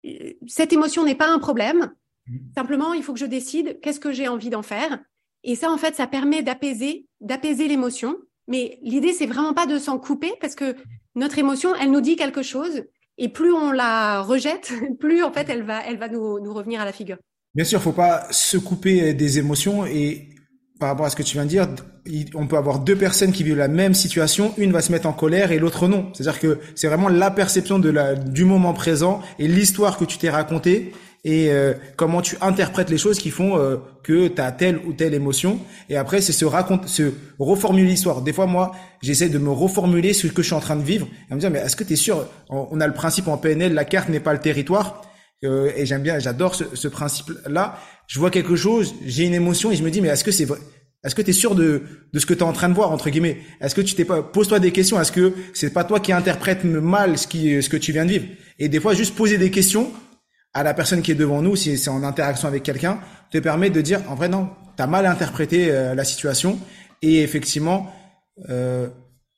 euh, 0.05 0.33
cette 0.47 0.73
émotion 0.73 1.03
n'est 1.03 1.15
pas 1.15 1.29
un 1.29 1.39
problème. 1.39 1.93
Mmh. 2.27 2.37
Simplement, 2.55 2.93
il 2.93 3.03
faut 3.03 3.13
que 3.13 3.19
je 3.19 3.25
décide 3.25 3.79
qu'est-ce 3.81 3.99
que 3.99 4.11
j'ai 4.11 4.27
envie 4.27 4.49
d'en 4.49 4.63
faire 4.63 4.99
et 5.43 5.55
ça, 5.55 5.71
en 5.71 5.77
fait, 5.77 5.95
ça 5.95 6.07
permet 6.07 6.43
d'apaiser, 6.43 7.07
d'apaiser 7.21 7.67
l'émotion. 7.67 8.15
Mais 8.47 8.79
l'idée, 8.81 9.13
c'est 9.13 9.25
vraiment 9.25 9.53
pas 9.53 9.65
de 9.65 9.77
s'en 9.77 9.99
couper 9.99 10.33
parce 10.39 10.55
que 10.55 10.75
notre 11.15 11.37
émotion, 11.37 11.75
elle 11.75 11.91
nous 11.91 12.01
dit 12.01 12.15
quelque 12.15 12.43
chose. 12.43 12.83
Et 13.17 13.29
plus 13.29 13.51
on 13.51 13.71
la 13.71 14.21
rejette, 14.21 14.73
plus 14.99 15.23
en 15.23 15.31
fait, 15.31 15.47
elle 15.49 15.63
va, 15.63 15.85
elle 15.85 15.97
va 15.97 16.07
nous, 16.07 16.39
nous 16.39 16.53
revenir 16.53 16.81
à 16.81 16.85
la 16.85 16.93
figure. 16.93 17.17
Bien 17.55 17.65
sûr, 17.65 17.81
faut 17.81 17.91
pas 17.91 18.27
se 18.31 18.57
couper 18.57 19.13
des 19.13 19.39
émotions 19.39 19.85
et 19.85 20.29
par 20.79 20.89
rapport 20.89 21.07
à 21.07 21.09
ce 21.09 21.15
que 21.15 21.23
tu 21.23 21.33
viens 21.33 21.45
de 21.45 21.49
dire, 21.49 21.67
on 22.35 22.45
peut 22.45 22.57
avoir 22.57 22.79
deux 22.79 22.95
personnes 22.95 23.31
qui 23.31 23.43
vivent 23.43 23.57
la 23.57 23.67
même 23.67 23.95
situation, 23.95 24.53
une 24.57 24.71
va 24.71 24.81
se 24.81 24.91
mettre 24.91 25.07
en 25.07 25.13
colère 25.13 25.51
et 25.51 25.57
l'autre 25.57 25.87
non. 25.87 26.11
C'est-à-dire 26.13 26.39
que 26.39 26.59
c'est 26.75 26.87
vraiment 26.87 27.09
la 27.09 27.31
perception 27.31 27.79
de 27.79 27.89
la, 27.89 28.13
du 28.13 28.45
moment 28.45 28.73
présent 28.73 29.21
et 29.39 29.47
l'histoire 29.47 29.97
que 29.97 30.05
tu 30.05 30.17
t'es 30.17 30.29
racontée 30.29 30.93
et 31.27 31.51
euh, 31.51 31.73
comment 31.97 32.21
tu 32.21 32.37
interprètes 32.39 32.89
les 32.89 32.97
choses 32.97 33.19
qui 33.19 33.31
font 33.31 33.57
euh, 33.57 33.75
que 34.01 34.29
tu 34.29 34.41
as 34.41 34.53
telle 34.53 34.79
ou 34.85 34.93
telle 34.93 35.13
émotion. 35.13 35.59
Et 35.89 35.97
après, 35.97 36.21
c'est 36.21 36.31
se 36.31 36.45
raconter, 36.45 36.87
se 36.87 37.11
reformuler 37.37 37.85
l'histoire. 37.85 38.21
Des 38.21 38.31
fois, 38.31 38.45
moi, 38.45 38.71
j'essaie 39.01 39.27
de 39.27 39.37
me 39.37 39.51
reformuler 39.51 40.13
ce 40.13 40.27
que 40.27 40.41
je 40.41 40.47
suis 40.47 40.55
en 40.55 40.61
train 40.61 40.77
de 40.77 40.83
vivre 40.83 41.05
et 41.29 41.35
me 41.35 41.39
dire, 41.41 41.51
mais 41.51 41.59
est-ce 41.59 41.75
que 41.75 41.83
tu 41.83 41.93
es 41.93 41.97
sûr? 41.97 42.25
On, 42.49 42.79
a 42.79 42.87
le 42.87 42.93
principe 42.93 43.27
en 43.27 43.37
PNL, 43.37 43.73
la 43.73 43.83
carte 43.83 44.07
n'est 44.07 44.21
pas 44.21 44.31
le 44.31 44.39
territoire. 44.39 45.01
Euh, 45.43 45.69
et 45.75 45.85
j'aime 45.85 46.01
bien, 46.01 46.17
j'adore 46.17 46.55
ce, 46.55 46.63
ce 46.73 46.87
principe-là. 46.87 47.77
Je 48.07 48.19
vois 48.19 48.31
quelque 48.31 48.55
chose, 48.55 48.95
j'ai 49.05 49.25
une 49.25 49.33
émotion 49.33 49.69
et 49.69 49.75
je 49.75 49.83
me 49.83 49.91
dis, 49.91 49.99
mais 49.99 50.07
est-ce 50.07 50.23
que 50.23 50.31
c'est 50.31 50.45
vrai? 50.45 50.59
Est-ce 51.03 51.13
que 51.13 51.21
tu 51.21 51.31
es 51.31 51.33
sûr 51.33 51.55
de, 51.55 51.83
de 52.13 52.19
ce 52.19 52.25
que 52.25 52.33
tu 52.33 52.39
es 52.39 52.43
en 52.43 52.53
train 52.53 52.69
de 52.69 52.73
voir 52.73 52.91
entre 52.91 53.09
guillemets? 53.09 53.39
Est-ce 53.59 53.75
que 53.75 53.81
tu 53.81 53.95
t'es 53.95 54.05
pas 54.05 54.23
pose-toi 54.23 54.59
des 54.59 54.71
questions 54.71 54.99
Est-ce 54.99 55.11
que 55.11 55.33
c'est 55.53 55.73
pas 55.73 55.83
toi 55.83 55.99
qui 55.99 56.13
interprète 56.13 56.63
mal 56.63 57.17
ce 57.17 57.27
qui 57.27 57.61
ce 57.61 57.69
que 57.69 57.77
tu 57.77 57.91
viens 57.91 58.05
de 58.05 58.11
vivre? 58.11 58.25
Et 58.59 58.67
des 58.67 58.79
fois 58.79 58.93
juste 58.93 59.13
poser 59.13 59.37
des 59.37 59.51
questions 59.51 59.91
à 60.53 60.63
la 60.63 60.73
personne 60.73 61.01
qui 61.01 61.11
est 61.11 61.15
devant 61.15 61.41
nous, 61.41 61.55
si 61.55 61.77
c'est 61.77 61.89
en 61.89 62.03
interaction 62.03 62.47
avec 62.47 62.63
quelqu'un, 62.63 62.99
te 63.31 63.37
permet 63.37 63.69
de 63.69 63.81
dire 63.81 64.01
en 64.09 64.15
vrai 64.15 64.29
non, 64.29 64.49
tu 64.75 64.83
as 64.83 64.87
mal 64.87 65.05
interprété 65.05 65.69
euh, 65.69 65.95
la 65.95 66.03
situation 66.03 66.59
et 67.01 67.21
effectivement 67.21 67.91
euh, 68.49 68.87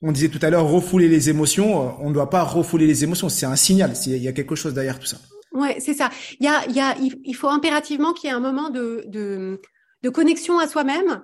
on 0.02 0.12
disait 0.12 0.28
tout 0.28 0.38
à 0.42 0.50
l'heure 0.50 0.66
refouler 0.66 1.08
les 1.08 1.28
émotions, 1.28 1.82
euh, 1.82 1.90
on 2.00 2.08
ne 2.08 2.14
doit 2.14 2.30
pas 2.30 2.42
refouler 2.42 2.86
les 2.86 3.04
émotions, 3.04 3.28
c'est 3.28 3.46
un 3.46 3.56
signal, 3.56 3.92
il 4.06 4.16
y 4.16 4.28
a 4.28 4.32
quelque 4.32 4.54
chose 4.54 4.72
derrière 4.72 4.98
tout 4.98 5.06
ça. 5.06 5.18
Ouais, 5.52 5.78
c'est 5.80 5.94
ça. 5.94 6.10
Il 6.38 6.46
y 6.46 6.80
a, 6.80 6.96
il 6.98 7.34
faut 7.34 7.48
impérativement 7.48 8.12
qu'il 8.12 8.30
y 8.30 8.32
ait 8.32 8.36
un 8.36 8.40
moment 8.40 8.70
de 8.70 9.60
connexion 10.12 10.58
à 10.58 10.68
soi-même, 10.68 11.22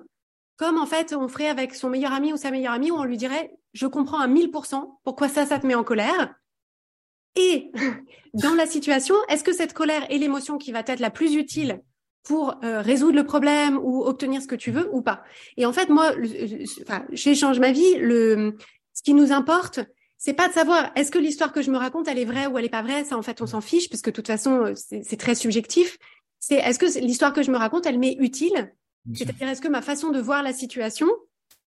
comme 0.57 0.77
en 0.77 0.85
fait 0.85 1.15
on 1.17 1.27
ferait 1.27 1.47
avec 1.47 1.73
son 1.73 1.89
meilleur 1.89 2.11
ami 2.11 2.33
ou 2.33 2.37
sa 2.37 2.51
meilleure 2.51 2.73
amie, 2.73 2.91
où 2.91 2.95
on 2.95 3.03
lui 3.05 3.17
dirait, 3.17 3.51
je 3.73 3.87
comprends 3.87 4.19
à 4.19 4.27
1000% 4.27 4.83
pourquoi 5.03 5.29
ça, 5.29 5.45
ça 5.45 5.59
te 5.59 5.65
met 5.65 5.75
en 5.75 5.83
colère. 5.83 6.35
Et 7.37 7.71
dans 8.33 8.53
la 8.55 8.65
situation, 8.65 9.15
est-ce 9.29 9.43
que 9.43 9.53
cette 9.53 9.73
colère 9.73 10.05
est 10.11 10.17
l'émotion 10.17 10.57
qui 10.57 10.71
va 10.71 10.79
être 10.79 10.99
la 10.99 11.11
plus 11.11 11.35
utile 11.35 11.81
pour 12.23 12.55
euh, 12.63 12.81
résoudre 12.81 13.15
le 13.15 13.23
problème 13.23 13.77
ou 13.77 14.03
obtenir 14.03 14.41
ce 14.41 14.47
que 14.47 14.55
tu 14.55 14.71
veux 14.71 14.89
ou 14.93 15.01
pas? 15.01 15.23
Et 15.55 15.65
en 15.65 15.71
fait, 15.71 15.89
moi, 15.89 16.11
enfin, 16.81 17.05
j'échange 17.11 17.59
ma 17.59 17.71
vie. 17.71 17.95
Le, 17.99 18.57
ce 18.93 19.03
qui 19.03 19.13
nous 19.13 19.31
importe, 19.31 19.79
c'est 20.17 20.33
pas 20.33 20.47
de 20.49 20.53
savoir 20.53 20.91
est-ce 20.95 21.11
que 21.11 21.19
l'histoire 21.19 21.53
que 21.53 21.61
je 21.61 21.71
me 21.71 21.77
raconte 21.77 22.07
elle 22.07 22.19
est 22.19 22.25
vraie 22.25 22.47
ou 22.47 22.57
elle 22.57 22.65
est 22.65 22.69
pas 22.69 22.81
vraie? 22.81 23.05
Ça, 23.05 23.17
en 23.17 23.21
fait, 23.21 23.41
on 23.41 23.47
s'en 23.47 23.61
fiche 23.61 23.89
parce 23.89 24.01
que 24.01 24.09
de 24.09 24.15
toute 24.15 24.27
façon, 24.27 24.73
c'est 24.75 25.17
très 25.17 25.35
subjectif. 25.35 25.97
C'est 26.39 26.55
est-ce 26.55 26.79
que 26.79 26.99
l'histoire 26.99 27.33
que 27.33 27.43
je 27.43 27.51
me 27.51 27.57
raconte, 27.57 27.85
elle 27.85 27.99
m'est 27.99 28.17
utile? 28.19 28.73
C'est-à-dire, 29.13 29.47
est-ce 29.47 29.61
que 29.61 29.67
ma 29.69 29.81
façon 29.81 30.09
de 30.09 30.19
voir 30.19 30.43
la 30.43 30.51
situation, 30.51 31.07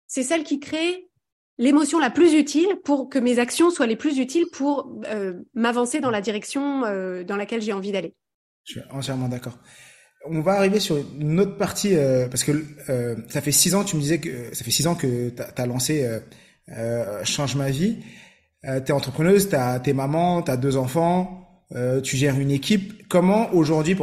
c'est 0.07 0.23
celle 0.23 0.43
qui 0.43 0.59
crée 0.59 1.08
l'émotion 1.59 1.99
la 1.99 2.09
plus 2.09 2.33
utile 2.33 2.77
pour 2.83 3.09
que 3.09 3.19
mes 3.19 3.37
actions 3.37 3.69
soient 3.69 3.85
les 3.85 3.97
plus 3.97 4.17
utiles 4.17 4.47
pour 4.51 4.91
euh, 5.05 5.33
m'avancer 5.53 5.99
dans 5.99 6.09
la 6.09 6.21
direction 6.21 6.85
euh, 6.85 7.23
dans 7.23 7.35
laquelle 7.35 7.61
j'ai 7.61 7.73
envie 7.73 7.91
d'aller. 7.91 8.15
Je 8.63 8.79
suis 8.79 8.81
entièrement 8.91 9.27
d'accord. 9.27 9.59
On 10.25 10.41
va 10.41 10.53
arriver 10.53 10.79
sur 10.79 10.97
une 10.97 11.39
autre 11.39 11.57
partie 11.57 11.95
euh, 11.95 12.27
parce 12.27 12.43
que 12.43 12.65
ça 13.29 13.41
fait 13.41 13.51
six 13.51 13.75
ans, 13.75 13.83
tu 13.83 13.95
me 13.95 14.01
disais 14.01 14.19
que 14.19 14.53
ça 14.55 14.63
fait 14.63 14.71
six 14.71 14.87
ans 14.87 14.95
que 14.95 15.29
tu 15.29 15.61
as, 15.61 15.65
lancé 15.65 16.19
Change 17.23 17.55
ma 17.55 17.69
vie. 17.69 17.97
tu 18.63 18.69
es 18.69 18.91
entrepreneuse, 18.91 19.49
tu 19.49 19.55
as 19.55 19.79
tes 19.79 19.93
mamans, 19.93 20.41
tu 20.43 20.51
as 20.51 20.57
deux 20.57 20.77
enfants, 20.77 21.63
tu 22.03 22.15
gères 22.15 22.39
une 22.39 22.51
équipe. 22.51 23.07
Comment 23.07 23.51
aujourd'hui, 23.53 23.95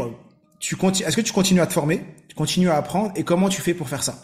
tu 0.58 0.74
est-ce 0.74 1.16
que 1.16 1.20
tu 1.20 1.32
continues 1.32 1.60
à 1.60 1.66
te 1.66 1.72
former, 1.72 2.02
tu 2.28 2.34
continues 2.34 2.70
à 2.70 2.76
apprendre 2.76 3.12
et 3.14 3.22
comment 3.22 3.48
tu 3.48 3.62
fais 3.62 3.74
pour 3.74 3.88
faire 3.88 4.02
ça? 4.02 4.18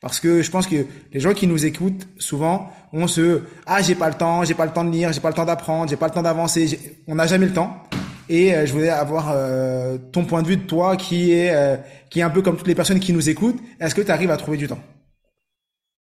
Parce 0.00 0.20
que 0.20 0.42
je 0.42 0.50
pense 0.50 0.66
que 0.66 0.86
les 1.12 1.20
gens 1.20 1.34
qui 1.34 1.46
nous 1.46 1.66
écoutent 1.66 2.06
souvent 2.18 2.70
ont 2.92 3.08
ce 3.08 3.42
ah 3.66 3.82
j'ai 3.82 3.94
pas 3.94 4.08
le 4.08 4.14
temps, 4.14 4.44
j'ai 4.44 4.54
pas 4.54 4.66
le 4.66 4.72
temps 4.72 4.84
de 4.84 4.90
lire, 4.90 5.12
j'ai 5.12 5.20
pas 5.20 5.28
le 5.28 5.34
temps 5.34 5.44
d'apprendre, 5.44 5.90
j'ai 5.90 5.96
pas 5.96 6.06
le 6.06 6.12
temps 6.12 6.22
d'avancer, 6.22 6.96
on 7.08 7.16
n'a 7.16 7.26
jamais 7.26 7.46
le 7.46 7.52
temps. 7.52 7.82
Et 8.28 8.54
euh, 8.54 8.66
je 8.66 8.72
voulais 8.72 8.90
avoir 8.90 9.32
euh, 9.32 9.96
ton 10.12 10.24
point 10.24 10.42
de 10.42 10.48
vue 10.48 10.56
de 10.56 10.66
toi 10.66 10.96
qui 10.96 11.32
est 11.32 11.54
euh, 11.54 11.76
qui 12.10 12.20
est 12.20 12.22
un 12.22 12.30
peu 12.30 12.42
comme 12.42 12.56
toutes 12.56 12.68
les 12.68 12.74
personnes 12.74 13.00
qui 13.00 13.12
nous 13.12 13.28
écoutent. 13.28 13.58
Est-ce 13.80 13.94
que 13.94 14.02
tu 14.02 14.10
arrives 14.10 14.30
à 14.30 14.36
trouver 14.36 14.56
du 14.56 14.68
temps? 14.68 14.80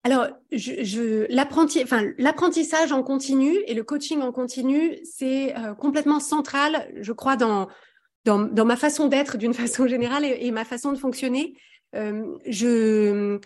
Alors, 0.05 0.29
l'apprenti, 1.31 1.81
enfin 1.83 2.05
l'apprentissage 2.19 2.93
en 2.93 3.03
continu 3.03 3.57
et 3.67 3.75
le 3.75 3.83
coaching 3.83 4.21
en 4.21 4.31
continu, 4.31 4.99
c'est 5.05 5.53
complètement 5.81 6.21
central, 6.21 6.89
je 7.01 7.13
crois, 7.13 7.37
dans 7.37 7.67
dans, 8.25 8.39
dans 8.39 8.65
ma 8.65 8.77
façon 8.77 9.09
d'être 9.09 9.37
d'une 9.37 9.55
façon 9.65 9.89
générale 9.89 10.25
et, 10.25 10.51
ma 10.53 10.65
façon 10.65 10.93
de 10.93 10.99
fonctionner. 10.99 11.55
Je, 11.93 13.41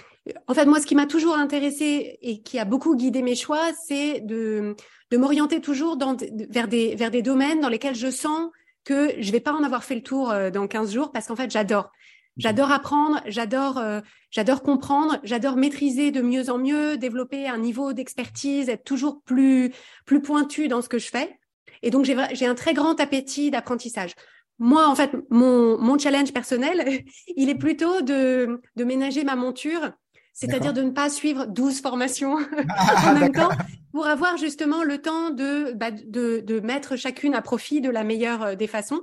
en 0.47 0.55
fait, 0.55 0.67
moi, 0.67 0.81
ce 0.81 0.87
qui 0.87 0.95
m'a 0.95 1.07
toujours 1.07 1.37
intéressé 1.37 2.19
et 2.23 2.43
qui 2.43 2.59
a 2.59 2.65
beaucoup 2.65 2.97
guidé 2.97 3.23
mes 3.23 3.35
choix, 3.35 3.73
c'est 3.87 4.21
de, 4.21 4.77
de 5.11 5.17
m'orienter 5.17 5.61
toujours 5.61 5.97
dans, 5.97 6.17
vers, 6.51 6.69
des, 6.69 6.95
vers 6.95 7.11
des 7.11 7.23
domaines 7.23 7.61
dans 7.61 7.69
lesquels 7.69 7.95
je 7.95 8.11
sens 8.11 8.51
que 8.85 9.15
je 9.19 9.33
vais 9.33 9.41
pas 9.41 9.53
en 9.53 9.63
avoir 9.63 9.85
fait 9.85 9.95
le 9.95 10.03
tour 10.03 10.31
euh, 10.31 10.51
dans 10.51 10.67
15 10.67 10.93
jours 10.93 11.13
parce 11.13 11.27
qu'en 11.27 11.37
fait, 11.37 11.51
j'adore. 11.51 11.91
J'adore 12.37 12.71
apprendre, 12.71 13.21
j'adore, 13.27 13.79
euh, 13.79 14.01
j'adore 14.31 14.63
comprendre, 14.63 15.19
j'adore 15.25 15.57
maîtriser 15.57 16.11
de 16.11 16.23
mieux 16.23 16.49
en 16.49 16.59
mieux, 16.59 16.97
développer 16.97 17.49
un 17.49 17.59
niveau 17.59 17.93
d'expertise, 17.93 18.69
être 18.69 18.85
toujours 18.85 19.21
plus 19.23 19.73
plus 20.07 20.23
pointu 20.23 20.69
dans 20.69 20.81
ce 20.81 20.89
que 20.89 20.99
je 20.99 21.09
fais. 21.09 21.39
Et 21.83 21.91
donc 21.91 22.05
j'ai 22.05 22.17
j'ai 22.33 22.47
un 22.47 22.55
très 22.55 22.73
grand 22.73 22.99
appétit 23.01 23.51
d'apprentissage 23.51 24.15
moi, 24.61 24.87
en 24.87 24.95
fait, 24.95 25.11
mon, 25.31 25.79
mon 25.79 25.99
challenge 25.99 26.33
personnel, 26.33 27.03
il 27.37 27.49
est 27.49 27.57
plutôt 27.57 28.03
de, 28.03 28.61
de 28.77 28.85
ménager 28.85 29.25
ma 29.25 29.35
monture, 29.35 29.91
c'est-à-dire 30.33 30.73
de 30.73 30.83
ne 30.83 30.91
pas 30.91 31.11
suivre 31.11 31.47
12 31.47 31.81
formations 31.81 32.37
en 33.07 33.15
même 33.15 33.33
temps 33.33 33.51
pour 33.93 34.07
avoir 34.07 34.37
justement 34.37 34.85
le 34.85 34.99
temps 34.99 35.31
de, 35.31 35.73
bah, 35.73 35.91
de, 35.91 36.41
de 36.41 36.61
mettre 36.61 36.97
chacune 36.97 37.35
à 37.35 37.43
profit 37.43 37.81
de 37.81 37.91
la 37.91 38.05
meilleure 38.05 38.43
euh, 38.43 38.55
des 38.55 38.67
façons. 38.67 39.01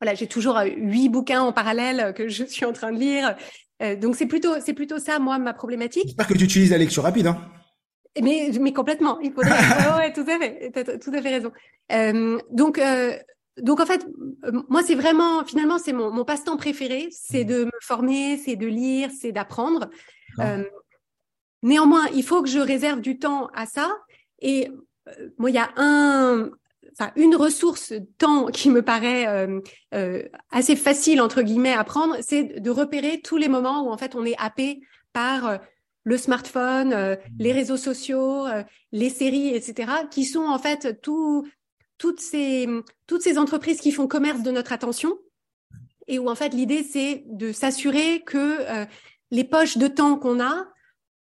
Voilà, 0.00 0.14
j'ai 0.14 0.26
toujours 0.26 0.58
euh, 0.58 0.66
huit 0.76 1.08
bouquins 1.08 1.40
en 1.40 1.52
parallèle 1.52 2.12
que 2.14 2.28
je 2.28 2.44
suis 2.44 2.64
en 2.64 2.72
train 2.72 2.92
de 2.92 2.98
lire. 2.98 3.36
Euh, 3.82 3.96
donc 3.96 4.16
c'est 4.16 4.26
plutôt 4.26 4.54
c'est 4.64 4.74
plutôt 4.74 4.98
ça 4.98 5.18
moi 5.18 5.38
ma 5.38 5.54
problématique. 5.54 6.04
J'espère 6.06 6.26
que 6.26 6.34
tu 6.34 6.44
utilises 6.44 6.70
la 6.70 6.78
lecture 6.78 7.02
rapide. 7.02 7.26
Hein. 7.26 7.38
Mais 8.20 8.50
mais 8.60 8.72
complètement. 8.72 9.18
Il 9.20 9.32
faudrait. 9.32 9.50
ouais, 9.96 10.12
tout 10.12 10.26
à 10.28 10.38
fait. 10.38 10.98
Tout 10.98 11.10
à 11.14 11.22
fait 11.22 11.30
raison. 11.30 11.52
Euh, 11.92 12.38
donc 12.50 12.78
euh, 12.78 13.16
donc 13.60 13.80
en 13.80 13.86
fait, 13.86 14.06
euh, 14.44 14.62
moi 14.68 14.82
c'est 14.82 14.94
vraiment 14.94 15.44
finalement 15.44 15.78
c'est 15.78 15.92
mon, 15.92 16.10
mon 16.10 16.24
passe-temps 16.24 16.56
préféré, 16.56 17.08
c'est 17.10 17.44
mmh. 17.44 17.48
de 17.48 17.64
me 17.64 17.80
former, 17.80 18.38
c'est 18.38 18.56
de 18.56 18.66
lire, 18.66 19.10
c'est 19.18 19.32
d'apprendre. 19.32 19.90
Euh, 20.40 20.64
néanmoins, 21.62 22.06
il 22.14 22.22
faut 22.22 22.42
que 22.42 22.48
je 22.48 22.58
réserve 22.58 23.00
du 23.00 23.18
temps 23.18 23.48
à 23.54 23.66
ça. 23.66 23.90
Et 24.40 24.70
euh, 25.08 25.28
moi, 25.38 25.50
il 25.50 25.54
y 25.54 25.58
a 25.58 25.70
un, 25.76 26.50
enfin 26.92 27.12
une 27.16 27.36
ressource 27.36 27.94
temps 28.18 28.46
qui 28.46 28.70
me 28.70 28.82
paraît 28.82 29.26
euh, 29.26 29.60
euh, 29.94 30.22
assez 30.50 30.76
facile 30.76 31.20
entre 31.20 31.42
guillemets 31.42 31.72
à 31.72 31.84
prendre, 31.84 32.16
c'est 32.20 32.60
de 32.60 32.70
repérer 32.70 33.20
tous 33.22 33.36
les 33.36 33.48
moments 33.48 33.86
où 33.86 33.90
en 33.90 33.96
fait 33.96 34.14
on 34.14 34.24
est 34.24 34.36
happé 34.38 34.80
par 35.12 35.58
le 36.04 36.18
smartphone, 36.18 37.16
les 37.38 37.52
mmh. 37.52 37.56
réseaux 37.56 37.76
sociaux, 37.76 38.46
les 38.90 39.08
séries, 39.10 39.54
etc., 39.54 39.92
qui 40.10 40.24
sont 40.24 40.44
en 40.44 40.58
fait 40.58 41.00
tout, 41.00 41.46
toutes 41.96 42.18
ces, 42.18 42.66
toutes 43.06 43.22
ces 43.22 43.38
entreprises 43.38 43.80
qui 43.80 43.92
font 43.92 44.08
commerce 44.08 44.42
de 44.42 44.50
notre 44.50 44.72
attention 44.72 45.16
et 46.08 46.18
où 46.18 46.28
en 46.28 46.34
fait 46.34 46.54
l'idée 46.54 46.82
c'est 46.82 47.22
de 47.26 47.52
s'assurer 47.52 48.22
que 48.22 48.86
les 49.32 49.42
poches 49.42 49.78
de 49.78 49.88
temps 49.88 50.16
qu'on 50.16 50.40
a, 50.40 50.68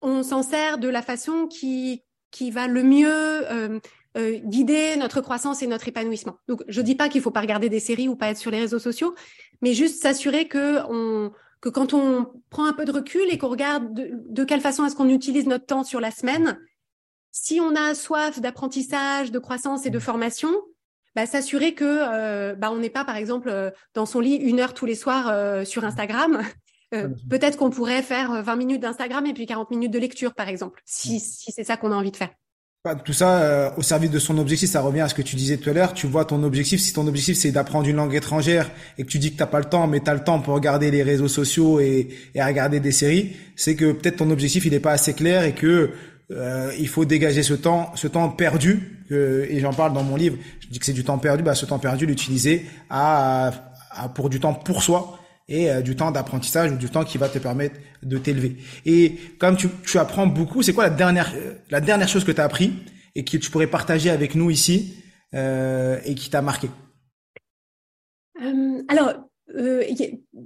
on 0.01 0.23
s'en 0.23 0.43
sert 0.43 0.77
de 0.79 0.89
la 0.89 1.01
façon 1.01 1.47
qui, 1.47 2.03
qui 2.31 2.51
va 2.51 2.67
le 2.67 2.83
mieux 2.83 3.07
euh, 3.09 3.79
euh, 4.17 4.39
guider 4.43 4.97
notre 4.97 5.21
croissance 5.21 5.61
et 5.61 5.67
notre 5.67 5.87
épanouissement. 5.87 6.37
Donc 6.49 6.63
je 6.67 6.81
dis 6.81 6.95
pas 6.95 7.07
qu'il 7.07 7.21
faut 7.21 7.31
pas 7.31 7.39
regarder 7.39 7.69
des 7.69 7.79
séries 7.79 8.09
ou 8.09 8.17
pas 8.17 8.31
être 8.31 8.37
sur 8.37 8.51
les 8.51 8.59
réseaux 8.59 8.79
sociaux, 8.79 9.15
mais 9.61 9.73
juste 9.73 10.01
s'assurer 10.01 10.49
que 10.49 11.29
que 11.61 11.67
quand 11.67 11.93
on 11.93 12.27
prend 12.49 12.65
un 12.65 12.73
peu 12.73 12.85
de 12.85 12.91
recul 12.91 13.29
et 13.29 13.37
qu'on 13.37 13.49
regarde 13.49 13.93
de, 13.93 14.11
de 14.13 14.43
quelle 14.45 14.61
façon 14.61 14.85
est-ce 14.85 14.95
qu'on 14.95 15.09
utilise 15.09 15.45
notre 15.45 15.65
temps 15.65 15.83
sur 15.83 15.99
la 15.99 16.09
semaine, 16.09 16.57
si 17.31 17.59
on 17.59 17.75
a 17.75 17.93
soif 17.95 18.39
d'apprentissage, 18.39 19.31
de 19.31 19.39
croissance 19.39 19.85
et 19.85 19.89
de 19.89 19.99
formation, 19.99 20.49
bah, 21.15 21.25
s'assurer 21.25 21.73
que 21.73 21.83
euh, 21.85 22.55
bah, 22.55 22.71
on 22.71 22.77
n'est 22.77 22.89
pas, 22.89 23.03
par 23.03 23.17
exemple, 23.17 23.49
euh, 23.49 23.71
dans 23.93 24.05
son 24.05 24.19
lit 24.19 24.35
une 24.35 24.59
heure 24.59 24.73
tous 24.73 24.85
les 24.85 24.95
soirs 24.95 25.27
euh, 25.29 25.65
sur 25.65 25.83
Instagram. 25.83 26.41
Peut-être 26.91 27.57
qu'on 27.57 27.69
pourrait 27.69 28.01
faire 28.01 28.43
20 28.43 28.55
minutes 28.55 28.81
d'Instagram 28.81 29.25
et 29.25 29.33
puis 29.33 29.45
40 29.45 29.69
minutes 29.71 29.91
de 29.91 29.99
lecture, 29.99 30.33
par 30.33 30.49
exemple, 30.49 30.81
si, 30.85 31.19
si 31.19 31.51
c'est 31.51 31.63
ça 31.63 31.77
qu'on 31.77 31.91
a 31.91 31.95
envie 31.95 32.11
de 32.11 32.17
faire. 32.17 32.29
Tout 33.03 33.11
ça 33.11 33.73
au 33.75 33.81
service 33.81 34.09
de 34.09 34.19
son 34.19 34.37
objectif, 34.37 34.69
ça 34.69 34.79
revient 34.79 35.01
à 35.01 35.09
ce 35.09 35.13
que 35.13 35.21
tu 35.21 35.35
disais 35.35 35.57
tout 35.57 35.69
à 35.69 35.73
l'heure. 35.73 35.93
Tu 35.93 36.07
vois 36.07 36.23
ton 36.23 36.41
objectif, 36.43 36.79
si 36.79 36.93
ton 36.93 37.05
objectif 37.07 37.37
c'est 37.37 37.51
d'apprendre 37.51 37.87
une 37.87 37.97
langue 37.97 38.15
étrangère 38.15 38.71
et 38.97 39.03
que 39.03 39.09
tu 39.09 39.19
dis 39.19 39.33
que 39.33 39.37
t'as 39.37 39.47
pas 39.47 39.59
le 39.59 39.65
temps, 39.65 39.85
mais 39.85 39.99
tu 39.99 40.09
as 40.09 40.13
le 40.13 40.23
temps 40.23 40.39
pour 40.39 40.53
regarder 40.53 40.89
les 40.89 41.03
réseaux 41.03 41.27
sociaux 41.27 41.81
et, 41.81 42.07
et 42.33 42.41
regarder 42.41 42.79
des 42.79 42.93
séries, 42.93 43.35
c'est 43.57 43.75
que 43.75 43.91
peut-être 43.91 44.17
ton 44.17 44.31
objectif 44.31 44.65
il 44.65 44.73
est 44.73 44.79
pas 44.79 44.93
assez 44.93 45.13
clair 45.13 45.43
et 45.43 45.53
que 45.53 45.91
euh, 46.31 46.71
il 46.79 46.87
faut 46.87 47.05
dégager 47.05 47.43
ce 47.43 47.53
temps, 47.53 47.91
ce 47.95 48.07
temps 48.07 48.29
perdu, 48.29 49.03
et 49.11 49.59
j'en 49.59 49.73
parle 49.73 49.93
dans 49.93 50.03
mon 50.03 50.15
livre. 50.15 50.37
Je 50.61 50.67
dis 50.67 50.79
que 50.79 50.85
c'est 50.85 50.93
du 50.93 51.03
temps 51.03 51.17
perdu. 51.17 51.43
Bah, 51.43 51.55
ce 51.55 51.65
temps 51.65 51.79
perdu, 51.79 52.05
l'utiliser 52.05 52.65
à, 52.89 53.51
à, 53.91 54.07
pour 54.09 54.29
du 54.29 54.39
temps 54.39 54.53
pour 54.53 54.83
soi 54.83 55.18
et 55.49 55.69
euh, 55.69 55.81
du 55.81 55.95
temps 55.95 56.11
d'apprentissage 56.11 56.71
ou 56.71 56.77
du 56.77 56.89
temps 56.89 57.03
qui 57.03 57.17
va 57.17 57.27
te 57.27 57.39
permettre 57.39 57.75
de 58.03 58.17
t'élever. 58.17 58.55
Et 58.85 59.15
comme 59.39 59.57
tu, 59.57 59.67
tu 59.85 59.97
apprends 59.97 60.27
beaucoup, 60.27 60.61
c'est 60.61 60.73
quoi 60.73 60.85
la 60.85 60.89
dernière, 60.91 61.33
euh, 61.35 61.55
la 61.69 61.81
dernière 61.81 62.07
chose 62.07 62.23
que 62.23 62.31
tu 62.31 62.39
as 62.39 62.45
appris 62.45 62.73
et 63.15 63.25
que 63.25 63.35
tu 63.35 63.49
pourrais 63.49 63.67
partager 63.67 64.09
avec 64.09 64.35
nous 64.35 64.49
ici 64.51 64.95
euh, 65.33 65.99
et 66.05 66.15
qui 66.15 66.29
t'a 66.29 66.41
marqué? 66.41 66.69
Alors, 68.87 69.13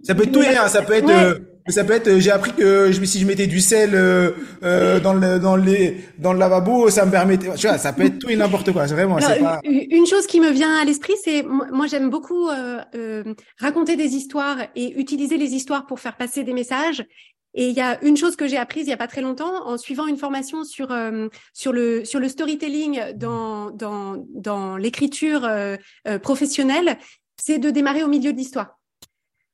ça 0.04 0.16
peut 0.16 0.24
être 0.24 0.32
tout 0.32 0.42
et 0.42 0.50
rien. 0.50 0.68
Ça 0.68 0.82
peut 0.82 0.94
être 0.94 1.42
ça 1.71 1.84
peut 1.84 1.93
être, 1.93 2.08
euh, 2.08 2.19
j'ai 2.19 2.32
appris 2.32 2.54
que 2.54 2.91
je, 2.91 3.04
si 3.06 3.19
je 3.19 3.26
mettais 3.26 3.47
du 3.47 3.62
sel 3.62 3.91
euh, 3.93 4.32
euh, 4.63 4.99
dans 4.99 5.13
le 5.13 5.39
dans 5.39 5.56
les 5.56 5.97
dans 6.17 6.34
le 6.34 6.39
lavabo, 6.39 6.89
ça 6.89 7.06
me 7.06 7.12
permettait. 7.12 7.54
Tu 7.56 7.67
vois, 7.67 7.78
ça 7.78 7.93
peut 7.93 8.04
être 8.04 8.19
tout 8.19 8.30
et 8.30 8.36
n'importe 8.36 8.71
quoi. 8.71 8.88
C'est 8.88 8.95
vraiment. 8.95 9.17
pas... 9.17 9.62
Une 9.63 10.06
chose 10.06 10.28
qui 10.28 10.41
me 10.41 10.52
vient 10.52 10.76
à 10.76 10.84
l'esprit, 10.84 11.13
c'est 11.23 11.43
moi 11.43 11.88
j'aime 11.88 12.10
beaucoup 12.10 12.49
euh, 12.49 12.82
euh, 12.95 13.23
raconter 13.60 13.95
des 13.95 14.15
histoires 14.15 14.58
et 14.76 14.99
utiliser 14.99 15.38
les 15.38 15.54
histoires 15.54 15.86
pour 15.86 15.99
faire 15.99 16.17
passer 16.17 16.43
des 16.43 16.54
messages. 16.54 17.06
Et 17.56 17.67
il 17.67 17.76
y 17.76 17.82
a 17.82 18.04
une 18.04 18.17
chose 18.17 18.36
que 18.36 18.47
j'ai 18.47 18.58
apprise 18.58 18.88
il 18.88 18.89
y 18.89 18.93
a 18.93 18.97
pas 18.97 19.08
très 19.08 19.21
longtemps 19.21 19.67
en 19.67 19.78
suivant 19.78 20.08
une 20.08 20.17
formation 20.17 20.63
sur 20.63 20.88
sur 21.54 21.71
le 21.71 22.04
sur 22.04 22.19
le 22.19 22.28
storytelling 22.28 23.13
dans 23.15 23.69
dans 23.69 24.26
dans 24.34 24.76
l'écriture 24.76 25.47
professionnelle, 26.23 26.97
c'est 27.39 27.60
de 27.60 27.69
démarrer 27.69 28.04
au 28.04 28.08
milieu 28.08 28.34
de 28.34 28.38
l'histoire. 28.38 28.80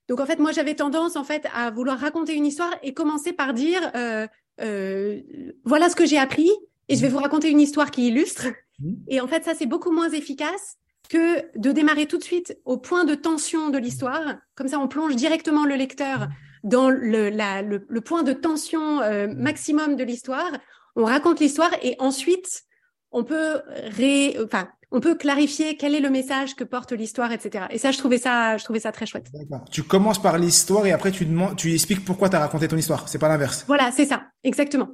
Donc 0.10 0.19
en 0.19 0.26
fait, 0.26 0.39
moi 0.39 0.52
j'avais 0.52 0.74
tendance 0.74 1.15
en 1.15 1.24
fait 1.24 1.45
à 1.54 1.69
vouloir 1.69 2.00
raconter 2.00 2.34
une 2.34 2.45
histoire 2.45 2.74
et 2.82 2.93
commencer 2.93 3.32
par 3.32 3.54
dire 3.54 3.80
euh, 3.95 4.28
euh, 4.60 5.21
voilà 5.63 5.88
ce 5.88 5.96
que 5.96 6.06
j'ai 6.06 6.17
appris 6.17 6.50
et 6.90 6.96
je 6.96 7.02
vais 7.02 7.10
vous 7.10 7.19
raconter 7.19 7.50
une 7.50 7.62
histoire 7.62 7.92
qui 7.92 8.08
illustre. 8.08 8.48
Mmh. 8.79 8.94
Et 9.08 9.21
en 9.21 9.27
fait, 9.27 9.46
ça 9.46 9.54
c'est 9.54 9.67
beaucoup 9.67 9.92
moins 9.92 10.10
efficace 10.10 10.77
que 11.10 11.46
de 11.58 11.71
démarrer 11.71 12.08
tout 12.08 12.17
de 12.17 12.23
suite 12.23 12.58
au 12.65 12.77
point 12.77 13.06
de 13.06 13.13
tension 13.13 13.69
de 13.69 13.77
l'histoire. 13.77 14.36
Comme 14.56 14.67
ça, 14.67 14.79
on 14.79 14.88
plonge 14.88 15.15
directement 15.15 15.65
le 15.65 15.75
lecteur 15.75 16.27
dans 16.63 16.90
le, 16.90 17.29
la, 17.29 17.62
le, 17.62 17.86
le 17.88 18.02
point 18.02 18.23
de 18.23 18.34
tension 18.34 19.02
euh, 19.02 19.27
maximum 19.27 19.96
de 19.96 20.04
l'histoire. 20.04 20.52
On 20.96 21.06
raconte 21.06 21.40
l'histoire 21.40 21.71
et 21.84 21.96
ensuite 22.00 22.63
on 23.12 23.24
peut 23.24 23.62
ré, 23.98 24.38
enfin, 24.44 24.70
on 24.92 25.00
peut 25.00 25.16
clarifier 25.16 25.78
quel 25.78 25.94
est 25.94 26.00
le 26.00 26.10
message 26.10 26.56
que 26.56 26.64
porte 26.64 26.92
l'histoire, 26.92 27.32
etc. 27.32 27.66
Et 27.70 27.78
ça, 27.78 27.92
je 27.92 27.98
trouvais 27.98 28.18
ça, 28.18 28.58
je 28.58 28.64
trouvais 28.64 28.80
ça 28.80 28.92
très 28.92 29.06
chouette. 29.06 29.28
Tu 29.72 29.84
commences 29.84 30.22
par 30.22 30.38
l'histoire 30.38 30.86
et 30.86 30.92
après 30.92 31.12
tu 31.12 31.26
demandes, 31.26 31.56
tu 31.56 31.74
expliques 31.74 32.04
pourquoi 32.04 32.30
tu 32.30 32.36
as 32.36 32.40
raconté 32.40 32.68
ton 32.68 32.78
histoire. 32.78 33.08
C'est 33.08 33.20
pas 33.20 33.30
l'inverse. 33.30 33.66
Voilà, 33.68 33.92
c'est 33.92 34.06
ça, 34.06 34.24
exactement. 34.44 34.90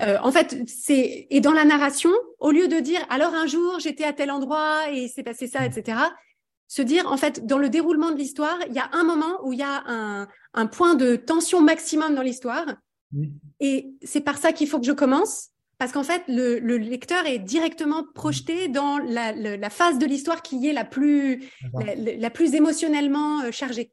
Euh, 0.00 0.16
en 0.22 0.32
fait, 0.32 0.56
c'est 0.66 1.26
et 1.28 1.40
dans 1.40 1.52
la 1.52 1.64
narration, 1.64 2.10
au 2.38 2.52
lieu 2.52 2.68
de 2.68 2.80
dire 2.80 3.00
alors 3.10 3.34
un 3.34 3.46
jour 3.46 3.78
j'étais 3.80 4.04
à 4.04 4.12
tel 4.12 4.30
endroit 4.30 4.90
et 4.92 5.08
c'est 5.08 5.22
passé 5.22 5.46
ça, 5.46 5.66
etc. 5.66 5.98
se 6.66 6.82
dire, 6.82 7.10
en 7.10 7.16
fait, 7.16 7.44
dans 7.44 7.58
le 7.58 7.68
déroulement 7.68 8.10
de 8.10 8.16
l'histoire, 8.16 8.58
il 8.68 8.74
y 8.74 8.78
a 8.78 8.88
un 8.92 9.04
moment 9.04 9.40
où 9.44 9.52
il 9.52 9.58
y 9.58 9.62
a 9.62 9.82
un, 9.86 10.26
un 10.54 10.66
point 10.66 10.94
de 10.94 11.16
tension 11.16 11.60
maximum 11.60 12.14
dans 12.14 12.22
l'histoire. 12.22 12.66
Et 13.60 13.92
c'est 14.02 14.20
par 14.20 14.38
ça 14.38 14.52
qu'il 14.52 14.68
faut 14.68 14.80
que 14.80 14.86
je 14.86 14.92
commence. 14.92 15.50
Parce 15.78 15.92
qu'en 15.92 16.04
fait, 16.04 16.22
le, 16.28 16.58
le, 16.58 16.76
lecteur 16.76 17.26
est 17.26 17.38
directement 17.38 18.04
projeté 18.14 18.68
dans 18.68 18.98
la, 18.98 19.32
la 19.32 19.70
phase 19.70 19.98
de 19.98 20.06
l'histoire 20.06 20.42
qui 20.42 20.68
est 20.68 20.72
la 20.72 20.84
plus, 20.84 21.44
la, 21.84 21.94
la, 21.94 22.30
plus 22.30 22.54
émotionnellement 22.54 23.42
euh, 23.42 23.50
chargée. 23.50 23.92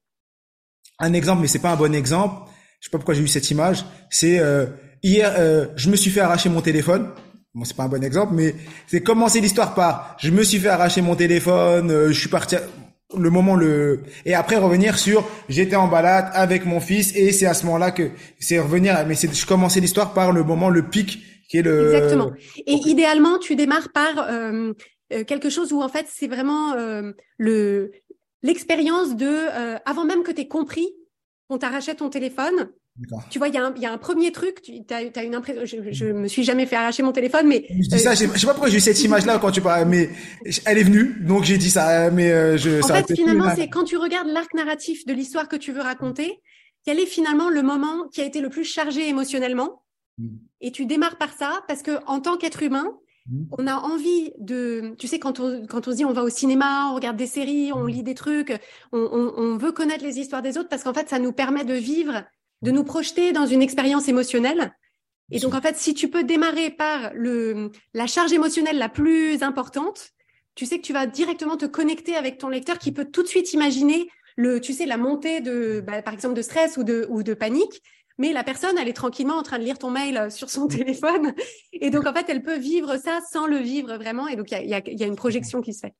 Un 1.00 1.14
exemple, 1.14 1.42
mais 1.42 1.48
c'est 1.48 1.60
pas 1.60 1.72
un 1.72 1.76
bon 1.76 1.96
exemple. 1.96 2.50
Je 2.80 2.88
sais 2.88 2.92
pas 2.92 2.98
pourquoi 2.98 3.14
j'ai 3.14 3.24
eu 3.24 3.28
cette 3.28 3.50
image. 3.50 3.86
C'est 4.10 4.40
euh, 4.40 4.68
hier, 5.04 5.34
euh, 5.38 5.68
je 5.76 5.90
me 5.90 5.96
suis 5.96 6.12
fait 6.12 6.22
arracher 6.22 6.50
mon 6.50 6.62
téléphone. 6.62 7.10
Bon, 7.54 7.64
c'est 7.66 7.76
pas 7.76 7.84
un 7.84 7.90
bon 7.90 8.04
exemple, 8.04 8.34
mais 8.34 8.56
c'est 8.88 9.02
commencer 9.02 9.42
l'histoire 9.42 9.74
par 9.74 10.16
je 10.20 10.32
me 10.32 10.44
suis 10.44 10.60
fait 10.60 10.70
arracher 10.70 11.02
mon 11.02 11.16
téléphone, 11.16 11.92
euh, 11.92 12.08
je 12.08 12.20
suis 12.20 12.30
parti 12.30 12.56
le 13.18 13.30
moment 13.30 13.56
le 13.56 14.04
et 14.26 14.34
après 14.34 14.56
revenir 14.56 14.98
sur 14.98 15.30
j'étais 15.50 15.76
en 15.76 15.88
balade 15.88 16.30
avec 16.34 16.66
mon 16.66 16.80
fils 16.80 17.14
et 17.14 17.34
c'est 17.34 17.46
à 17.46 17.54
ce 17.54 17.66
moment-là 17.66 17.92
que 17.92 18.12
c'est 18.40 18.58
revenir 18.58 19.06
mais 19.06 19.16
c'est 19.16 19.36
je 19.36 19.46
commençais 19.46 19.82
l'histoire 19.82 20.14
par 20.14 20.32
le 20.32 20.46
moment 20.46 20.70
le 20.70 20.84
pic 20.84 21.20
qui 21.52 21.58
est 21.58 21.62
le 21.62 21.93
Exactement. 21.93 22.32
Et 22.66 22.74
idéalement, 22.86 23.38
tu 23.38 23.56
démarres 23.56 23.91
par 23.91 24.30
euh, 24.30 24.74
euh, 25.14 25.24
quelque 25.26 25.49
chose 25.49 25.74
où 25.74 25.82
en 25.82 25.89
fait, 25.89 26.08
c'est 26.10 26.28
vraiment 26.28 26.76
le 27.38 27.91
l'expérience 28.43 29.16
de 29.16 29.47
avant 29.86 30.06
même 30.06 30.24
que 30.24 30.32
tu 30.32 30.41
aies 30.41 30.47
compris 30.47 30.88
qu'on 31.47 31.58
t'arrachait 31.58 31.95
ton 31.95 32.10
téléphone, 32.10 32.72
tu 33.30 33.39
vois, 33.39 33.47
il 33.47 33.56
y, 33.56 33.82
y, 33.82 33.86
a 33.86 33.91
un 33.91 33.97
premier 33.97 34.32
truc, 34.32 34.62
tu 34.62 34.74
as, 34.89 34.97
as, 35.16 35.24
une 35.24 35.34
impression, 35.34 35.66
je, 35.66 35.91
je 35.91 36.06
me 36.06 36.28
suis 36.28 36.43
jamais 36.43 36.66
fait 36.66 36.76
arracher 36.76 37.04
mon 37.04 37.14
téléphone, 37.14 37.47
mais... 37.47 37.66
Je 37.70 37.88
dis 37.88 37.99
ça, 37.99 38.14
je 38.14 38.28
sais 38.28 38.45
pas 38.45 38.54
pourquoi 38.54 38.70
j'ai 38.70 38.78
eu 38.78 38.82
cette 38.82 39.02
image-là 39.02 39.39
quand 39.39 39.52
tu 39.52 39.62
parles, 39.62 39.88
mais 39.88 40.10
elle 40.66 40.78
est 40.78 40.84
venue, 40.84 41.16
donc 41.22 41.43
j'ai 41.43 41.58
dit 41.58 41.72
ça, 41.72 42.12
mais 42.12 42.32
euh, 42.32 42.58
je... 42.58 42.84
En 42.84 42.88
fait, 42.88 43.16
finalement, 43.16 43.54
c'est 43.56 43.70
quand 43.70 43.86
tu 43.86 43.97
regardes 43.97 44.28
l'arc 44.28 44.54
narratif 44.54 45.06
de 45.06 45.14
l'histoire 45.14 45.47
que 45.47 45.56
tu 45.56 45.72
veux 45.72 45.82
raconter, 45.82 46.41
quel 46.86 46.99
est 46.99 47.06
finalement 47.06 47.49
le 47.49 47.62
moment 47.62 48.08
qui 48.14 48.22
a 48.22 48.26
été 48.26 48.41
le 48.41 48.49
plus 48.49 48.66
chargé 48.66 49.08
émotionnellement? 49.08 49.81
Et 50.59 50.72
tu 50.72 50.86
démarres 50.86 51.18
par 51.18 51.34
ça, 51.34 51.64
parce 51.68 51.82
que 51.82 52.03
en 52.05 52.20
tant 52.20 52.38
qu'être 52.38 52.64
humain, 52.64 52.97
mm. 53.28 53.45
on 53.57 53.68
a 53.68 53.76
envie 53.76 54.32
de, 54.39 54.95
tu 54.97 55.07
sais, 55.07 55.20
quand 55.20 55.39
on, 55.39 55.66
quand 55.68 55.88
on 55.88 55.91
se 55.91 55.97
dit 55.97 56.05
on 56.05 56.14
va 56.14 56.24
au 56.24 56.30
cinéma, 56.30 56.89
on 56.91 56.95
regarde 56.95 57.18
des 57.18 57.28
séries, 57.28 57.72
on 57.74 57.86
mm. 57.86 57.89
lit 57.89 58.03
des 58.03 58.16
trucs, 58.16 58.51
on, 58.91 58.99
on, 58.99 59.34
on 59.38 59.57
veut 59.57 59.72
connaître 59.72 60.03
les 60.03 60.20
histoires 60.20 60.41
des 60.41 60.57
autres 60.57 60.70
parce 60.70 60.84
qu'en 60.84 60.93
fait, 60.93 61.09
ça 61.09 61.20
nous 61.20 61.32
permet 61.34 61.66
de 61.66 61.74
vivre 61.74 62.24
de 62.62 62.72
nous 62.72 62.84
projeter 62.84 63.32
dans 63.32 63.47
une 63.47 63.62
expérience 63.62 64.07
émotionnelle. 64.07 64.74
Et 65.32 65.39
donc, 65.39 65.55
en 65.55 65.62
fait, 65.62 65.78
si 65.78 65.93
tu 65.93 66.09
peux 66.09 66.24
démarrer 66.24 66.70
par 66.70 67.12
le, 67.14 67.72
la 67.93 68.05
charge 68.05 68.34
émotionnelle 68.34 68.78
la 68.78 68.89
plus 68.89 69.41
importante, 69.43 70.09
tu 70.55 70.66
sais 70.66 70.78
que 70.78 70.84
tu 70.84 70.93
vas 70.93 71.07
directement 71.07 71.57
te 71.57 71.66
connecter 71.66 72.16
avec 72.16 72.38
ton 72.38 72.49
lecteur 72.49 72.78
qui 72.78 72.91
peut 72.91 73.05
tout 73.05 73.24
de 73.24 73.28
suite 73.28 73.53
imaginer 73.53 74.09
le, 74.36 74.59
tu 74.59 74.74
sais, 74.74 74.86
la 74.86 74.97
montée 74.97 75.39
de, 75.39 75.82
bah, 75.86 76.01
par 76.01 76.14
exemple, 76.14 76.36
de 76.36 76.41
stress 76.41 76.78
ou 76.78 76.84
de, 76.84 77.07
ou 77.09 77.24
de 77.24 77.34
panique. 77.34 77.82
Mais 78.22 78.34
la 78.34 78.44
personne, 78.44 78.78
elle 78.80 78.88
est 78.88 78.94
tranquillement 78.94 79.38
en 79.38 79.42
train 79.42 79.58
de 79.58 79.64
lire 79.64 79.80
ton 79.80 79.90
mail 79.90 80.32
sur 80.32 80.52
son 80.52 80.68
téléphone. 80.78 81.34
Et 81.74 81.90
donc, 81.90 82.06
en 82.06 82.14
fait, 82.14 82.28
elle 82.30 82.44
peut 82.44 82.60
vivre 82.60 82.98
ça 82.98 83.20
sans 83.32 83.48
le 83.48 83.58
vivre 83.58 83.96
vraiment. 83.96 84.28
Et 84.28 84.36
donc, 84.36 84.52
il 84.52 84.70
y 84.70 85.04
a, 85.04 85.08
une 85.08 85.16
projection 85.16 85.60
qui 85.60 85.74
se 85.74 85.80
fait. 85.80 85.94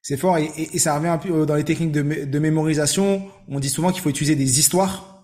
C'est 0.00 0.16
fort. 0.16 0.38
Et, 0.38 0.78
ça 0.78 0.96
revient 0.96 1.08
un 1.08 1.18
peu 1.18 1.44
dans 1.44 1.54
les 1.54 1.64
techniques 1.64 1.92
de 1.92 2.38
mémorisation. 2.38 3.28
On 3.48 3.60
dit 3.60 3.68
souvent 3.68 3.92
qu'il 3.92 4.00
faut 4.00 4.08
utiliser 4.08 4.36
des 4.36 4.58
histoires 4.58 5.15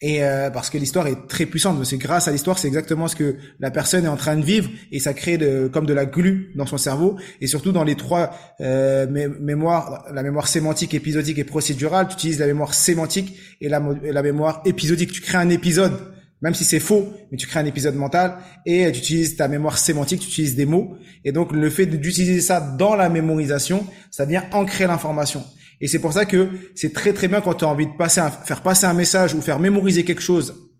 et 0.00 0.22
euh, 0.22 0.50
parce 0.50 0.70
que 0.70 0.78
l'histoire 0.78 1.06
est 1.06 1.28
très 1.28 1.46
puissante, 1.46 1.82
c'est 1.84 1.96
grâce 1.98 2.26
à 2.26 2.32
l'histoire, 2.32 2.58
c'est 2.58 2.66
exactement 2.66 3.06
ce 3.08 3.14
que 3.16 3.36
la 3.60 3.70
personne 3.70 4.04
est 4.04 4.08
en 4.08 4.16
train 4.16 4.36
de 4.36 4.44
vivre 4.44 4.68
et 4.90 4.98
ça 4.98 5.14
crée 5.14 5.38
de, 5.38 5.68
comme 5.72 5.86
de 5.86 5.94
la 5.94 6.04
glu 6.04 6.52
dans 6.56 6.66
son 6.66 6.78
cerveau 6.78 7.16
et 7.40 7.46
surtout 7.46 7.72
dans 7.72 7.84
les 7.84 7.94
trois 7.94 8.36
euh, 8.60 9.06
mémoires, 9.40 10.04
la 10.12 10.22
mémoire 10.22 10.48
sémantique, 10.48 10.94
épisodique 10.94 11.38
et 11.38 11.44
procédurale, 11.44 12.08
tu 12.08 12.14
utilises 12.14 12.40
la 12.40 12.46
mémoire 12.46 12.74
sémantique 12.74 13.38
et 13.60 13.68
la, 13.68 13.80
la 14.02 14.22
mémoire 14.22 14.62
épisodique. 14.64 15.12
Tu 15.12 15.20
crées 15.20 15.38
un 15.38 15.48
épisode, 15.48 15.96
même 16.42 16.54
si 16.54 16.64
c'est 16.64 16.80
faux, 16.80 17.08
mais 17.30 17.38
tu 17.38 17.46
crées 17.46 17.60
un 17.60 17.66
épisode 17.66 17.94
mental 17.94 18.36
et 18.66 18.90
tu 18.90 18.98
utilises 18.98 19.36
ta 19.36 19.46
mémoire 19.46 19.78
sémantique, 19.78 20.20
tu 20.20 20.28
utilises 20.28 20.56
des 20.56 20.66
mots 20.66 20.96
et 21.24 21.30
donc 21.30 21.52
le 21.52 21.70
fait 21.70 21.86
d'utiliser 21.86 22.40
ça 22.40 22.60
dans 22.60 22.96
la 22.96 23.08
mémorisation, 23.08 23.86
ça 24.10 24.24
vient 24.24 24.44
ancrer 24.52 24.88
l'information. 24.88 25.44
Et 25.80 25.88
c'est 25.88 26.00
pour 26.00 26.12
ça 26.12 26.24
que 26.24 26.48
c'est 26.74 26.92
très 26.92 27.12
très 27.12 27.28
bien 27.28 27.40
quand 27.40 27.54
tu 27.54 27.64
as 27.64 27.68
envie 27.68 27.86
de 27.86 27.96
passer 27.96 28.20
faire 28.44 28.62
passer 28.62 28.86
un 28.86 28.94
message 28.94 29.34
ou 29.34 29.40
faire 29.40 29.58
mémoriser 29.58 30.04
quelque 30.04 30.22
chose 30.22 30.70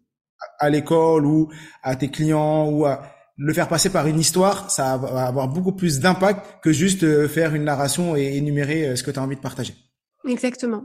à 0.59 0.71
l'école 0.71 1.27
ou 1.27 1.51
à 1.83 1.97
tes 1.97 2.11
clients 2.11 2.69
ou 2.69 2.87
à 2.87 3.03
le 3.37 3.53
faire 3.53 3.69
passer 3.69 3.91
par 3.91 4.07
une 4.07 4.21
histoire, 4.21 4.71
ça 4.71 4.97
va 4.97 5.27
avoir 5.27 5.49
beaucoup 5.49 5.73
plus 5.73 5.99
d'impact 5.99 6.63
que 6.63 6.73
juste 6.73 7.03
euh, 7.03 7.29
faire 7.29 7.55
une 7.55 7.65
narration 7.65 8.15
et 8.17 8.37
énumérer 8.37 8.87
euh, 8.87 8.97
ce 8.97 9.03
que 9.03 9.11
tu 9.11 9.19
as 9.19 9.23
envie 9.23 9.35
de 9.35 9.41
partager. 9.41 9.75
Exactement. 10.29 10.85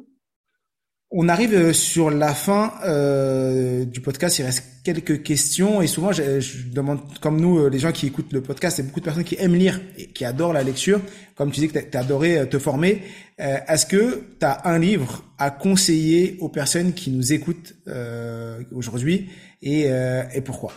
On 1.11 1.27
arrive 1.27 1.55
euh, 1.55 1.73
sur 1.73 2.11
la 2.11 2.35
fin 2.35 2.73
euh, 2.85 3.83
du 3.83 3.99
podcast. 3.99 4.37
Il 4.37 4.43
reste 4.43 4.63
quelques 4.83 5.23
questions. 5.23 5.81
Et 5.81 5.87
souvent, 5.87 6.11
je, 6.11 6.39
je, 6.39 6.67
demande, 6.67 6.99
comme 7.19 7.41
nous, 7.41 7.57
euh, 7.57 7.69
les 7.69 7.79
gens 7.79 7.91
qui 7.91 8.05
écoutent 8.05 8.31
le 8.31 8.41
podcast, 8.41 8.77
il 8.77 8.81
y 8.81 8.83
a 8.83 8.87
beaucoup 8.87 8.99
de 8.99 9.05
personnes 9.05 9.23
qui 9.23 9.35
aiment 9.39 9.55
lire 9.55 9.81
et 9.97 10.07
qui 10.11 10.23
adorent 10.23 10.53
la 10.53 10.61
lecture. 10.61 11.01
Comme 11.35 11.51
tu 11.51 11.61
dis 11.61 11.67
que 11.67 11.79
tu 11.79 11.97
adoré 11.97 12.37
euh, 12.37 12.45
te 12.45 12.59
former, 12.59 13.01
euh, 13.39 13.57
est-ce 13.67 13.87
que 13.87 14.23
tu 14.39 14.45
as 14.45 14.67
un 14.67 14.77
livre 14.77 15.23
à 15.39 15.49
conseiller 15.49 16.37
aux 16.41 16.49
personnes 16.49 16.93
qui 16.93 17.09
nous 17.09 17.33
écoutent 17.33 17.73
euh, 17.87 18.61
aujourd'hui? 18.71 19.29
Et, 19.63 19.87
et 20.33 20.41
pourquoi 20.41 20.71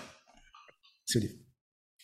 ce 1.04 1.20
livre? 1.20 1.34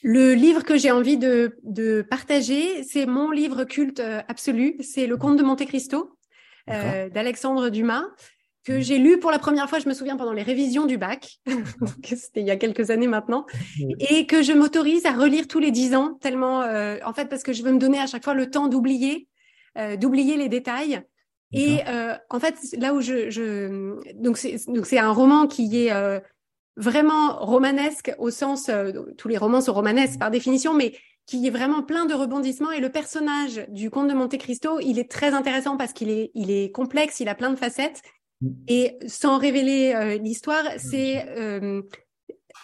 Le 0.04 0.34
livre 0.34 0.62
que 0.62 0.78
j'ai 0.78 0.92
envie 0.92 1.16
de, 1.16 1.58
de 1.64 2.02
partager, 2.08 2.84
c'est 2.84 3.04
mon 3.04 3.32
livre 3.32 3.64
culte 3.64 4.00
absolu, 4.28 4.76
c'est 4.80 5.08
Le 5.08 5.16
Comte 5.16 5.38
de 5.38 5.42
Monte 5.42 5.66
Cristo 5.66 6.17
euh, 6.70 7.08
d'Alexandre 7.08 7.68
Dumas 7.70 8.04
que 8.64 8.72
mmh. 8.72 8.80
j'ai 8.82 8.98
lu 8.98 9.18
pour 9.18 9.30
la 9.30 9.38
première 9.38 9.68
fois, 9.68 9.78
je 9.78 9.88
me 9.88 9.94
souviens, 9.94 10.16
pendant 10.16 10.32
les 10.32 10.42
révisions 10.42 10.84
du 10.84 10.98
bac, 10.98 11.38
c'était 12.04 12.40
il 12.40 12.46
y 12.46 12.50
a 12.50 12.56
quelques 12.56 12.90
années 12.90 13.06
maintenant, 13.06 13.46
et 13.98 14.26
que 14.26 14.42
je 14.42 14.52
m'autorise 14.52 15.06
à 15.06 15.12
relire 15.12 15.48
tous 15.48 15.58
les 15.58 15.70
dix 15.70 15.94
ans, 15.94 16.18
tellement, 16.20 16.62
euh, 16.62 16.98
en 17.04 17.14
fait, 17.14 17.26
parce 17.26 17.42
que 17.42 17.52
je 17.52 17.62
veux 17.62 17.72
me 17.72 17.78
donner 17.78 17.98
à 17.98 18.06
chaque 18.06 18.24
fois 18.24 18.34
le 18.34 18.50
temps 18.50 18.68
d'oublier, 18.68 19.28
euh, 19.78 19.96
d'oublier 19.96 20.36
les 20.36 20.48
détails. 20.48 21.02
Et 21.52 21.78
euh, 21.86 22.14
en 22.30 22.40
fait, 22.40 22.56
là 22.78 22.92
où 22.92 23.00
je, 23.00 23.30
je... 23.30 23.96
donc 24.14 24.36
c'est 24.36 24.56
donc 24.66 24.86
c'est 24.86 24.98
un 24.98 25.12
roman 25.12 25.46
qui 25.46 25.86
est 25.86 25.92
euh, 25.92 26.20
vraiment 26.76 27.38
romanesque 27.38 28.12
au 28.18 28.30
sens, 28.30 28.70
tous 29.16 29.28
les 29.28 29.38
romans 29.38 29.60
sont 29.60 29.72
romanesques 29.72 30.18
par 30.18 30.30
définition, 30.30 30.74
mais 30.74 30.94
qui 31.28 31.46
est 31.46 31.50
vraiment 31.50 31.82
plein 31.82 32.06
de 32.06 32.14
rebondissements. 32.14 32.72
Et 32.72 32.80
le 32.80 32.88
personnage 32.88 33.66
du 33.68 33.90
comte 33.90 34.08
de 34.08 34.14
Monte 34.14 34.38
Cristo, 34.38 34.80
il 34.80 34.98
est 34.98 35.10
très 35.10 35.34
intéressant 35.34 35.76
parce 35.76 35.92
qu'il 35.92 36.08
est, 36.08 36.30
il 36.34 36.50
est 36.50 36.72
complexe, 36.72 37.20
il 37.20 37.28
a 37.28 37.34
plein 37.34 37.50
de 37.50 37.58
facettes. 37.58 38.00
Mm. 38.40 38.48
Et 38.66 38.98
sans 39.06 39.36
révéler 39.38 39.92
euh, 39.94 40.16
l'histoire, 40.16 40.64
c'est, 40.78 41.28
euh, 41.36 41.82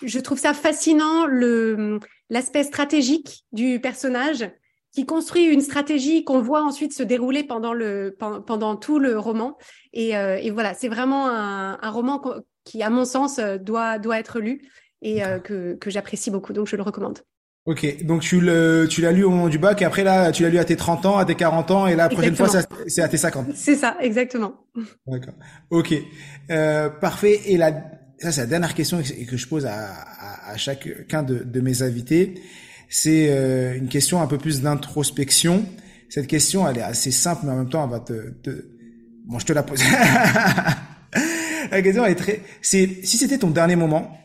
je 0.03 0.19
trouve 0.19 0.39
ça 0.39 0.55
fascinant 0.55 1.27
le 1.27 2.01
l'aspect 2.31 2.65
stratégique 2.65 3.45
du 3.53 3.81
personnage 3.81 4.51
qui 4.93 5.05
construit 5.05 5.45
une 5.45 5.61
stratégie 5.61 6.25
qu'on 6.25 6.41
voit 6.41 6.63
ensuite 6.63 6.95
se 6.95 7.03
dérouler 7.03 7.45
pendant 7.45 7.75
le 7.75 8.17
pendant 8.19 8.77
tout 8.77 8.99
le 8.99 9.19
roman. 9.19 9.59
Et, 9.93 10.17
euh, 10.17 10.39
et 10.41 10.51
voilà, 10.51 10.73
c'est 10.73 10.89
vraiment 10.89 11.29
un, 11.29 11.79
un, 11.83 11.91
roman 11.91 12.23
qui, 12.65 12.83
à 12.83 12.89
mon 12.89 13.05
sens, 13.05 13.39
doit 13.61 13.99
doit 13.99 14.19
être 14.19 14.41
lu 14.41 14.63
et 15.03 15.21
que 15.45 15.75
que 15.75 15.91
j'apprécie 15.91 16.31
beaucoup. 16.31 16.55
Donc, 16.55 16.67
je 16.67 16.77
le 16.77 16.83
recommande. 16.83 17.19
Ok, 17.67 18.05
donc 18.05 18.21
tu 18.21 18.43
le, 18.43 18.87
tu 18.91 19.01
l'as 19.01 19.13
lu 19.13 19.25
au 19.25 19.31
moment 19.31 19.49
du 19.49 19.59
bac 19.59 19.81
et 19.81 19.87
après 19.87 20.05
là, 20.05 20.33
tu 20.33 20.43
l'as 20.43 20.51
lu 20.51 20.59
à 20.59 20.67
tes 20.67 20.77
30 20.77 21.07
ans, 21.07 21.17
à 21.17 21.25
tes 21.25 21.35
40 21.35 21.71
ans 21.71 21.87
et 21.87 21.97
la 21.97 22.11
prochaine 22.11 22.37
fois, 22.37 22.49
c'est 22.87 23.01
à 23.01 23.09
tes 23.09 23.17
50. 23.17 23.47
C'est 23.55 23.77
ça, 23.77 23.97
exactement. 24.03 24.67
D'accord. 25.07 25.33
Ok, 25.71 25.95
euh, 26.51 26.91
parfait. 26.91 27.41
Et 27.47 27.57
là, 27.57 27.73
ça 28.19 28.33
c'est 28.33 28.43
la 28.43 28.47
dernière 28.49 28.75
question 28.75 29.01
que 29.01 29.37
je 29.39 29.49
pose 29.49 29.65
à, 29.65 29.73
à, 29.73 30.51
à 30.51 30.57
chacun 30.59 31.23
de, 31.23 31.39
de, 31.39 31.61
mes 31.63 31.81
invités. 31.81 32.35
C'est 32.91 33.29
euh, 33.31 33.79
une 33.79 33.89
question 33.89 34.21
un 34.21 34.27
peu 34.27 34.37
plus 34.37 34.61
d'introspection. 34.61 35.65
Cette 36.11 36.27
question, 36.27 36.69
elle 36.69 36.77
est 36.77 36.83
assez 36.83 37.11
simple, 37.11 37.47
mais 37.47 37.53
en 37.53 37.57
même 37.57 37.71
temps, 37.71 37.83
elle 37.83 37.91
va 37.91 38.01
te, 38.01 38.31
te... 38.43 38.51
bon, 39.25 39.39
je 39.39 39.47
te 39.47 39.55
la 39.55 39.63
pose. 39.63 39.81
la 41.71 41.81
question 41.81 42.05
elle 42.05 42.13
est 42.13 42.17
très, 42.17 42.43
c'est 42.61 42.91
si 43.05 43.17
c'était 43.17 43.39
ton 43.39 43.49
dernier 43.49 43.77
moment 43.77 44.19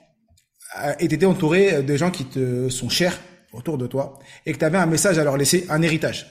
euh, 0.83 0.91
et 0.99 1.07
t'étais 1.07 1.25
entouré 1.25 1.83
de 1.83 1.95
gens 1.95 2.11
qui 2.11 2.25
te 2.25 2.67
sont 2.67 2.89
chers 2.89 3.17
autour 3.53 3.77
de 3.77 3.87
toi 3.87 4.19
et 4.45 4.53
que 4.53 4.57
tu 4.57 4.65
avais 4.65 4.77
un 4.77 4.85
message 4.85 5.17
à 5.17 5.23
leur 5.23 5.37
laisser, 5.37 5.65
un 5.69 5.81
héritage. 5.81 6.27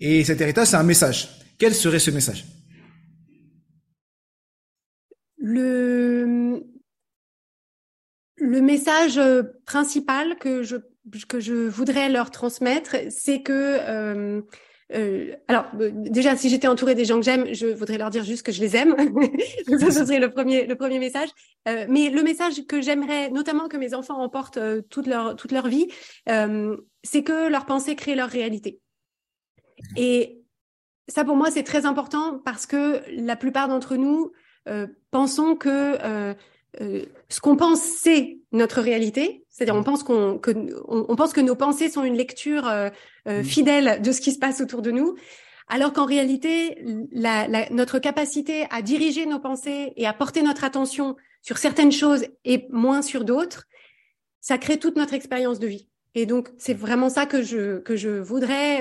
Et 0.00 0.24
cet 0.24 0.40
héritage, 0.40 0.68
c'est 0.68 0.76
un 0.76 0.82
message. 0.82 1.28
Quel 1.58 1.74
serait 1.74 1.98
ce 1.98 2.10
message? 2.10 2.44
Le, 5.38 6.62
message 8.40 9.20
principal 9.64 10.38
que 10.38 10.62
je, 10.62 10.76
que 11.28 11.40
je 11.40 11.54
voudrais 11.68 12.08
leur 12.08 12.30
transmettre, 12.30 12.96
c'est 13.10 13.42
que 13.42 13.52
euh, 13.52 14.42
euh, 14.94 15.34
alors, 15.48 15.66
euh, 15.80 15.90
déjà, 15.92 16.36
si 16.36 16.48
j'étais 16.48 16.68
entourée 16.68 16.94
des 16.94 17.04
gens 17.04 17.16
que 17.16 17.24
j'aime, 17.24 17.52
je 17.52 17.66
voudrais 17.66 17.98
leur 17.98 18.10
dire 18.10 18.24
juste 18.24 18.44
que 18.44 18.52
je 18.52 18.60
les 18.60 18.76
aime. 18.76 18.94
ça, 19.80 19.90
ce 19.90 20.04
serait 20.04 20.20
le 20.20 20.30
premier, 20.30 20.66
le 20.66 20.76
premier 20.76 20.98
message. 20.98 21.28
Euh, 21.66 21.86
mais 21.88 22.10
le 22.10 22.22
message 22.22 22.66
que 22.66 22.80
j'aimerais, 22.80 23.30
notamment 23.30 23.68
que 23.68 23.76
mes 23.76 23.94
enfants 23.94 24.22
emportent 24.22 24.58
euh, 24.58 24.82
toute 24.88 25.06
leur 25.06 25.34
toute 25.34 25.52
leur 25.52 25.66
vie, 25.66 25.88
euh, 26.28 26.76
c'est 27.02 27.24
que 27.24 27.48
leur 27.48 27.66
pensée 27.66 27.96
crée 27.96 28.14
leur 28.14 28.28
réalité. 28.28 28.80
Et 29.96 30.42
ça 31.08 31.24
pour 31.24 31.36
moi 31.36 31.50
c'est 31.50 31.64
très 31.64 31.84
important 31.84 32.40
parce 32.44 32.66
que 32.66 33.02
la 33.08 33.36
plupart 33.36 33.68
d'entre 33.68 33.96
nous 33.96 34.32
euh, 34.68 34.86
pensons 35.10 35.54
que 35.54 36.34
euh, 36.80 37.04
ce 37.28 37.40
qu'on 37.40 37.56
pense 37.56 37.80
c'est 37.80 38.38
notre 38.52 38.80
réalité, 38.80 39.44
c'est-à-dire 39.48 39.74
on 39.74 39.82
pense 39.82 40.02
qu'on 40.02 40.38
que 40.38 40.50
on, 40.88 41.16
pense 41.16 41.32
que 41.32 41.40
nos 41.40 41.56
pensées 41.56 41.88
sont 41.88 42.04
une 42.04 42.16
lecture 42.16 42.66
euh, 42.68 42.90
euh, 43.28 43.40
mm. 43.40 43.44
fidèle 43.44 44.02
de 44.02 44.12
ce 44.12 44.20
qui 44.20 44.32
se 44.32 44.38
passe 44.38 44.60
autour 44.60 44.82
de 44.82 44.90
nous, 44.90 45.14
alors 45.68 45.92
qu'en 45.92 46.06
réalité 46.06 46.78
la, 47.12 47.48
la, 47.48 47.68
notre 47.70 47.98
capacité 47.98 48.66
à 48.70 48.82
diriger 48.82 49.26
nos 49.26 49.38
pensées 49.38 49.92
et 49.96 50.06
à 50.06 50.12
porter 50.12 50.42
notre 50.42 50.64
attention 50.64 51.16
sur 51.42 51.58
certaines 51.58 51.92
choses 51.92 52.26
et 52.44 52.66
moins 52.70 53.02
sur 53.02 53.24
d'autres, 53.24 53.64
ça 54.40 54.58
crée 54.58 54.78
toute 54.78 54.96
notre 54.96 55.14
expérience 55.14 55.58
de 55.58 55.66
vie. 55.66 55.88
Et 56.14 56.24
donc, 56.24 56.48
c'est 56.56 56.72
vraiment 56.72 57.10
ça 57.10 57.26
que 57.26 57.42
je, 57.42 57.78
que 57.80 57.94
je 57.94 58.08
voudrais 58.08 58.80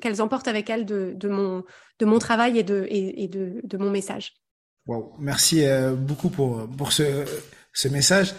qu'elles 0.00 0.22
emportent 0.22 0.48
avec 0.48 0.70
elles 0.70 0.86
de, 0.86 1.12
de, 1.14 1.28
mon, 1.28 1.64
de 1.98 2.06
mon 2.06 2.18
travail 2.18 2.58
et 2.58 2.62
de, 2.62 2.86
et, 2.88 3.28
de, 3.28 3.60
de 3.62 3.76
mon 3.76 3.90
message. 3.90 4.32
Wow. 4.86 5.14
Merci 5.18 5.64
euh, 5.64 5.94
beaucoup 5.94 6.28
pour, 6.28 6.68
pour 6.76 6.92
ce, 6.92 7.24
ce 7.72 7.88
message. 7.88 8.34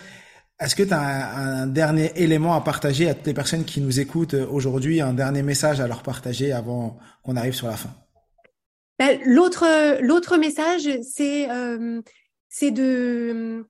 Est-ce 0.60 0.76
que 0.76 0.84
tu 0.84 0.94
as 0.94 1.38
un, 1.38 1.68
dernier 1.68 2.12
élément 2.16 2.54
à 2.54 2.62
partager 2.62 3.10
à 3.10 3.14
toutes 3.14 3.28
les 3.28 3.34
personnes 3.34 3.66
qui 3.66 3.82
nous 3.82 4.00
écoutent 4.00 4.34
aujourd'hui, 4.36 5.02
un 5.02 5.14
dernier 5.14 5.42
message 5.42 5.82
à 5.82 5.88
leur 5.88 6.04
partager 6.04 6.52
avant 6.52 7.00
qu'on 7.24 7.36
arrive 7.36 7.54
sur 7.54 7.68
la 7.68 7.76
fin? 7.76 7.90
Ben, 9.00 9.20
L'autre 9.26 9.66
l'autre 10.02 10.38
message, 10.38 10.88
c'est 11.02 11.50
euh, 11.50 12.02
c'est 12.54 12.72
de, 12.72 13.66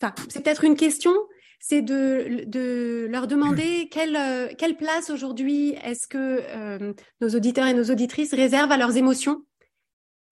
enfin, 0.00 0.14
c'est 0.28 0.42
peut-être 0.42 0.64
une 0.64 0.74
question, 0.74 1.12
c'est 1.60 1.82
de, 1.82 2.44
de 2.46 3.06
leur 3.10 3.26
demander 3.26 3.88
quelle, 3.90 4.16
euh, 4.16 4.48
quelle 4.56 4.76
place 4.76 5.10
aujourd'hui 5.10 5.74
est-ce 5.84 6.08
que 6.08 6.40
euh, 6.48 6.94
nos 7.20 7.28
auditeurs 7.28 7.66
et 7.66 7.74
nos 7.74 7.90
auditrices 7.90 8.32
réservent 8.32 8.72
à 8.72 8.78
leurs 8.78 8.96
émotions? 8.96 9.42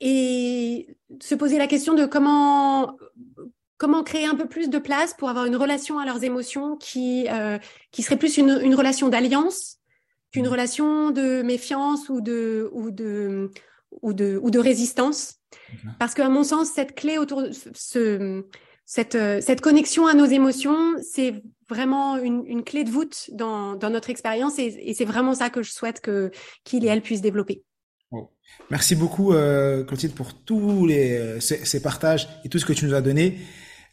Et 0.00 0.96
se 1.20 1.34
poser 1.34 1.58
la 1.58 1.66
question 1.66 1.94
de 1.94 2.06
comment 2.06 2.96
comment 3.76 4.02
créer 4.02 4.26
un 4.26 4.34
peu 4.34 4.46
plus 4.46 4.70
de 4.70 4.78
place 4.78 5.14
pour 5.14 5.28
avoir 5.28 5.46
une 5.46 5.56
relation 5.56 5.98
à 5.98 6.04
leurs 6.04 6.24
émotions 6.24 6.76
qui 6.76 7.26
euh, 7.28 7.58
qui 7.90 8.02
serait 8.02 8.16
plus 8.16 8.36
une, 8.36 8.60
une 8.62 8.74
relation 8.74 9.08
d'alliance 9.08 9.78
qu'une 10.32 10.48
relation 10.48 11.10
de 11.10 11.42
méfiance 11.42 12.08
ou 12.08 12.20
de 12.20 12.68
ou 12.72 12.90
de 12.90 13.50
ou 14.02 14.12
de 14.12 14.38
ou 14.42 14.50
de 14.50 14.58
résistance 14.58 15.36
parce 15.98 16.14
qu'à 16.14 16.28
mon 16.28 16.44
sens 16.44 16.70
cette 16.70 16.94
clé 16.94 17.18
autour 17.18 17.42
de 17.42 17.50
ce 17.52 18.44
cette, 18.84 19.14
euh, 19.14 19.40
cette 19.40 19.60
connexion 19.60 20.06
à 20.06 20.14
nos 20.14 20.26
émotions, 20.26 20.94
c'est 21.02 21.42
vraiment 21.68 22.18
une, 22.18 22.44
une, 22.46 22.64
clé 22.64 22.84
de 22.84 22.90
voûte 22.90 23.30
dans, 23.32 23.76
dans 23.76 23.90
notre 23.90 24.10
expérience 24.10 24.58
et, 24.58 24.76
et 24.78 24.94
c'est 24.94 25.06
vraiment 25.06 25.34
ça 25.34 25.48
que 25.48 25.62
je 25.62 25.72
souhaite 25.72 26.00
que 26.00 26.30
qu'il 26.64 26.84
et 26.84 26.88
elle 26.88 27.00
puissent 27.00 27.22
développer. 27.22 27.64
Merci 28.70 28.94
beaucoup 28.94 29.32
euh, 29.32 29.84
Clotilde 29.84 30.14
pour 30.14 30.34
tous 30.34 30.86
les 30.86 31.16
euh, 31.16 31.40
ces, 31.40 31.64
ces, 31.64 31.80
partages 31.80 32.28
et 32.44 32.48
tout 32.48 32.58
ce 32.58 32.64
que 32.64 32.72
tu 32.72 32.86
nous 32.86 32.94
as 32.94 33.00
donné. 33.00 33.38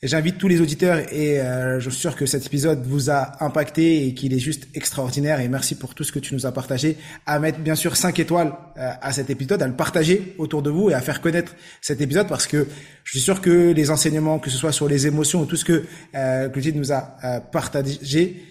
J'invite 0.03 0.39
tous 0.39 0.47
les 0.47 0.59
auditeurs 0.61 0.97
et 1.13 1.39
euh, 1.39 1.79
je 1.79 1.91
suis 1.91 1.99
sûr 1.99 2.15
que 2.15 2.25
cet 2.25 2.47
épisode 2.47 2.83
vous 2.87 3.11
a 3.11 3.43
impacté 3.43 4.07
et 4.07 4.15
qu'il 4.15 4.33
est 4.33 4.39
juste 4.39 4.67
extraordinaire. 4.73 5.39
Et 5.41 5.47
merci 5.47 5.75
pour 5.75 5.93
tout 5.93 6.03
ce 6.03 6.11
que 6.11 6.17
tu 6.17 6.33
nous 6.33 6.47
as 6.47 6.51
partagé, 6.51 6.97
à 7.27 7.37
mettre 7.37 7.59
bien 7.59 7.75
sûr 7.75 7.95
5 7.95 8.17
étoiles 8.17 8.51
euh, 8.77 8.89
à 8.99 9.11
cet 9.11 9.29
épisode, 9.29 9.61
à 9.61 9.67
le 9.67 9.75
partager 9.75 10.33
autour 10.39 10.63
de 10.63 10.71
vous 10.71 10.89
et 10.89 10.95
à 10.95 11.01
faire 11.01 11.21
connaître 11.21 11.55
cet 11.81 12.01
épisode 12.01 12.27
parce 12.27 12.47
que 12.47 12.67
je 13.03 13.11
suis 13.11 13.19
sûr 13.19 13.41
que 13.41 13.73
les 13.73 13.91
enseignements, 13.91 14.39
que 14.39 14.49
ce 14.49 14.57
soit 14.57 14.71
sur 14.71 14.87
les 14.87 15.05
émotions 15.05 15.41
ou 15.41 15.45
tout 15.45 15.55
ce 15.55 15.65
que 15.65 15.85
euh, 16.15 16.49
Clotilde 16.49 16.77
nous 16.77 16.91
a 16.91 17.17
euh, 17.23 17.39
partagé, 17.39 18.41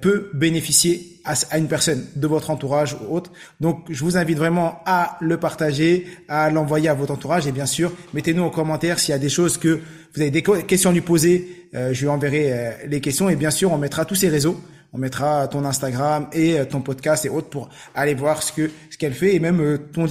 peut 0.00 0.30
bénéficier 0.34 1.20
à, 1.24 1.58
une 1.58 1.68
personne 1.68 2.04
de 2.16 2.26
votre 2.26 2.50
entourage 2.50 2.94
ou 2.94 3.14
autre. 3.14 3.32
Donc, 3.60 3.84
je 3.88 4.02
vous 4.04 4.16
invite 4.16 4.38
vraiment 4.38 4.80
à 4.86 5.16
le 5.20 5.36
partager, 5.36 6.06
à 6.28 6.50
l'envoyer 6.50 6.88
à 6.88 6.94
votre 6.94 7.12
entourage 7.12 7.46
et 7.46 7.52
bien 7.52 7.66
sûr, 7.66 7.92
mettez-nous 8.14 8.42
en 8.42 8.50
commentaire 8.50 8.98
s'il 8.98 9.12
y 9.12 9.14
a 9.14 9.18
des 9.18 9.28
choses 9.28 9.58
que 9.58 9.80
vous 10.14 10.20
avez 10.20 10.30
des 10.30 10.42
questions 10.42 10.90
à 10.90 10.92
lui 10.92 11.00
poser. 11.00 11.68
Euh, 11.74 11.92
je 11.92 12.00
lui 12.00 12.08
enverrai 12.08 12.52
euh, 12.52 12.70
les 12.88 13.00
questions 13.00 13.28
et 13.28 13.36
bien 13.36 13.50
sûr, 13.50 13.72
on 13.72 13.78
mettra 13.78 14.04
tous 14.04 14.16
ces 14.16 14.28
réseaux. 14.28 14.60
On 14.92 14.98
mettra 14.98 15.46
ton 15.46 15.64
Instagram 15.64 16.26
et 16.32 16.56
ton 16.68 16.80
podcast 16.80 17.24
et 17.24 17.28
autres 17.28 17.48
pour 17.48 17.68
aller 17.94 18.14
voir 18.14 18.42
ce 18.42 18.52
que 18.52 18.72
ce 18.90 18.98
qu'elle 18.98 19.12
fait 19.12 19.36
et 19.36 19.38
même 19.38 19.78
ton 19.92 20.06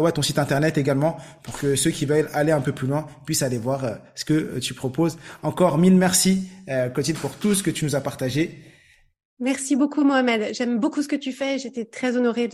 ouais, 0.00 0.12
ton 0.12 0.22
site 0.22 0.38
internet 0.38 0.78
également 0.78 1.18
pour 1.42 1.58
que 1.58 1.76
ceux 1.76 1.90
qui 1.90 2.06
veulent 2.06 2.30
aller 2.32 2.50
un 2.50 2.62
peu 2.62 2.72
plus 2.72 2.86
loin 2.86 3.06
puissent 3.26 3.42
aller 3.42 3.58
voir 3.58 3.98
ce 4.14 4.24
que 4.24 4.58
tu 4.58 4.72
proposes. 4.72 5.18
Encore 5.42 5.76
mille 5.76 5.96
merci 5.96 6.48
Clotilde 6.94 7.18
pour 7.18 7.32
tout 7.32 7.54
ce 7.54 7.62
que 7.62 7.70
tu 7.70 7.84
nous 7.84 7.94
as 7.94 8.00
partagé. 8.00 8.71
Merci 9.42 9.74
beaucoup, 9.74 10.04
Mohamed. 10.04 10.54
J'aime 10.54 10.78
beaucoup 10.78 11.02
ce 11.02 11.08
que 11.08 11.16
tu 11.16 11.32
fais. 11.32 11.58
J'étais 11.58 11.84
très 11.84 12.16
honorée 12.16 12.48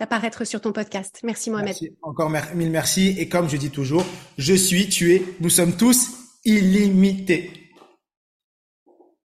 d'apparaître 0.00 0.46
sur 0.46 0.62
ton 0.62 0.72
podcast. 0.72 1.20
Merci, 1.24 1.50
Mohamed. 1.50 1.76
Encore 2.00 2.30
mille 2.54 2.70
merci. 2.70 3.14
Et 3.18 3.28
comme 3.28 3.50
je 3.50 3.58
dis 3.58 3.68
toujours, 3.68 4.06
je 4.38 4.54
suis, 4.54 4.88
tu 4.88 5.12
es, 5.12 5.22
nous 5.40 5.50
sommes 5.50 5.76
tous 5.76 6.08
illimités. 6.46 7.61